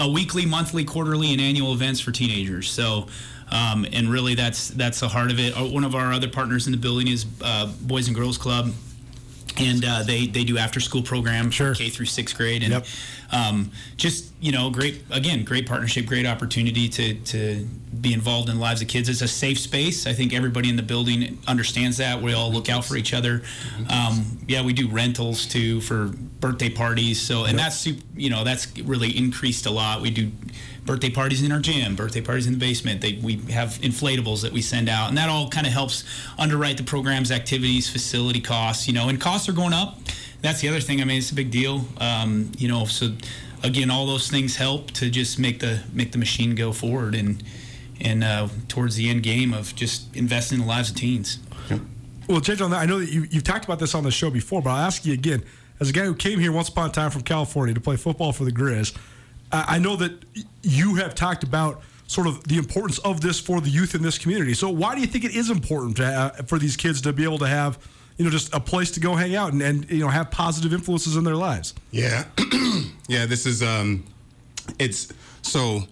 uh, 0.00 0.08
weekly, 0.08 0.46
monthly, 0.46 0.84
quarterly, 0.84 1.32
and 1.32 1.40
annual 1.40 1.72
events 1.72 2.00
for 2.00 2.12
teenagers. 2.12 2.70
So 2.70 3.06
Um, 3.50 3.86
and 3.94 4.10
really, 4.10 4.34
that's 4.34 4.68
that's 4.68 5.00
the 5.00 5.08
heart 5.08 5.30
of 5.30 5.38
it. 5.38 5.56
Uh, 5.56 5.64
One 5.64 5.84
of 5.84 5.94
our 5.94 6.12
other 6.12 6.28
partners 6.28 6.66
in 6.66 6.72
the 6.72 6.78
building 6.78 7.08
is 7.08 7.24
uh, 7.42 7.66
Boys 7.80 8.06
and 8.08 8.14
Girls 8.14 8.36
Club, 8.36 8.72
and 9.56 9.82
uh, 9.84 10.02
they 10.02 10.26
they 10.26 10.44
do 10.44 10.58
after 10.58 10.80
school 10.80 11.02
programs 11.02 11.54
Sure. 11.54 11.74
K 11.74 11.88
through 11.88 12.06
sixth 12.06 12.36
grade, 12.36 12.62
and 12.62 12.72
Yep. 12.72 12.86
Um, 13.30 13.70
just 13.96 14.32
you 14.40 14.52
know, 14.52 14.70
great 14.70 15.02
again, 15.10 15.44
great 15.44 15.66
partnership, 15.66 16.06
great 16.06 16.26
opportunity 16.26 16.88
to 16.88 17.14
to 17.14 17.66
be 18.00 18.12
involved 18.12 18.48
in 18.48 18.56
the 18.56 18.60
lives 18.60 18.80
of 18.80 18.88
kids. 18.88 19.08
It's 19.08 19.22
a 19.22 19.28
safe 19.28 19.58
space. 19.58 20.06
I 20.06 20.12
think 20.12 20.32
everybody 20.32 20.68
in 20.68 20.76
the 20.76 20.82
building 20.82 21.38
understands 21.46 21.96
that. 21.96 22.22
We 22.22 22.32
all 22.32 22.52
look 22.52 22.68
out 22.68 22.84
for 22.84 22.96
each 22.96 23.12
other. 23.12 23.42
Um, 23.90 24.38
yeah, 24.46 24.62
we 24.62 24.72
do 24.72 24.88
rentals 24.88 25.46
too 25.46 25.80
for 25.80 26.08
birthday 26.40 26.70
parties. 26.70 27.20
So 27.20 27.44
and 27.44 27.58
that's 27.58 27.86
you 27.86 28.30
know 28.30 28.44
that's 28.44 28.76
really 28.78 29.16
increased 29.16 29.66
a 29.66 29.70
lot. 29.70 30.00
We 30.00 30.10
do 30.10 30.30
birthday 30.86 31.10
parties 31.10 31.42
in 31.42 31.52
our 31.52 31.60
gym, 31.60 31.96
birthday 31.96 32.22
parties 32.22 32.46
in 32.46 32.54
the 32.54 32.58
basement. 32.58 33.02
They, 33.02 33.20
we 33.22 33.36
have 33.52 33.70
inflatables 33.82 34.40
that 34.42 34.52
we 34.52 34.62
send 34.62 34.88
out, 34.88 35.08
and 35.08 35.18
that 35.18 35.28
all 35.28 35.50
kind 35.50 35.66
of 35.66 35.72
helps 35.72 36.04
underwrite 36.38 36.78
the 36.78 36.82
program's 36.82 37.30
activities, 37.30 37.90
facility 37.90 38.40
costs. 38.40 38.86
You 38.86 38.94
know, 38.94 39.08
and 39.08 39.20
costs 39.20 39.48
are 39.48 39.52
going 39.52 39.74
up. 39.74 39.98
That's 40.40 40.60
the 40.60 40.68
other 40.68 40.80
thing. 40.80 41.00
I 41.00 41.04
mean, 41.04 41.18
it's 41.18 41.30
a 41.30 41.34
big 41.34 41.50
deal. 41.50 41.84
Um, 41.98 42.52
you 42.58 42.68
know, 42.68 42.84
so 42.84 43.10
again, 43.62 43.90
all 43.90 44.06
those 44.06 44.30
things 44.30 44.56
help 44.56 44.90
to 44.92 45.10
just 45.10 45.38
make 45.38 45.60
the 45.60 45.80
make 45.92 46.12
the 46.12 46.18
machine 46.18 46.54
go 46.54 46.72
forward 46.72 47.14
and 47.14 47.42
and 48.00 48.22
uh, 48.22 48.48
towards 48.68 48.96
the 48.96 49.08
end 49.08 49.22
game 49.22 49.52
of 49.52 49.74
just 49.74 50.14
investing 50.16 50.60
in 50.60 50.66
the 50.66 50.68
lives 50.68 50.90
of 50.90 50.96
teens. 50.96 51.38
Well, 52.28 52.40
change 52.40 52.60
on 52.60 52.70
that. 52.72 52.80
I 52.80 52.86
know 52.86 53.00
that 53.00 53.10
you, 53.10 53.26
you've 53.30 53.44
talked 53.44 53.64
about 53.64 53.78
this 53.78 53.94
on 53.94 54.04
the 54.04 54.10
show 54.10 54.30
before, 54.30 54.60
but 54.60 54.70
I'll 54.70 54.86
ask 54.86 55.06
you 55.06 55.14
again. 55.14 55.42
As 55.80 55.90
a 55.90 55.92
guy 55.92 56.04
who 56.04 56.14
came 56.14 56.40
here 56.40 56.50
once 56.50 56.68
upon 56.68 56.90
a 56.90 56.92
time 56.92 57.10
from 57.10 57.22
California 57.22 57.72
to 57.72 57.80
play 57.80 57.94
football 57.94 58.32
for 58.32 58.44
the 58.44 58.50
Grizz, 58.52 58.96
I 59.50 59.76
I 59.76 59.78
know 59.78 59.96
that 59.96 60.12
you 60.62 60.96
have 60.96 61.14
talked 61.14 61.42
about 61.42 61.82
sort 62.08 62.26
of 62.26 62.42
the 62.48 62.56
importance 62.56 62.98
of 62.98 63.20
this 63.20 63.38
for 63.38 63.60
the 63.60 63.68
youth 63.68 63.94
in 63.94 64.02
this 64.02 64.18
community. 64.18 64.54
So, 64.54 64.68
why 64.70 64.94
do 64.94 65.00
you 65.00 65.06
think 65.06 65.24
it 65.24 65.36
is 65.36 65.50
important 65.50 65.98
to, 65.98 66.06
uh, 66.06 66.30
for 66.46 66.58
these 66.58 66.76
kids 66.76 67.00
to 67.02 67.12
be 67.12 67.22
able 67.22 67.38
to 67.38 67.46
have, 67.46 67.78
you 68.18 68.24
know, 68.24 68.30
just 68.30 68.52
a 68.54 68.60
place 68.60 68.90
to 68.92 69.00
go 69.00 69.14
hang 69.14 69.34
out 69.34 69.52
and, 69.52 69.62
and 69.62 69.90
you 69.90 70.00
know 70.00 70.08
have 70.08 70.30
positive 70.30 70.72
influences 70.72 71.16
in 71.16 71.24
their 71.24 71.36
lives? 71.36 71.72
Yeah, 71.92 72.24
yeah. 73.08 73.26
This 73.26 73.46
is 73.46 73.62
um, 73.62 74.04
it's 74.78 75.12
so 75.42 75.82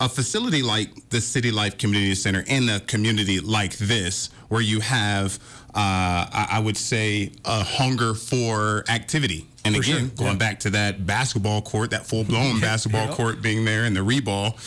a 0.00 0.08
facility 0.08 0.62
like 0.62 1.08
the 1.10 1.20
City 1.20 1.50
Life 1.50 1.78
Community 1.78 2.14
Center 2.14 2.44
in 2.46 2.68
a 2.68 2.80
community 2.80 3.40
like 3.40 3.78
this, 3.78 4.28
where 4.48 4.60
you 4.60 4.80
have, 4.80 5.38
uh, 5.74 6.26
I, 6.50 6.60
would 6.62 6.76
say, 6.76 7.32
a 7.46 7.62
hunger 7.64 8.12
for 8.14 8.84
activity. 8.90 9.46
And 9.64 9.74
For 9.74 9.80
again, 9.80 9.98
sure, 9.98 10.08
going 10.16 10.30
yeah. 10.32 10.36
back 10.36 10.60
to 10.60 10.70
that 10.70 11.06
basketball 11.06 11.62
court, 11.62 11.90
that 11.92 12.06
full 12.06 12.24
blown 12.24 12.60
basketball 12.60 13.06
Yeah. 13.06 13.14
court 13.14 13.40
being 13.42 13.64
there, 13.64 13.84
and 13.84 13.96
the 13.96 14.00
reball. 14.00 14.58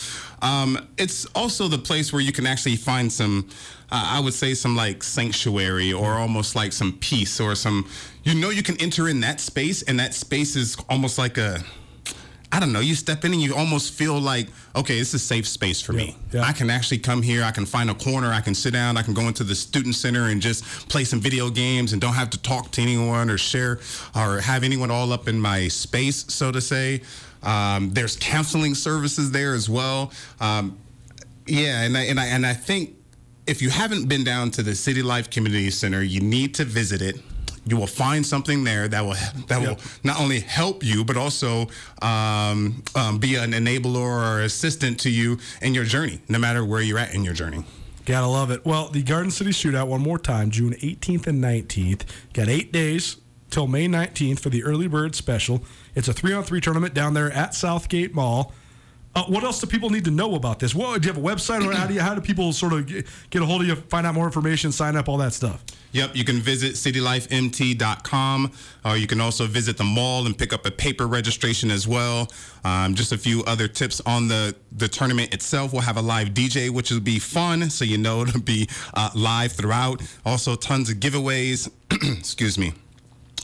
Um, 0.42 0.88
it's 0.98 1.26
also 1.26 1.68
the 1.68 1.78
place 1.78 2.12
where 2.12 2.22
you 2.22 2.32
can 2.32 2.46
actually 2.46 2.76
find 2.76 3.12
some, 3.12 3.48
uh, 3.92 4.16
I 4.16 4.20
would 4.20 4.34
say, 4.34 4.54
some 4.54 4.76
like 4.76 5.02
sanctuary 5.02 5.92
or 5.92 6.14
almost 6.14 6.54
like 6.54 6.72
some 6.72 6.92
peace 7.00 7.40
or 7.40 7.54
some, 7.54 7.88
you 8.24 8.34
know, 8.34 8.50
you 8.50 8.62
can 8.62 8.80
enter 8.80 9.08
in 9.08 9.20
that 9.20 9.40
space, 9.40 9.82
and 9.82 9.98
that 10.00 10.14
space 10.14 10.56
is 10.56 10.76
almost 10.88 11.18
like 11.18 11.38
a, 11.38 11.62
I 12.52 12.58
don't 12.58 12.72
know, 12.72 12.80
you 12.80 12.96
step 12.96 13.24
in 13.24 13.32
and 13.32 13.40
you 13.40 13.54
almost 13.54 13.92
feel 13.92 14.18
like, 14.18 14.48
okay, 14.74 14.98
it's 14.98 15.14
a 15.14 15.18
safe 15.18 15.46
space 15.46 15.80
for 15.80 15.92
me. 15.92 16.16
yeah. 16.32 16.42
I 16.42 16.52
can 16.52 16.68
actually 16.68 16.98
come 16.98 17.22
here, 17.22 17.44
I 17.44 17.52
can 17.52 17.64
find 17.64 17.88
a 17.90 17.94
corner, 17.94 18.32
I 18.32 18.40
can 18.40 18.54
sit 18.54 18.72
down, 18.72 18.96
I 18.96 19.02
can 19.02 19.14
go 19.14 19.22
into 19.22 19.44
the 19.44 19.54
student 19.54 19.94
center 19.94 20.26
and 20.28 20.42
just 20.42 20.64
play 20.88 21.04
some 21.04 21.20
video 21.20 21.48
games 21.48 21.92
and 21.92 22.00
don't 22.00 22.14
have 22.14 22.30
to 22.30 22.42
talk 22.42 22.72
to 22.72 22.82
anyone 22.82 23.30
or 23.30 23.38
share 23.38 23.78
or 24.16 24.40
have 24.40 24.64
anyone 24.64 24.90
all 24.90 25.12
up 25.12 25.28
in 25.28 25.40
my 25.40 25.68
space, 25.68 26.24
so 26.32 26.50
to 26.50 26.60
say. 26.60 27.02
Um, 27.42 27.90
there's 27.92 28.16
counseling 28.16 28.74
services 28.74 29.30
there 29.30 29.54
as 29.54 29.70
well. 29.70 30.12
Um, 30.40 30.76
yeah, 31.46 31.82
and 31.82 31.96
I, 31.96 32.02
and 32.02 32.20
I 32.20 32.26
and 32.26 32.46
I 32.46 32.52
think 32.52 32.96
if 33.50 33.60
you 33.60 33.68
haven't 33.68 34.08
been 34.08 34.22
down 34.22 34.52
to 34.52 34.62
the 34.62 34.76
City 34.76 35.02
Life 35.02 35.28
Community 35.28 35.70
Center, 35.70 36.04
you 36.04 36.20
need 36.20 36.54
to 36.54 36.64
visit 36.64 37.02
it. 37.02 37.20
You 37.66 37.76
will 37.76 37.88
find 37.88 38.24
something 38.24 38.62
there 38.62 38.86
that 38.86 39.04
will 39.04 39.16
that 39.48 39.60
will 39.60 39.76
not 40.04 40.20
only 40.20 40.38
help 40.40 40.84
you 40.84 41.04
but 41.04 41.16
also 41.16 41.66
um, 42.00 42.82
um, 42.94 43.18
be 43.18 43.34
an 43.34 43.50
enabler 43.50 43.96
or 43.96 44.42
assistant 44.42 45.00
to 45.00 45.10
you 45.10 45.38
in 45.60 45.74
your 45.74 45.84
journey, 45.84 46.20
no 46.28 46.38
matter 46.38 46.64
where 46.64 46.80
you're 46.80 46.98
at 46.98 47.12
in 47.12 47.24
your 47.24 47.34
journey. 47.34 47.64
Gotta 48.06 48.28
love 48.28 48.50
it. 48.50 48.64
Well, 48.64 48.88
the 48.88 49.02
Garden 49.02 49.30
City 49.32 49.50
Shootout 49.50 49.88
one 49.88 50.00
more 50.00 50.18
time, 50.18 50.50
June 50.50 50.72
18th 50.74 51.26
and 51.26 51.42
19th. 51.42 52.02
Got 52.32 52.48
eight 52.48 52.72
days 52.72 53.16
till 53.50 53.66
May 53.66 53.88
19th 53.88 54.38
for 54.38 54.48
the 54.48 54.62
early 54.62 54.86
bird 54.86 55.16
special. 55.16 55.64
It's 55.96 56.08
a 56.08 56.12
three 56.12 56.32
on 56.32 56.44
three 56.44 56.60
tournament 56.60 56.94
down 56.94 57.14
there 57.14 57.32
at 57.32 57.54
Southgate 57.54 58.14
Mall. 58.14 58.54
Uh, 59.12 59.24
what 59.24 59.42
else 59.42 59.60
do 59.60 59.66
people 59.66 59.90
need 59.90 60.04
to 60.04 60.10
know 60.10 60.36
about 60.36 60.60
this? 60.60 60.72
What, 60.72 61.02
do 61.02 61.08
you 61.08 61.12
have 61.12 61.22
a 61.22 61.26
website, 61.26 61.66
or 61.66 61.72
how 61.72 61.86
do 61.86 61.94
you, 61.94 62.00
how 62.00 62.14
do 62.14 62.20
people 62.20 62.52
sort 62.52 62.72
of 62.72 62.86
get, 62.86 63.42
a 63.42 63.44
hold 63.44 63.62
of 63.62 63.66
you, 63.66 63.74
find 63.74 64.06
out 64.06 64.14
more 64.14 64.26
information, 64.26 64.70
sign 64.70 64.94
up, 64.94 65.08
all 65.08 65.16
that 65.16 65.32
stuff? 65.32 65.64
Yep, 65.92 66.14
you 66.14 66.24
can 66.24 66.36
visit 66.36 66.74
citylifemt.com, 66.74 68.52
or 68.84 68.96
you 68.96 69.08
can 69.08 69.20
also 69.20 69.46
visit 69.46 69.76
the 69.76 69.84
mall 69.84 70.26
and 70.26 70.38
pick 70.38 70.52
up 70.52 70.64
a 70.64 70.70
paper 70.70 71.08
registration 71.08 71.72
as 71.72 71.88
well. 71.88 72.30
Um, 72.62 72.94
just 72.94 73.10
a 73.10 73.18
few 73.18 73.42
other 73.44 73.66
tips 73.66 74.00
on 74.06 74.28
the 74.28 74.54
the 74.70 74.86
tournament 74.86 75.34
itself. 75.34 75.72
We'll 75.72 75.82
have 75.82 75.96
a 75.96 76.02
live 76.02 76.28
DJ, 76.28 76.70
which 76.70 76.92
will 76.92 77.00
be 77.00 77.18
fun, 77.18 77.68
so 77.70 77.84
you 77.84 77.98
know 77.98 78.22
it'll 78.22 78.40
be 78.40 78.68
uh, 78.94 79.10
live 79.16 79.50
throughout. 79.50 80.00
Also, 80.24 80.54
tons 80.54 80.88
of 80.88 80.98
giveaways. 80.98 81.68
Excuse 82.18 82.56
me. 82.56 82.74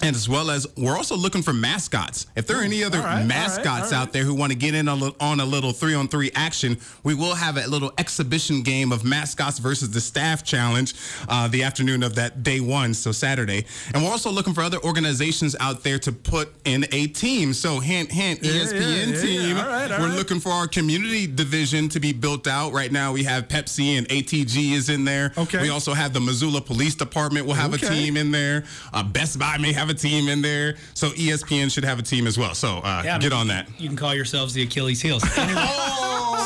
And 0.02 0.14
as 0.14 0.28
well 0.28 0.50
as 0.50 0.66
we're 0.76 0.96
also 0.96 1.16
looking 1.16 1.42
for 1.42 1.52
mascots. 1.52 2.26
If 2.36 2.46
there 2.46 2.58
are 2.58 2.62
any 2.62 2.84
other 2.84 2.98
right, 2.98 3.04
all 3.10 3.16
right, 3.18 3.26
mascots 3.26 3.66
all 3.66 3.98
right. 3.98 4.02
out 4.08 4.12
there 4.12 4.24
who 4.24 4.34
want 4.34 4.52
to 4.52 4.58
get 4.58 4.74
in 4.74 4.88
on, 4.88 5.02
a- 5.02 5.14
on 5.20 5.40
a 5.40 5.44
little 5.44 5.72
three 5.72 5.94
on 5.94 6.06
three 6.08 6.30
action, 6.34 6.76
we 7.02 7.14
will 7.14 7.34
have 7.34 7.56
a 7.56 7.66
little 7.66 7.92
exhibition 7.98 8.62
game 8.62 8.92
of 8.92 9.04
mascots 9.04 9.58
versus 9.58 9.90
the 9.90 10.00
staff 10.00 10.44
challenge 10.44 10.94
uh, 11.28 11.48
the 11.48 11.62
afternoon 11.62 12.02
of 12.02 12.14
that 12.16 12.42
day 12.42 12.60
one, 12.60 12.92
so 12.94 13.10
Saturday. 13.10 13.64
And 13.94 14.02
we're 14.04 14.10
also 14.10 14.30
looking 14.30 14.52
for 14.54 14.60
other 14.62 14.78
organizations 14.84 15.56
out 15.60 15.82
there 15.82 15.98
to 16.00 16.12
put 16.12 16.52
in 16.64 16.84
a 16.92 17.06
team. 17.06 17.52
So, 17.54 17.80
hint, 17.80 18.12
hint, 18.12 18.40
Yeah, 18.42 18.52
ESPN 18.52 19.08
yeah, 19.14 19.20
team. 19.20 19.56
yeah. 19.56 19.62
All 19.64 19.68
right, 19.70 19.90
all 19.92 20.00
we're 20.00 20.14
looking 20.14 20.40
for 20.40 20.50
our 20.50 20.68
community 20.68 21.26
division 21.26 21.88
to 21.90 22.00
be 22.00 22.12
built 22.12 22.46
out. 22.46 22.72
Right 22.72 22.92
now, 22.92 23.12
we 23.12 23.24
have 23.24 23.48
Pepsi 23.48 23.96
and 23.96 24.06
ATG 24.08 24.72
is 24.72 24.88
in 24.90 25.04
there. 25.04 25.32
Okay. 25.38 25.62
We 25.62 25.70
also 25.70 25.94
have 25.94 26.12
the 26.12 26.20
Missoula 26.20 26.60
Police 26.60 26.94
Department 26.94 27.46
We'll 27.46 27.54
have 27.56 27.72
a 27.74 27.78
team 27.78 28.16
in 28.16 28.30
there. 28.30 28.64
Uh, 28.92 29.02
Best 29.02 29.38
Buy 29.38 29.56
may 29.58 29.72
have 29.72 29.85
a 29.88 29.94
team 29.94 30.28
in 30.28 30.42
there. 30.42 30.76
So 30.94 31.10
ESPN 31.10 31.70
should 31.72 31.84
have 31.84 31.98
a 31.98 32.02
team 32.02 32.26
as 32.26 32.38
well. 32.38 32.54
So 32.54 32.78
uh, 32.78 33.02
Yeah, 33.04 33.18
get 33.18 33.32
on 33.32 33.48
that. 33.48 33.68
You 33.78 33.88
can 33.88 33.96
call 33.96 34.14
yourselves 34.14 34.54
the 34.54 34.62
Achilles 34.62 35.00
heels. 35.00 35.22
Anyway, 35.36 35.66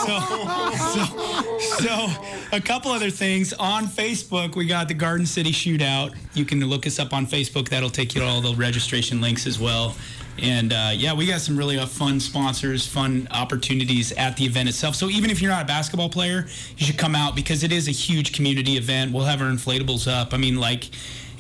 so, 0.07 0.19
so, 0.95 1.59
so 1.79 2.09
a 2.53 2.61
couple 2.61 2.91
other 2.91 3.11
things 3.11 3.53
on 3.55 3.87
Facebook. 3.87 4.57
We 4.57 4.67
got 4.67 4.89
the 4.89 4.95
Garden 4.95 5.27
City 5.27 5.53
Shootout. 5.53 6.17
You 6.35 6.45
can 6.45 6.61
look 6.65 6.87
us 6.87 6.99
up 6.99 7.13
on 7.13 7.27
Facebook. 7.27 7.69
That'll 7.69 7.91
take 7.91 8.15
you 8.15 8.21
to 8.23 8.27
all 8.27 8.41
the 8.41 8.55
registration 8.55 9.21
links 9.21 9.47
as 9.47 9.59
well. 9.59 9.95
And 10.39 10.73
uh, 10.73 10.93
yeah, 10.95 11.13
we 11.13 11.27
got 11.27 11.41
some 11.41 11.57
really 11.57 11.79
uh, 11.79 11.87
fun 11.87 12.19
sponsors, 12.19 12.87
fun 12.87 13.29
opportunities 13.31 14.13
at 14.13 14.37
the 14.37 14.45
event 14.45 14.69
itself. 14.69 14.95
So 14.95 15.09
even 15.11 15.31
if 15.31 15.43
you're 15.43 15.51
not 15.51 15.63
a 15.65 15.67
basketball 15.67 16.09
player, 16.09 16.47
you 16.77 16.87
should 16.87 16.99
come 16.99 17.15
out 17.15 17.35
because 17.37 17.63
it 17.63 17.73
is 17.73 17.89
a 17.89 17.93
huge 17.93 18.33
community 18.33 18.77
event. 18.77 19.13
We'll 19.13 19.27
have 19.27 19.43
our 19.43 19.49
inflatables 19.49 20.11
up. 20.11 20.33
I 20.33 20.39
mean, 20.39 20.57
like, 20.57 20.85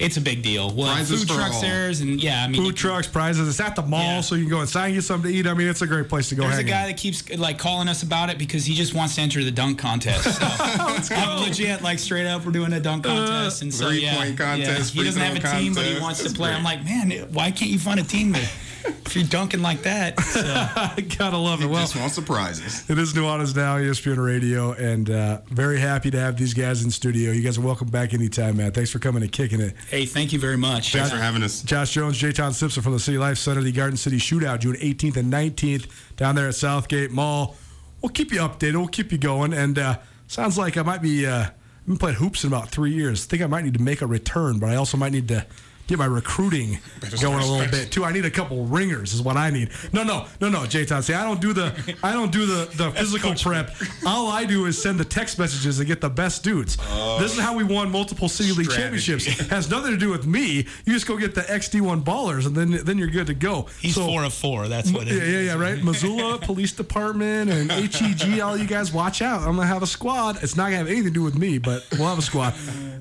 it's 0.00 0.16
a 0.16 0.20
big 0.20 0.42
deal. 0.42 0.70
We'll 0.74 0.86
Prizes 0.88 1.20
food 1.24 1.34
trucks 1.36 1.56
all. 1.56 1.60
there, 1.62 1.88
and 1.88 2.22
yeah, 2.22 2.42
I 2.44 2.48
mean, 2.48 2.60
you 2.60 2.66
Food 2.68 2.76
trucks, 2.76 3.06
prizes. 3.06 3.48
It's 3.48 3.60
at 3.60 3.76
the 3.76 3.82
mall, 3.82 4.00
Yeah. 4.00 4.20
so 4.22 4.34
you 4.34 4.44
can 4.44 4.50
go 4.50 4.60
inside 4.60 4.86
and 4.86 4.94
get 4.94 5.04
something 5.04 5.30
to 5.30 5.36
eat. 5.36 5.46
I 5.46 5.54
mean, 5.54 5.68
it's 5.68 5.82
a 5.82 5.86
great 5.86 6.08
place 6.08 6.28
to 6.30 6.34
go 6.34 6.42
There's 6.42 6.58
a 6.58 6.64
guy 6.64 6.82
out. 6.82 6.86
that 6.86 6.96
keeps 6.96 7.28
like 7.36 7.58
calling 7.58 7.88
us 7.88 8.02
about 8.02 8.30
it 8.30 8.38
because 8.38 8.64
he 8.64 8.74
just 8.74 8.94
wants 8.94 9.14
to 9.16 9.20
enter 9.20 9.44
the 9.44 9.50
dunk 9.50 9.78
contest. 9.78 10.24
So 10.40 11.14
I'm 11.14 11.40
legit, 11.42 11.82
like 11.82 11.98
straight 11.98 12.26
up, 12.26 12.44
we're 12.44 12.52
doing 12.52 12.72
a 12.72 12.80
dunk 12.80 13.06
uh, 13.06 13.10
contest, 13.10 13.62
and 13.62 13.72
so 13.72 13.90
yeah, 13.90 14.14
contest, 14.34 14.94
yeah. 14.94 15.02
he 15.02 15.04
doesn't 15.04 15.20
have 15.22 15.36
a 15.36 15.40
throw 15.40 15.52
team, 15.58 15.74
but 15.74 15.80
he 15.84 15.94
contest. 15.98 16.02
wants 16.02 16.22
to 16.24 16.30
play. 16.30 16.48
great. 16.48 16.56
I'm 16.58 16.64
like, 16.64 16.84
man, 16.84 17.10
why 17.32 17.50
can't 17.50 17.70
you 17.70 17.78
find 17.78 18.00
a 18.00 18.04
team 18.04 18.32
that 18.32 18.50
if 18.84 19.16
you're 19.16 19.24
dunking 19.26 19.62
like 19.62 19.82
that? 19.82 20.18
So, 20.20 20.40
Gotta 21.18 21.36
love 21.36 21.62
it. 21.62 21.66
Well, 21.66 21.80
Just 21.80 21.96
want 21.96 22.12
surprises. 22.12 22.88
It 22.88 22.98
is 22.98 23.12
Nuanez 23.14 23.54
Now, 23.54 23.76
ESPN 23.78 24.24
Radio, 24.24 24.72
and 24.72 25.10
uh, 25.10 25.40
very 25.48 25.78
happy 25.80 26.10
to 26.10 26.18
have 26.18 26.36
these 26.36 26.54
guys 26.54 26.84
in 26.84 26.90
studio. 26.90 27.32
You 27.32 27.42
guys 27.42 27.58
are 27.58 27.62
welcome 27.62 27.88
back 27.88 28.14
anytime, 28.14 28.56
man. 28.56 28.72
Thanks 28.72 28.90
for 28.90 28.98
coming 28.98 29.22
and 29.22 29.30
kicking 29.32 29.60
it. 29.60 29.74
hey, 29.90 30.06
thank 30.06 30.32
you 30.32 30.38
very 30.38 30.56
much. 30.56 30.92
Thanks 30.92 31.10
for 31.10 31.16
having 31.16 31.42
us. 31.42 31.62
Josh 31.62 31.92
Jones, 31.92 32.16
Jayton 32.18 32.52
Simpson 32.52 32.82
from 32.82 32.92
the 32.92 33.00
City 33.00 33.18
Life 33.18 33.38
Center, 33.38 33.60
the 33.62 33.72
Garden 33.72 33.96
City 33.96 34.18
Shootout, 34.18 34.60
June 34.60 34.76
18th 34.76 35.16
and 35.16 35.32
19th, 35.32 35.88
down 36.16 36.34
there 36.34 36.48
at 36.48 36.54
Southgate 36.54 37.10
Mall. 37.10 37.56
We'll 38.02 38.10
keep 38.10 38.32
you 38.32 38.40
updated. 38.40 38.76
We'll 38.76 38.88
keep 38.88 39.12
you 39.12 39.18
going. 39.18 39.52
And 39.52 39.78
uh, 39.78 39.98
sounds 40.26 40.56
like 40.56 40.76
I 40.76 40.82
might 40.82 41.02
be. 41.02 41.26
Uh, 41.26 41.46
I've 41.80 41.86
been 41.86 41.96
playing 41.96 42.16
hoops 42.16 42.44
in 42.44 42.48
about 42.52 42.68
three 42.68 42.92
years. 42.92 43.24
think 43.24 43.42
I 43.42 43.46
might 43.46 43.64
need 43.64 43.74
to 43.74 43.82
make 43.82 44.00
a 44.02 44.06
return, 44.06 44.58
but 44.58 44.68
I 44.70 44.76
also 44.76 44.96
might 44.96 45.12
need 45.12 45.28
to 45.28 45.44
get 45.86 45.98
my 45.98 46.06
recruiting 46.06 46.78
going 47.20 47.40
a 47.42 47.46
little 47.46 47.70
bit 47.70 47.90
too. 47.90 48.04
I 48.04 48.12
need 48.12 48.24
a 48.24 48.30
couple 48.30 48.64
ringers, 48.66 49.12
is 49.12 49.22
what 49.22 49.36
I 49.36 49.50
need. 49.50 49.70
No, 49.92 50.02
no, 50.04 50.26
no, 50.40 50.48
no, 50.48 50.66
Jay 50.66 50.84
Todd. 50.84 51.04
See, 51.04 51.14
I 51.14 51.24
don't 51.24 51.40
do 51.40 51.52
the 51.52 51.96
I 52.02 52.12
don't 52.12 52.30
do 52.32 52.46
the 52.46 52.70
the 52.76 52.90
physical 52.92 53.34
prep. 53.34 53.70
All 54.06 54.28
I 54.28 54.44
do 54.44 54.66
is 54.66 54.80
send 54.80 54.98
the 55.00 55.04
text 55.04 55.38
messages 55.38 55.78
and 55.78 55.88
get 55.88 56.00
the 56.00 56.10
best 56.10 56.44
dudes. 56.44 56.76
this 57.18 57.32
is 57.34 57.40
how 57.40 57.54
we 57.56 57.64
won 57.64 57.90
multiple 57.90 58.28
city 58.28 58.52
league 58.52 58.70
championships. 58.70 59.26
Has 59.50 59.68
nothing 59.70 59.90
to 59.92 59.96
do 59.98 60.10
with 60.10 60.26
me. 60.26 60.66
You 60.86 60.92
just 60.92 61.06
go 61.06 61.16
get 61.16 61.34
the 61.34 61.42
XD1 61.42 62.04
ballers, 62.04 62.46
and 62.46 62.54
then 62.54 62.70
then 62.84 62.98
you're 62.98 63.08
good 63.08 63.26
to 63.26 63.34
go. 63.34 63.66
He's 63.80 63.94
So- 63.94 64.06
four 64.06 64.24
of 64.24 64.32
four. 64.34 64.68
That's 64.68 64.92
what 64.92 65.08
it 65.08 65.14
yeah, 65.14 65.22
is. 65.22 65.32
yeah, 65.46 65.54
yeah, 65.56 65.60
right. 65.60 65.82
Missoula 65.82 66.38
Police 66.42 66.72
Department 66.72 67.50
and 67.50 67.70
HEG, 67.70 68.40
all 68.40 68.56
you 68.56 68.66
guys 68.66 68.92
watch 68.92 69.22
out. 69.22 69.40
I'm 69.40 69.56
gonna 69.56 69.66
have 69.66 69.82
a 69.82 69.86
squad. 69.86 70.42
It's 70.42 70.56
not 70.56 70.64
gonna 70.66 70.76
have 70.76 70.86
anything 70.86 71.04
to 71.04 71.10
do 71.10 71.22
with 71.22 71.36
me, 71.36 71.58
but 71.58 71.84
we'll 71.92 72.08
have 72.08 72.18
a 72.18 72.22
squad. 72.22 72.54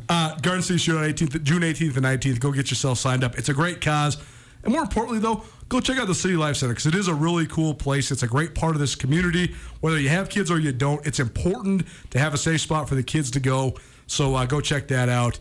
Uh, 0.10 0.36
Garden 0.42 0.64
City 0.64 0.80
Shoot 0.80 0.98
on 0.98 1.04
18th, 1.04 1.44
June 1.44 1.62
18th 1.62 1.98
and 1.98 2.06
19th. 2.06 2.40
Go 2.40 2.52
get 2.52 2.72
yourself 2.80 2.98
signed 2.98 3.24
up. 3.24 3.38
It's 3.38 3.50
a 3.50 3.54
great 3.54 3.82
cause, 3.82 4.18
and 4.64 4.74
more 4.74 4.82
importantly, 4.82 5.20
though, 5.20 5.44
go 5.68 5.80
check 5.80 5.98
out 5.98 6.08
the 6.08 6.16
City 6.16 6.36
Life 6.36 6.58
Center 6.58 6.74
because 6.74 6.86
it 6.86 6.96
is 6.96 7.08
a 7.08 7.14
really 7.14 7.46
cool 7.48 7.74
place. 7.74 8.12
It's 8.12 8.24
a 8.24 8.28
great 8.28 8.56
part 8.56 8.76
of 8.76 8.80
this 8.80 8.96
community. 8.96 9.56
Whether 9.82 10.00
you 10.00 10.10
have 10.10 10.30
kids 10.30 10.50
or 10.50 10.60
you 10.60 10.72
don't, 10.72 11.06
it's 11.06 11.20
important 11.20 11.84
to 12.12 12.20
have 12.20 12.34
a 12.34 12.38
safe 12.38 12.62
spot 12.62 12.90
for 12.90 12.96
the 12.96 13.04
kids 13.04 13.32
to 13.32 13.40
go. 13.40 13.76
So 14.08 14.36
uh, 14.36 14.46
go 14.46 14.62
check 14.62 14.88
that 14.90 15.10
out. 15.10 15.40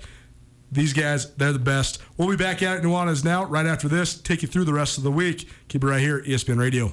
These 0.70 0.93
guys, 0.93 1.34
they're 1.34 1.53
the 1.53 1.59
best. 1.59 2.01
We'll 2.16 2.28
be 2.28 2.36
back 2.36 2.62
at 2.62 2.78
it. 2.78 2.82
Nuanez 2.82 3.24
now, 3.24 3.45
right 3.45 3.64
after 3.64 3.89
this. 3.89 4.20
Take 4.20 4.43
you 4.43 4.49
through 4.49 4.64
the 4.64 4.74
rest 4.74 4.99
of 4.99 5.05
the 5.05 5.11
week. 5.11 5.49
Keep 5.68 5.84
it 5.84 5.86
right 5.86 6.01
here, 6.01 6.22
ESPN 6.22 6.59
Radio. 6.59 6.93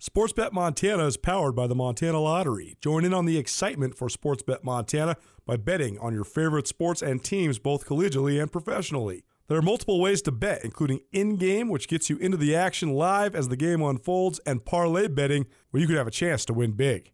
Sportsbet 0.00 0.52
Montana 0.52 1.06
is 1.06 1.16
powered 1.16 1.56
by 1.56 1.66
the 1.66 1.74
Montana 1.74 2.20
Lottery. 2.20 2.76
Join 2.80 3.04
in 3.04 3.14
on 3.14 3.24
the 3.24 3.38
excitement 3.38 3.96
for 3.96 4.08
Sportsbet 4.08 4.62
Montana 4.62 5.16
by 5.46 5.56
betting 5.56 5.98
on 5.98 6.12
your 6.12 6.24
favorite 6.24 6.68
sports 6.68 7.02
and 7.02 7.22
teams 7.22 7.58
both 7.58 7.86
collegially 7.86 8.40
and 8.40 8.52
professionally. 8.52 9.24
There 9.46 9.58
are 9.58 9.62
multiple 9.62 10.00
ways 10.00 10.22
to 10.22 10.32
bet, 10.32 10.64
including 10.64 11.00
in 11.12 11.36
game, 11.36 11.68
which 11.68 11.88
gets 11.88 12.08
you 12.08 12.16
into 12.18 12.36
the 12.36 12.54
action 12.54 12.94
live 12.94 13.34
as 13.34 13.48
the 13.48 13.56
game 13.56 13.82
unfolds, 13.82 14.40
and 14.46 14.64
parlay 14.64 15.08
betting, 15.08 15.46
where 15.70 15.80
you 15.80 15.86
could 15.86 15.96
have 15.96 16.06
a 16.06 16.10
chance 16.10 16.44
to 16.46 16.54
win 16.54 16.72
big. 16.72 17.13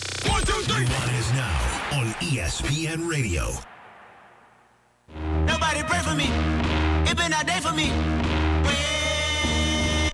Nuanez 0.23 1.33
now 1.33 1.99
on 1.99 2.07
ESPN 2.21 3.09
Radio. 3.09 3.49
Nobody 5.45 5.83
pray 5.83 5.99
for 5.99 6.15
me. 6.15 6.25
It 7.09 7.17
been 7.17 7.33
a 7.33 7.43
day 7.43 7.59
for 7.59 7.73
me. 7.73 7.87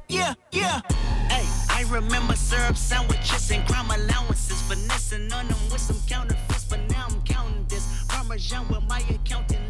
Yeah, 0.07 0.33
yeah. 0.51 0.81
Hey, 1.29 1.45
I 1.69 1.85
remember 1.89 2.35
syrup 2.35 2.77
sandwiches 2.77 3.51
and 3.51 3.67
crime 3.67 3.89
allowances. 3.91 4.61
Finessing 4.61 5.31
on 5.33 5.47
them 5.47 5.57
with 5.71 5.81
some 5.81 5.99
counterfeits, 6.07 6.65
but 6.65 6.79
now 6.89 7.07
I'm 7.09 7.21
counting 7.21 7.65
this. 7.67 8.05
Parmesan 8.07 8.67
with 8.69 8.83
my 8.87 9.03
accountant 9.09 9.66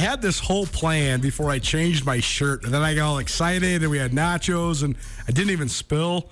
had 0.00 0.20
this 0.20 0.40
whole 0.40 0.66
plan 0.66 1.20
before 1.20 1.50
I 1.50 1.58
changed 1.58 2.04
my 2.04 2.20
shirt, 2.20 2.64
and 2.64 2.74
then 2.74 2.82
I 2.82 2.94
got 2.94 3.06
all 3.06 3.18
excited, 3.18 3.82
and 3.82 3.90
we 3.90 3.98
had 3.98 4.12
nachos, 4.12 4.82
and 4.82 4.96
I 5.28 5.32
didn't 5.32 5.50
even 5.50 5.68
spill. 5.68 6.30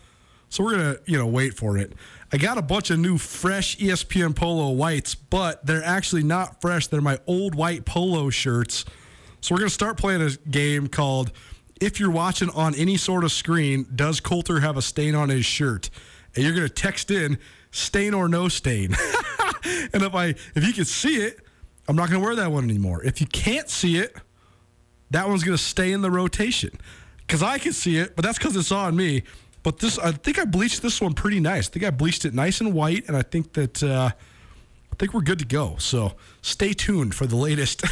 So 0.48 0.64
we're 0.64 0.72
gonna, 0.72 0.96
you 1.04 1.16
know, 1.18 1.26
wait 1.26 1.54
for 1.54 1.78
it. 1.78 1.92
I 2.32 2.36
got 2.38 2.58
a 2.58 2.62
bunch 2.62 2.90
of 2.90 2.98
new 2.98 3.18
fresh 3.18 3.76
ESPN 3.78 4.34
Polo 4.34 4.70
whites, 4.70 5.14
but 5.14 5.64
they're 5.64 5.84
actually 5.84 6.22
not 6.22 6.60
fresh. 6.60 6.86
They're 6.86 7.00
my 7.00 7.18
old 7.26 7.54
white 7.54 7.84
polo 7.84 8.30
shirts. 8.30 8.84
So 9.40 9.54
we're 9.54 9.60
gonna 9.60 9.70
start 9.70 9.98
playing 9.98 10.22
a 10.22 10.30
game 10.50 10.88
called 10.88 11.32
"If 11.80 12.00
you're 12.00 12.10
watching 12.10 12.50
on 12.50 12.74
any 12.74 12.96
sort 12.96 13.24
of 13.24 13.32
screen, 13.32 13.86
does 13.94 14.20
Colter 14.20 14.60
have 14.60 14.76
a 14.76 14.82
stain 14.82 15.14
on 15.14 15.28
his 15.28 15.46
shirt?" 15.46 15.90
And 16.34 16.44
you're 16.44 16.54
gonna 16.54 16.68
text 16.68 17.10
in 17.10 17.38
"stain 17.70 18.14
or 18.14 18.28
no 18.28 18.48
stain," 18.48 18.94
and 19.92 20.02
if 20.02 20.14
I 20.14 20.34
if 20.54 20.66
you 20.66 20.72
can 20.72 20.84
see 20.84 21.16
it, 21.16 21.40
I'm 21.88 21.96
not 21.96 22.10
going 22.10 22.20
to 22.20 22.24
wear 22.24 22.36
that 22.36 22.52
one 22.52 22.64
anymore. 22.64 23.02
If 23.02 23.20
you 23.20 23.26
can't 23.26 23.68
see 23.68 23.96
it, 23.96 24.14
that 25.10 25.26
one's 25.28 25.42
going 25.42 25.56
to 25.56 25.62
stay 25.62 25.92
in 25.92 26.02
the 26.02 26.10
rotation 26.10 26.70
because 27.26 27.42
I 27.42 27.58
can 27.58 27.72
see 27.72 27.96
it, 27.96 28.14
but 28.14 28.24
that's 28.24 28.38
because 28.38 28.54
it's 28.56 28.70
on 28.70 28.94
me. 28.94 29.22
But 29.62 29.78
this, 29.78 29.98
I 29.98 30.12
think 30.12 30.38
I 30.38 30.44
bleached 30.44 30.82
this 30.82 31.00
one 31.00 31.14
pretty 31.14 31.40
nice. 31.40 31.68
I 31.68 31.72
think 31.72 31.84
I 31.84 31.90
bleached 31.90 32.24
it 32.24 32.34
nice 32.34 32.60
and 32.60 32.74
white, 32.74 33.08
and 33.08 33.16
I 33.16 33.22
think 33.22 33.54
that 33.54 33.82
uh, 33.82 34.10
I 34.92 34.96
think 34.98 35.14
we're 35.14 35.22
good 35.22 35.38
to 35.40 35.46
go. 35.46 35.76
So 35.78 36.12
stay 36.42 36.72
tuned 36.74 37.14
for 37.14 37.26
the 37.26 37.36
latest 37.36 37.82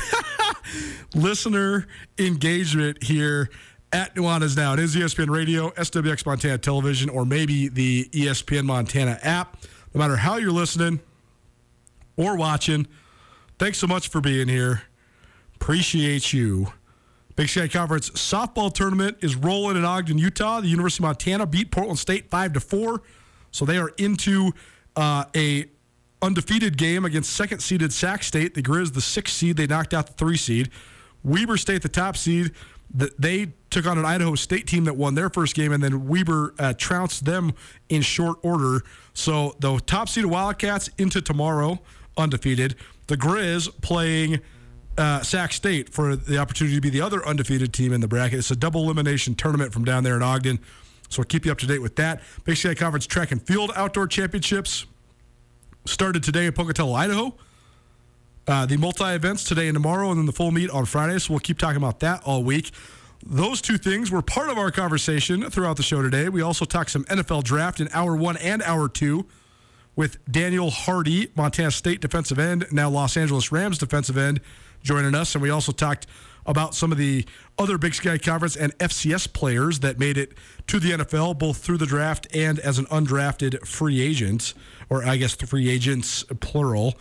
listener 1.14 1.86
engagement 2.18 3.02
here 3.02 3.50
at 3.92 4.14
Nuanez 4.14 4.56
Now. 4.56 4.74
It 4.74 4.80
is 4.80 4.94
ESPN 4.94 5.30
Radio, 5.30 5.70
SWX 5.70 6.26
Montana 6.26 6.58
Television, 6.58 7.08
or 7.08 7.24
maybe 7.24 7.68
the 7.68 8.04
ESPN 8.12 8.64
Montana 8.64 9.18
app. 9.22 9.62
No 9.94 9.98
matter 9.98 10.16
how 10.16 10.36
you're 10.36 10.52
listening 10.52 11.00
or 12.16 12.36
watching, 12.36 12.86
thanks 13.58 13.78
so 13.78 13.86
much 13.86 14.08
for 14.08 14.20
being 14.20 14.48
here. 14.48 14.82
Appreciate 15.54 16.32
you. 16.32 16.68
Big 17.34 17.48
Sky 17.48 17.68
Conference 17.68 18.10
softball 18.10 18.72
tournament 18.72 19.18
is 19.20 19.36
rolling 19.36 19.76
in 19.76 19.84
Ogden, 19.84 20.16
Utah. 20.16 20.60
The 20.60 20.68
University 20.68 21.02
of 21.02 21.08
Montana 21.08 21.46
beat 21.46 21.70
Portland 21.70 21.98
State 21.98 22.30
five 22.30 22.54
to 22.54 22.60
four, 22.60 23.02
so 23.50 23.64
they 23.64 23.76
are 23.76 23.90
into 23.98 24.52
uh, 24.96 25.24
a 25.34 25.66
undefeated 26.22 26.78
game 26.78 27.04
against 27.04 27.30
second 27.34 27.60
seeded 27.60 27.92
Sac 27.92 28.22
State. 28.22 28.54
The 28.54 28.62
Grizz, 28.62 28.94
the 28.94 29.02
sixth 29.02 29.34
seed, 29.34 29.58
they 29.58 29.66
knocked 29.66 29.92
out 29.92 30.06
the 30.06 30.14
three 30.14 30.38
seed. 30.38 30.70
Weber 31.22 31.58
State, 31.58 31.82
the 31.82 31.88
top 31.90 32.16
seed, 32.16 32.52
they 32.90 33.52
took 33.68 33.86
on 33.86 33.98
an 33.98 34.04
Idaho 34.06 34.34
State 34.34 34.66
team 34.66 34.84
that 34.84 34.96
won 34.96 35.14
their 35.14 35.28
first 35.28 35.54
game, 35.54 35.72
and 35.72 35.82
then 35.82 36.06
Weber 36.06 36.54
uh, 36.58 36.72
trounced 36.72 37.26
them 37.26 37.52
in 37.88 38.00
short 38.00 38.38
order. 38.42 38.82
So 39.12 39.56
the 39.58 39.78
top 39.80 40.08
seeded 40.08 40.30
Wildcats 40.30 40.88
into 40.96 41.20
tomorrow 41.20 41.80
undefeated. 42.16 42.76
The 43.06 43.16
Grizz 43.16 43.68
playing 43.82 44.40
uh, 44.98 45.22
Sac 45.22 45.52
State 45.52 45.90
for 45.90 46.16
the 46.16 46.38
opportunity 46.38 46.76
to 46.76 46.80
be 46.80 46.90
the 46.90 47.00
other 47.00 47.26
undefeated 47.26 47.72
team 47.72 47.92
in 47.92 48.00
the 48.00 48.08
bracket. 48.08 48.38
It's 48.38 48.50
a 48.50 48.56
double 48.56 48.84
elimination 48.84 49.34
tournament 49.34 49.72
from 49.72 49.84
down 49.84 50.04
there 50.04 50.16
in 50.16 50.22
Ogden. 50.22 50.58
So 51.08 51.20
we'll 51.20 51.26
keep 51.26 51.46
you 51.46 51.52
up 51.52 51.58
to 51.58 51.66
date 51.66 51.80
with 51.80 51.96
that. 51.96 52.22
Big 52.44 52.56
Sky 52.56 52.74
Conference 52.74 53.06
Track 53.06 53.30
and 53.30 53.40
Field 53.40 53.70
Outdoor 53.76 54.06
Championships 54.06 54.86
started 55.84 56.22
today 56.22 56.46
in 56.46 56.52
Pocatello, 56.52 56.94
Idaho. 56.94 57.34
Uh, 58.48 58.64
the 58.64 58.76
multi 58.76 59.04
events 59.04 59.44
today 59.44 59.68
and 59.68 59.74
tomorrow, 59.74 60.10
and 60.10 60.18
then 60.18 60.26
the 60.26 60.32
full 60.32 60.50
meet 60.50 60.70
on 60.70 60.84
Friday. 60.84 61.18
So 61.18 61.32
we'll 61.32 61.40
keep 61.40 61.58
talking 61.58 61.78
about 61.78 62.00
that 62.00 62.22
all 62.24 62.44
week. 62.44 62.70
Those 63.24 63.60
two 63.60 63.76
things 63.76 64.10
were 64.10 64.22
part 64.22 64.50
of 64.50 64.58
our 64.58 64.70
conversation 64.70 65.50
throughout 65.50 65.76
the 65.76 65.82
show 65.82 66.00
today. 66.00 66.28
We 66.28 66.42
also 66.42 66.64
talked 66.64 66.90
some 66.90 67.04
NFL 67.04 67.42
draft 67.42 67.80
in 67.80 67.88
hour 67.92 68.16
one 68.16 68.36
and 68.36 68.62
hour 68.62 68.88
two 68.88 69.26
with 69.96 70.22
Daniel 70.30 70.70
Hardy, 70.70 71.32
Montana 71.34 71.70
State 71.70 72.00
defensive 72.00 72.38
end, 72.38 72.66
now 72.70 72.88
Los 72.88 73.16
Angeles 73.16 73.50
Rams 73.50 73.78
defensive 73.78 74.16
end, 74.16 74.40
joining 74.82 75.14
us. 75.14 75.34
And 75.34 75.42
we 75.42 75.50
also 75.50 75.72
talked 75.72 76.06
about 76.44 76.74
some 76.74 76.92
of 76.92 76.98
the 76.98 77.24
other 77.58 77.76
Big 77.78 77.94
Sky 77.94 78.18
Conference 78.18 78.56
and 78.56 78.76
FCS 78.78 79.32
players 79.32 79.80
that 79.80 79.98
made 79.98 80.16
it 80.16 80.34
to 80.68 80.78
the 80.78 80.92
NFL, 80.92 81.38
both 81.38 81.58
through 81.58 81.78
the 81.78 81.86
draft 81.86 82.28
and 82.34 82.58
as 82.60 82.78
an 82.78 82.86
undrafted 82.86 83.66
free 83.66 84.00
agent, 84.00 84.54
or 84.88 85.04
I 85.04 85.16
guess 85.16 85.34
free 85.34 85.68
agents, 85.68 86.24
plural. 86.40 86.94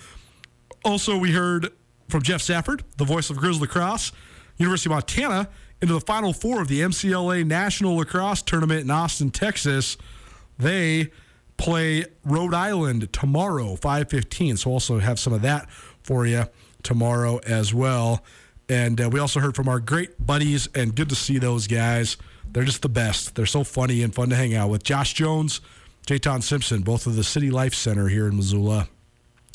Also, 0.84 1.18
we 1.18 1.32
heard 1.32 1.72
from 2.10 2.24
Jeff 2.24 2.42
Safford, 2.42 2.84
the 2.98 3.06
voice 3.06 3.30
of 3.30 3.38
Grizzly 3.38 3.62
Lacrosse, 3.62 4.12
University 4.58 4.90
of 4.90 4.96
Montana, 4.96 5.50
into 5.82 5.94
the 5.94 6.02
Final 6.02 6.34
Four 6.34 6.62
of 6.62 6.68
the 6.68 6.82
MCLA 6.82 7.46
National 7.46 7.98
Lacrosse 7.98 8.42
Tournament 8.42 8.82
in 8.82 8.92
Austin, 8.92 9.30
Texas. 9.30 9.98
They 10.58 11.12
play 11.58 12.06
Rhode 12.24 12.54
Island 12.54 13.12
tomorrow, 13.14 13.76
5:15. 13.76 14.58
So 14.58 14.72
also 14.72 15.00
have 15.00 15.20
some 15.20 15.34
of 15.34 15.42
that 15.42 15.70
for 16.04 16.26
you 16.26 16.46
tomorrow 16.84 17.40
as 17.46 17.74
well. 17.74 18.24
And 18.68 19.00
uh, 19.00 19.10
we 19.10 19.20
also 19.20 19.40
heard 19.40 19.56
from 19.56 19.68
our 19.68 19.80
great 19.80 20.26
buddies, 20.26 20.68
and 20.74 20.96
good 20.96 21.10
to 21.10 21.16
see 21.16 21.38
those 21.38 21.68
guys. 21.68 22.18
They're 22.52 22.64
just 22.64 22.82
the 22.82 22.90
best. 22.90 23.36
They're 23.36 23.46
so 23.46 23.64
funny 23.64 24.02
and 24.02 24.14
fun 24.14 24.30
to 24.30 24.36
hang 24.36 24.56
out 24.56 24.70
with. 24.70 24.84
Josh 24.84 25.14
Jones, 25.14 25.62
Jayton 26.08 26.42
Simpson, 26.42 26.82
both 26.82 27.06
of 27.06 27.16
the 27.16 27.24
City 27.24 27.52
Life 27.52 27.74
Center 27.76 28.08
here 28.08 28.28
in 28.28 28.36
Missoula. 28.38 28.88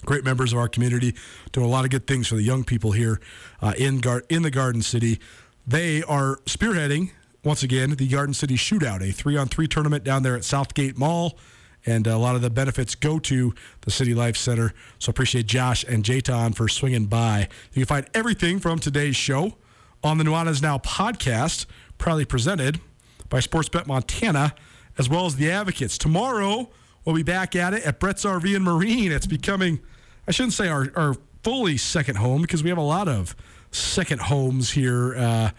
great 0.05 0.25
members 0.25 0.53
of 0.53 0.59
our 0.59 0.69
community, 0.69 1.15
doing 1.53 1.67
a 1.67 1.71
lot 1.71 1.85
of 1.85 1.91
good 1.91 2.07
things 2.07 2.27
for 2.27 2.35
the 2.37 2.43
young 2.43 2.65
people 2.65 2.93
here 2.93 3.21
uh, 3.61 3.75
in 3.79 3.99
Gar- 3.99 4.25
in 4.29 4.43
the 4.43 4.51
Garden 4.51 4.83
City. 4.83 5.19
They 5.67 6.03
are 6.03 6.37
spearheading 6.47 7.11
once 7.45 7.63
again 7.63 7.91
the 7.91 8.09
Garden 8.09 8.35
City 8.35 8.57
Shootout, 8.57 9.03
a 9.07 9.13
three 9.13 9.37
on 9.37 9.49
three 9.49 9.69
tournament 9.69 10.05
down 10.05 10.23
there 10.23 10.37
at 10.37 10.45
Southgate 10.45 10.97
Mall. 10.97 11.39
And 11.87 12.07
a 12.07 12.19
lot 12.19 12.37
of 12.37 12.43
the 12.43 12.51
benefits 12.51 12.95
go 12.95 13.19
to 13.21 13.55
the 13.83 13.91
City 13.91 14.15
Life 14.15 14.37
Center. 14.37 14.73
So 14.99 15.11
appreciate 15.11 15.47
Josh 15.47 15.85
and 15.85 16.05
Jayton 16.05 16.53
for 16.55 16.69
swinging 16.69 17.07
by. 17.07 17.49
You 17.73 17.85
can 17.85 17.87
find 17.87 18.07
everything 18.13 18.59
from 18.59 18.79
today's 18.79 19.17
show 19.17 19.55
on 20.03 20.19
the 20.19 20.25
Nuanez 20.25 20.63
Now 20.63 20.79
podcast, 20.79 21.67
proudly 21.99 22.25
presented 22.25 22.81
by 23.29 23.39
Sportsbet 23.39 23.87
Montana, 23.87 24.55
as 24.99 25.09
well 25.09 25.27
as 25.27 25.37
the 25.37 25.51
Advocates. 25.51 25.97
Tomorrow, 25.97 26.69
we'll 27.05 27.17
be 27.17 27.23
back 27.23 27.57
at 27.57 27.73
it 27.73 27.85
at 27.85 27.99
Brett's 27.99 28.25
RV 28.25 28.55
and 28.55 28.65
Marine. 28.65 29.13
It's 29.13 29.27
becoming, 29.27 29.81
I 30.29 30.33
shouldn't 30.33 30.53
say 30.53 30.69
our, 30.69 30.89
our 30.95 31.15
fully 31.43 31.77
second 31.77 32.17
home 32.17 32.43
because 32.43 32.63
we 32.63 32.69
have 32.69 32.79
a 32.79 32.83
lot 32.83 33.09
of 33.09 33.35
second 33.71 34.23
homes 34.23 34.73
here 34.73 35.17
uh, 35.17 35.51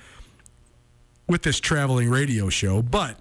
with 1.28 1.44
this 1.44 1.60
traveling 1.60 2.10
radio 2.10 2.50
show. 2.50 2.82
But 2.82 3.18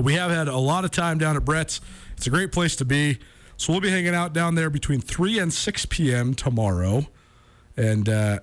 we 0.00 0.14
have 0.14 0.30
had 0.30 0.48
a 0.48 0.56
lot 0.56 0.84
of 0.84 0.90
time 0.90 1.18
down 1.18 1.36
at 1.36 1.44
Brett's. 1.44 1.80
It's 2.16 2.26
a 2.26 2.30
great 2.30 2.52
place 2.52 2.76
to 2.76 2.84
be. 2.84 3.18
So 3.56 3.72
we'll 3.72 3.80
be 3.80 3.90
hanging 3.90 4.14
out 4.14 4.32
down 4.32 4.54
there 4.54 4.70
between 4.70 5.00
3 5.00 5.38
and 5.38 5.52
6 5.52 5.86
p.m. 5.86 6.34
tomorrow. 6.34 7.06
And 7.76 8.08
uh, 8.08 8.40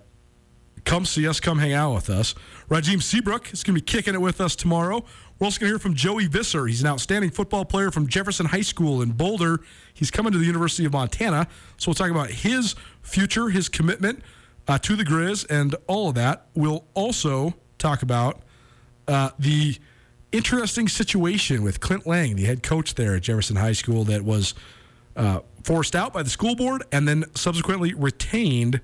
come 0.85 1.05
see 1.05 1.27
us, 1.27 1.39
come 1.39 1.59
hang 1.59 1.73
out 1.73 1.93
with 1.93 2.09
us. 2.09 2.35
Rajim 2.69 3.01
Seabrook 3.01 3.51
is 3.51 3.63
going 3.63 3.75
to 3.75 3.81
be 3.81 3.85
kicking 3.85 4.13
it 4.13 4.21
with 4.21 4.39
us 4.39 4.55
tomorrow. 4.55 5.03
We're 5.39 5.45
also 5.45 5.59
going 5.59 5.69
to 5.69 5.73
hear 5.73 5.79
from 5.79 5.95
Joey 5.95 6.27
Visser. 6.27 6.65
He's 6.65 6.81
an 6.81 6.87
outstanding 6.87 7.31
football 7.31 7.65
player 7.65 7.91
from 7.91 8.07
Jefferson 8.07 8.47
High 8.47 8.61
School 8.61 9.01
in 9.01 9.11
Boulder. 9.11 9.59
He's 9.93 10.09
coming 10.09 10.31
to 10.31 10.37
the 10.37 10.45
University 10.45 10.85
of 10.85 10.93
Montana. 10.93 11.47
So 11.77 11.89
we'll 11.89 11.95
talk 11.95 12.09
about 12.09 12.29
his 12.29 12.75
future, 13.01 13.49
his 13.49 13.69
commitment 13.69 14.21
uh, 14.67 14.77
to 14.79 14.95
the 14.95 15.03
Grizz, 15.03 15.45
and 15.49 15.75
all 15.87 16.09
of 16.09 16.15
that. 16.15 16.47
We'll 16.55 16.85
also 16.93 17.55
talk 17.77 18.01
about 18.01 18.41
uh, 19.07 19.31
the 19.37 19.77
interesting 20.31 20.87
situation 20.87 21.63
with 21.63 21.79
Clint 21.79 22.05
Lang, 22.05 22.35
the 22.35 22.45
head 22.45 22.63
coach 22.63 22.95
there 22.95 23.15
at 23.15 23.23
Jefferson 23.23 23.55
High 23.55 23.73
School, 23.73 24.03
that 24.05 24.23
was 24.23 24.53
uh, 25.15 25.39
forced 25.63 25.95
out 25.95 26.13
by 26.13 26.23
the 26.23 26.29
school 26.29 26.55
board 26.55 26.83
and 26.91 27.07
then 27.07 27.25
subsequently 27.35 27.93
retained. 27.93 28.81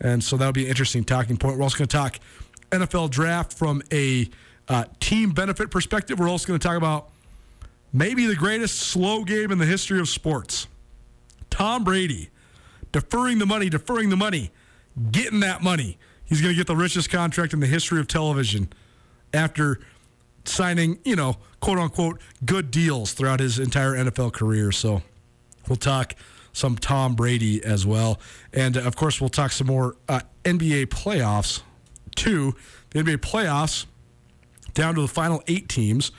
And 0.00 0.22
so 0.22 0.36
that'll 0.36 0.52
be 0.52 0.64
an 0.64 0.70
interesting 0.70 1.04
talking 1.04 1.36
point. 1.36 1.56
We're 1.56 1.62
also 1.62 1.78
going 1.78 1.88
to 1.88 1.96
talk 1.96 2.18
NFL 2.70 3.10
draft 3.10 3.52
from 3.52 3.82
a 3.92 4.28
uh, 4.68 4.84
team 5.00 5.30
benefit 5.30 5.70
perspective. 5.70 6.18
We're 6.18 6.28
also 6.28 6.46
going 6.46 6.60
to 6.60 6.66
talk 6.66 6.76
about 6.76 7.10
maybe 7.92 8.26
the 8.26 8.36
greatest 8.36 8.78
slow 8.78 9.24
game 9.24 9.50
in 9.50 9.58
the 9.58 9.66
history 9.66 10.00
of 10.00 10.08
sports. 10.08 10.68
Tom 11.50 11.84
Brady 11.84 12.30
deferring 12.92 13.38
the 13.38 13.46
money, 13.46 13.68
deferring 13.68 14.08
the 14.10 14.16
money, 14.16 14.50
getting 15.10 15.40
that 15.40 15.62
money. 15.62 15.98
He's 16.24 16.40
going 16.40 16.54
to 16.54 16.56
get 16.56 16.66
the 16.66 16.76
richest 16.76 17.10
contract 17.10 17.52
in 17.52 17.60
the 17.60 17.66
history 17.66 18.00
of 18.00 18.06
television 18.06 18.68
after 19.34 19.80
signing, 20.44 20.98
you 21.04 21.16
know, 21.16 21.36
quote 21.60 21.78
unquote, 21.78 22.20
good 22.44 22.70
deals 22.70 23.12
throughout 23.12 23.40
his 23.40 23.58
entire 23.58 23.92
NFL 23.92 24.32
career. 24.32 24.72
So 24.72 25.02
we'll 25.68 25.76
talk 25.76 26.14
some 26.52 26.76
Tom 26.76 27.14
Brady 27.14 27.62
as 27.64 27.86
well. 27.86 28.20
And 28.52 28.76
of 28.76 28.96
course, 28.96 29.20
we'll 29.20 29.30
talk 29.30 29.52
some 29.52 29.66
more 29.66 29.96
uh, 30.08 30.20
NBA 30.44 30.86
playoffs, 30.86 31.62
too. 32.16 32.54
The 32.90 33.00
NBA 33.00 33.18
playoffs 33.18 33.86
down 34.74 34.94
to 34.96 35.02
the 35.02 35.08
final 35.08 35.42
eight 35.46 35.68
teams. 35.68 36.10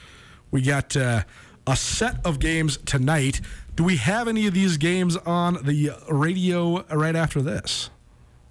We 0.50 0.62
got 0.62 0.96
uh, 0.96 1.24
a 1.66 1.76
set 1.76 2.24
of 2.24 2.38
games 2.38 2.78
tonight. 2.78 3.40
Do 3.74 3.84
we 3.84 3.96
have 3.96 4.28
any 4.28 4.46
of 4.46 4.54
these 4.54 4.76
games 4.76 5.16
on 5.18 5.54
the 5.62 5.92
radio 6.08 6.84
right 6.94 7.16
after 7.16 7.40
this? 7.40 7.90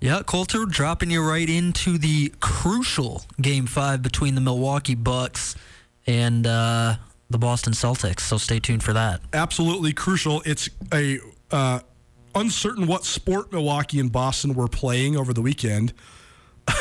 Yeah, 0.01 0.23
Colter 0.25 0.65
dropping 0.65 1.11
you 1.11 1.21
right 1.21 1.47
into 1.47 1.99
the 1.99 2.33
crucial 2.39 3.21
game 3.39 3.67
five 3.67 4.01
between 4.01 4.33
the 4.33 4.41
Milwaukee 4.41 4.95
Bucks 4.95 5.55
and 6.07 6.47
uh, 6.47 6.95
the 7.29 7.37
Boston 7.37 7.73
Celtics. 7.73 8.21
So 8.21 8.39
stay 8.39 8.59
tuned 8.59 8.81
for 8.81 8.93
that. 8.93 9.21
Absolutely 9.31 9.93
crucial. 9.93 10.41
It's 10.43 10.71
a 10.91 11.19
uh, 11.51 11.81
uncertain 12.33 12.87
what 12.87 13.05
sport 13.05 13.51
Milwaukee 13.53 13.99
and 13.99 14.11
Boston 14.11 14.55
were 14.55 14.67
playing 14.67 15.17
over 15.17 15.33
the 15.33 15.41
weekend. 15.41 15.93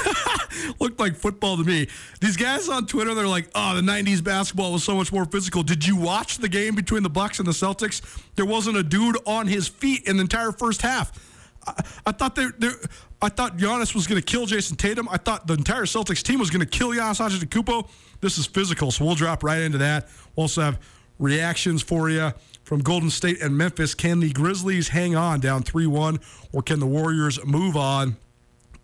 Looked 0.81 0.99
like 0.99 1.15
football 1.15 1.59
to 1.59 1.65
me. 1.65 1.89
These 2.23 2.39
guys 2.39 2.71
on 2.71 2.87
Twitter, 2.87 3.15
they're 3.15 3.27
like, 3.27 3.51
"Oh, 3.55 3.75
the 3.75 3.83
'90s 3.83 4.25
basketball 4.25 4.73
was 4.73 4.83
so 4.83 4.95
much 4.97 5.13
more 5.13 5.27
physical." 5.27 5.63
Did 5.63 5.87
you 5.87 5.97
watch 5.97 6.39
the 6.39 6.49
game 6.49 6.75
between 6.75 7.03
the 7.03 7.11
Bucks 7.11 7.39
and 7.39 7.47
the 7.47 7.53
Celtics? 7.53 8.01
There 8.37 8.47
wasn't 8.47 8.79
a 8.79 8.83
dude 8.83 9.19
on 9.27 9.47
his 9.47 9.69
feet 9.69 10.07
in 10.07 10.17
the 10.17 10.23
entire 10.23 10.53
first 10.53 10.81
half. 10.81 11.13
I, 11.67 11.85
I 12.07 12.13
thought 12.13 12.35
they, 12.35 12.47
I 13.23 13.29
thought 13.29 13.59
Giannis 13.59 13.95
was 13.95 14.07
going 14.07 14.21
to 14.21 14.25
kill 14.25 14.47
Jayson 14.47 14.77
Tatum. 14.77 15.09
I 15.11 15.19
thought 15.19 15.47
the 15.47 15.55
entire 15.55 15.83
Celtics 15.83 16.23
team 16.23 16.41
was 16.41 16.49
going 16.49 16.61
to 16.61 16.67
kill 16.67 16.91
Giannis 16.91 17.21
Antetokounmpo. 17.21 17.89
This 18.21 18.39
is 18.39 18.47
physical, 18.47 18.91
so 18.91 19.05
we'll 19.05 19.15
drop 19.15 19.43
right 19.43 19.61
into 19.61 19.79
that. 19.79 20.09
We'll 20.35 20.45
also 20.45 20.63
have 20.63 20.81
reactions 21.19 21.83
for 21.83 22.09
you 22.09 22.33
from 22.65 22.81
Golden 22.81 23.11
State 23.11 23.43
and 23.43 23.57
Memphis. 23.57 23.95
Can 23.95 24.21
the 24.21 24.31
Grizzlies 24.33 24.89
hang 24.89 25.17
on 25.17 25.41
down 25.41 25.63
3 25.63 25.87
1, 25.87 26.19
or 26.53 26.63
can 26.63 26.81
the 26.81 26.87
Warriors 26.87 27.45
move 27.45 27.77
on? 27.77 28.17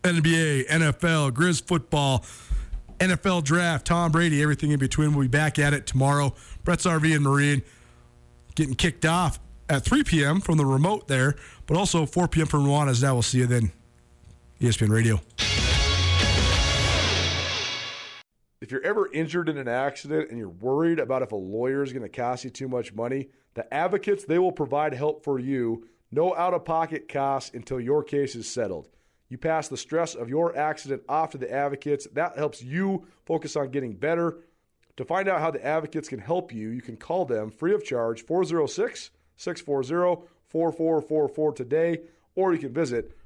NBA, 0.02 0.68
NFL, 0.68 1.32
Grizz 1.32 1.66
football, 1.66 2.24
NFL 2.98 3.42
draft, 3.42 3.86
Tom 3.86 4.12
Brady, 4.12 4.42
everything 4.42 4.70
in 4.70 4.78
between. 4.78 5.12
We'll 5.14 5.22
be 5.22 5.28
back 5.28 5.58
at 5.58 5.72
it 5.72 5.86
tomorrow. 5.86 6.34
Brett's 6.62 6.84
RV 6.84 7.14
and 7.14 7.24
Marine 7.24 7.62
getting 8.54 8.74
kicked 8.74 9.04
off 9.04 9.40
at 9.68 9.84
3 9.84 10.04
p.m. 10.04 10.40
from 10.40 10.58
the 10.58 10.66
remote 10.66 11.08
there, 11.08 11.36
but 11.66 11.76
also 11.76 12.06
4 12.06 12.28
p.m. 12.28 12.46
from 12.46 12.66
Nuanez. 12.66 13.02
Now 13.02 13.14
we'll 13.14 13.22
see 13.22 13.38
you 13.38 13.46
then. 13.46 13.72
ESPN 14.60 14.90
Radio. 14.90 15.20
If 18.60 18.70
you're 18.70 18.82
ever 18.82 19.12
injured 19.12 19.50
in 19.50 19.58
an 19.58 19.68
accident 19.68 20.30
and 20.30 20.38
you're 20.38 20.48
worried 20.48 20.98
about 20.98 21.22
if 21.22 21.32
a 21.32 21.36
lawyer 21.36 21.82
is 21.82 21.92
going 21.92 22.02
to 22.02 22.08
cost 22.08 22.42
you 22.42 22.50
too 22.50 22.68
much 22.68 22.94
money, 22.94 23.28
the 23.54 23.72
advocates, 23.72 24.24
they 24.24 24.38
will 24.38 24.52
provide 24.52 24.94
help 24.94 25.22
for 25.22 25.38
you. 25.38 25.86
No 26.10 26.34
out 26.34 26.54
of 26.54 26.64
pocket 26.64 27.08
costs 27.08 27.50
until 27.52 27.78
your 27.78 28.02
case 28.02 28.34
is 28.34 28.48
settled. 28.48 28.88
You 29.28 29.36
pass 29.36 29.68
the 29.68 29.76
stress 29.76 30.14
of 30.14 30.30
your 30.30 30.56
accident 30.56 31.02
off 31.08 31.32
to 31.32 31.38
the 31.38 31.52
advocates. 31.52 32.06
That 32.14 32.38
helps 32.38 32.62
you 32.62 33.06
focus 33.26 33.56
on 33.56 33.70
getting 33.70 33.94
better. 33.94 34.38
To 34.96 35.04
find 35.04 35.28
out 35.28 35.40
how 35.40 35.50
the 35.50 35.64
advocates 35.64 36.08
can 36.08 36.20
help 36.20 36.52
you, 36.52 36.70
you 36.70 36.80
can 36.80 36.96
call 36.96 37.26
them 37.26 37.50
free 37.50 37.74
of 37.74 37.84
charge 37.84 38.24
406 38.24 39.10
640 39.36 40.26
4444 40.48 41.52
today, 41.52 42.00
or 42.34 42.54
you 42.54 42.58
can 42.58 42.72
visit 42.72 43.12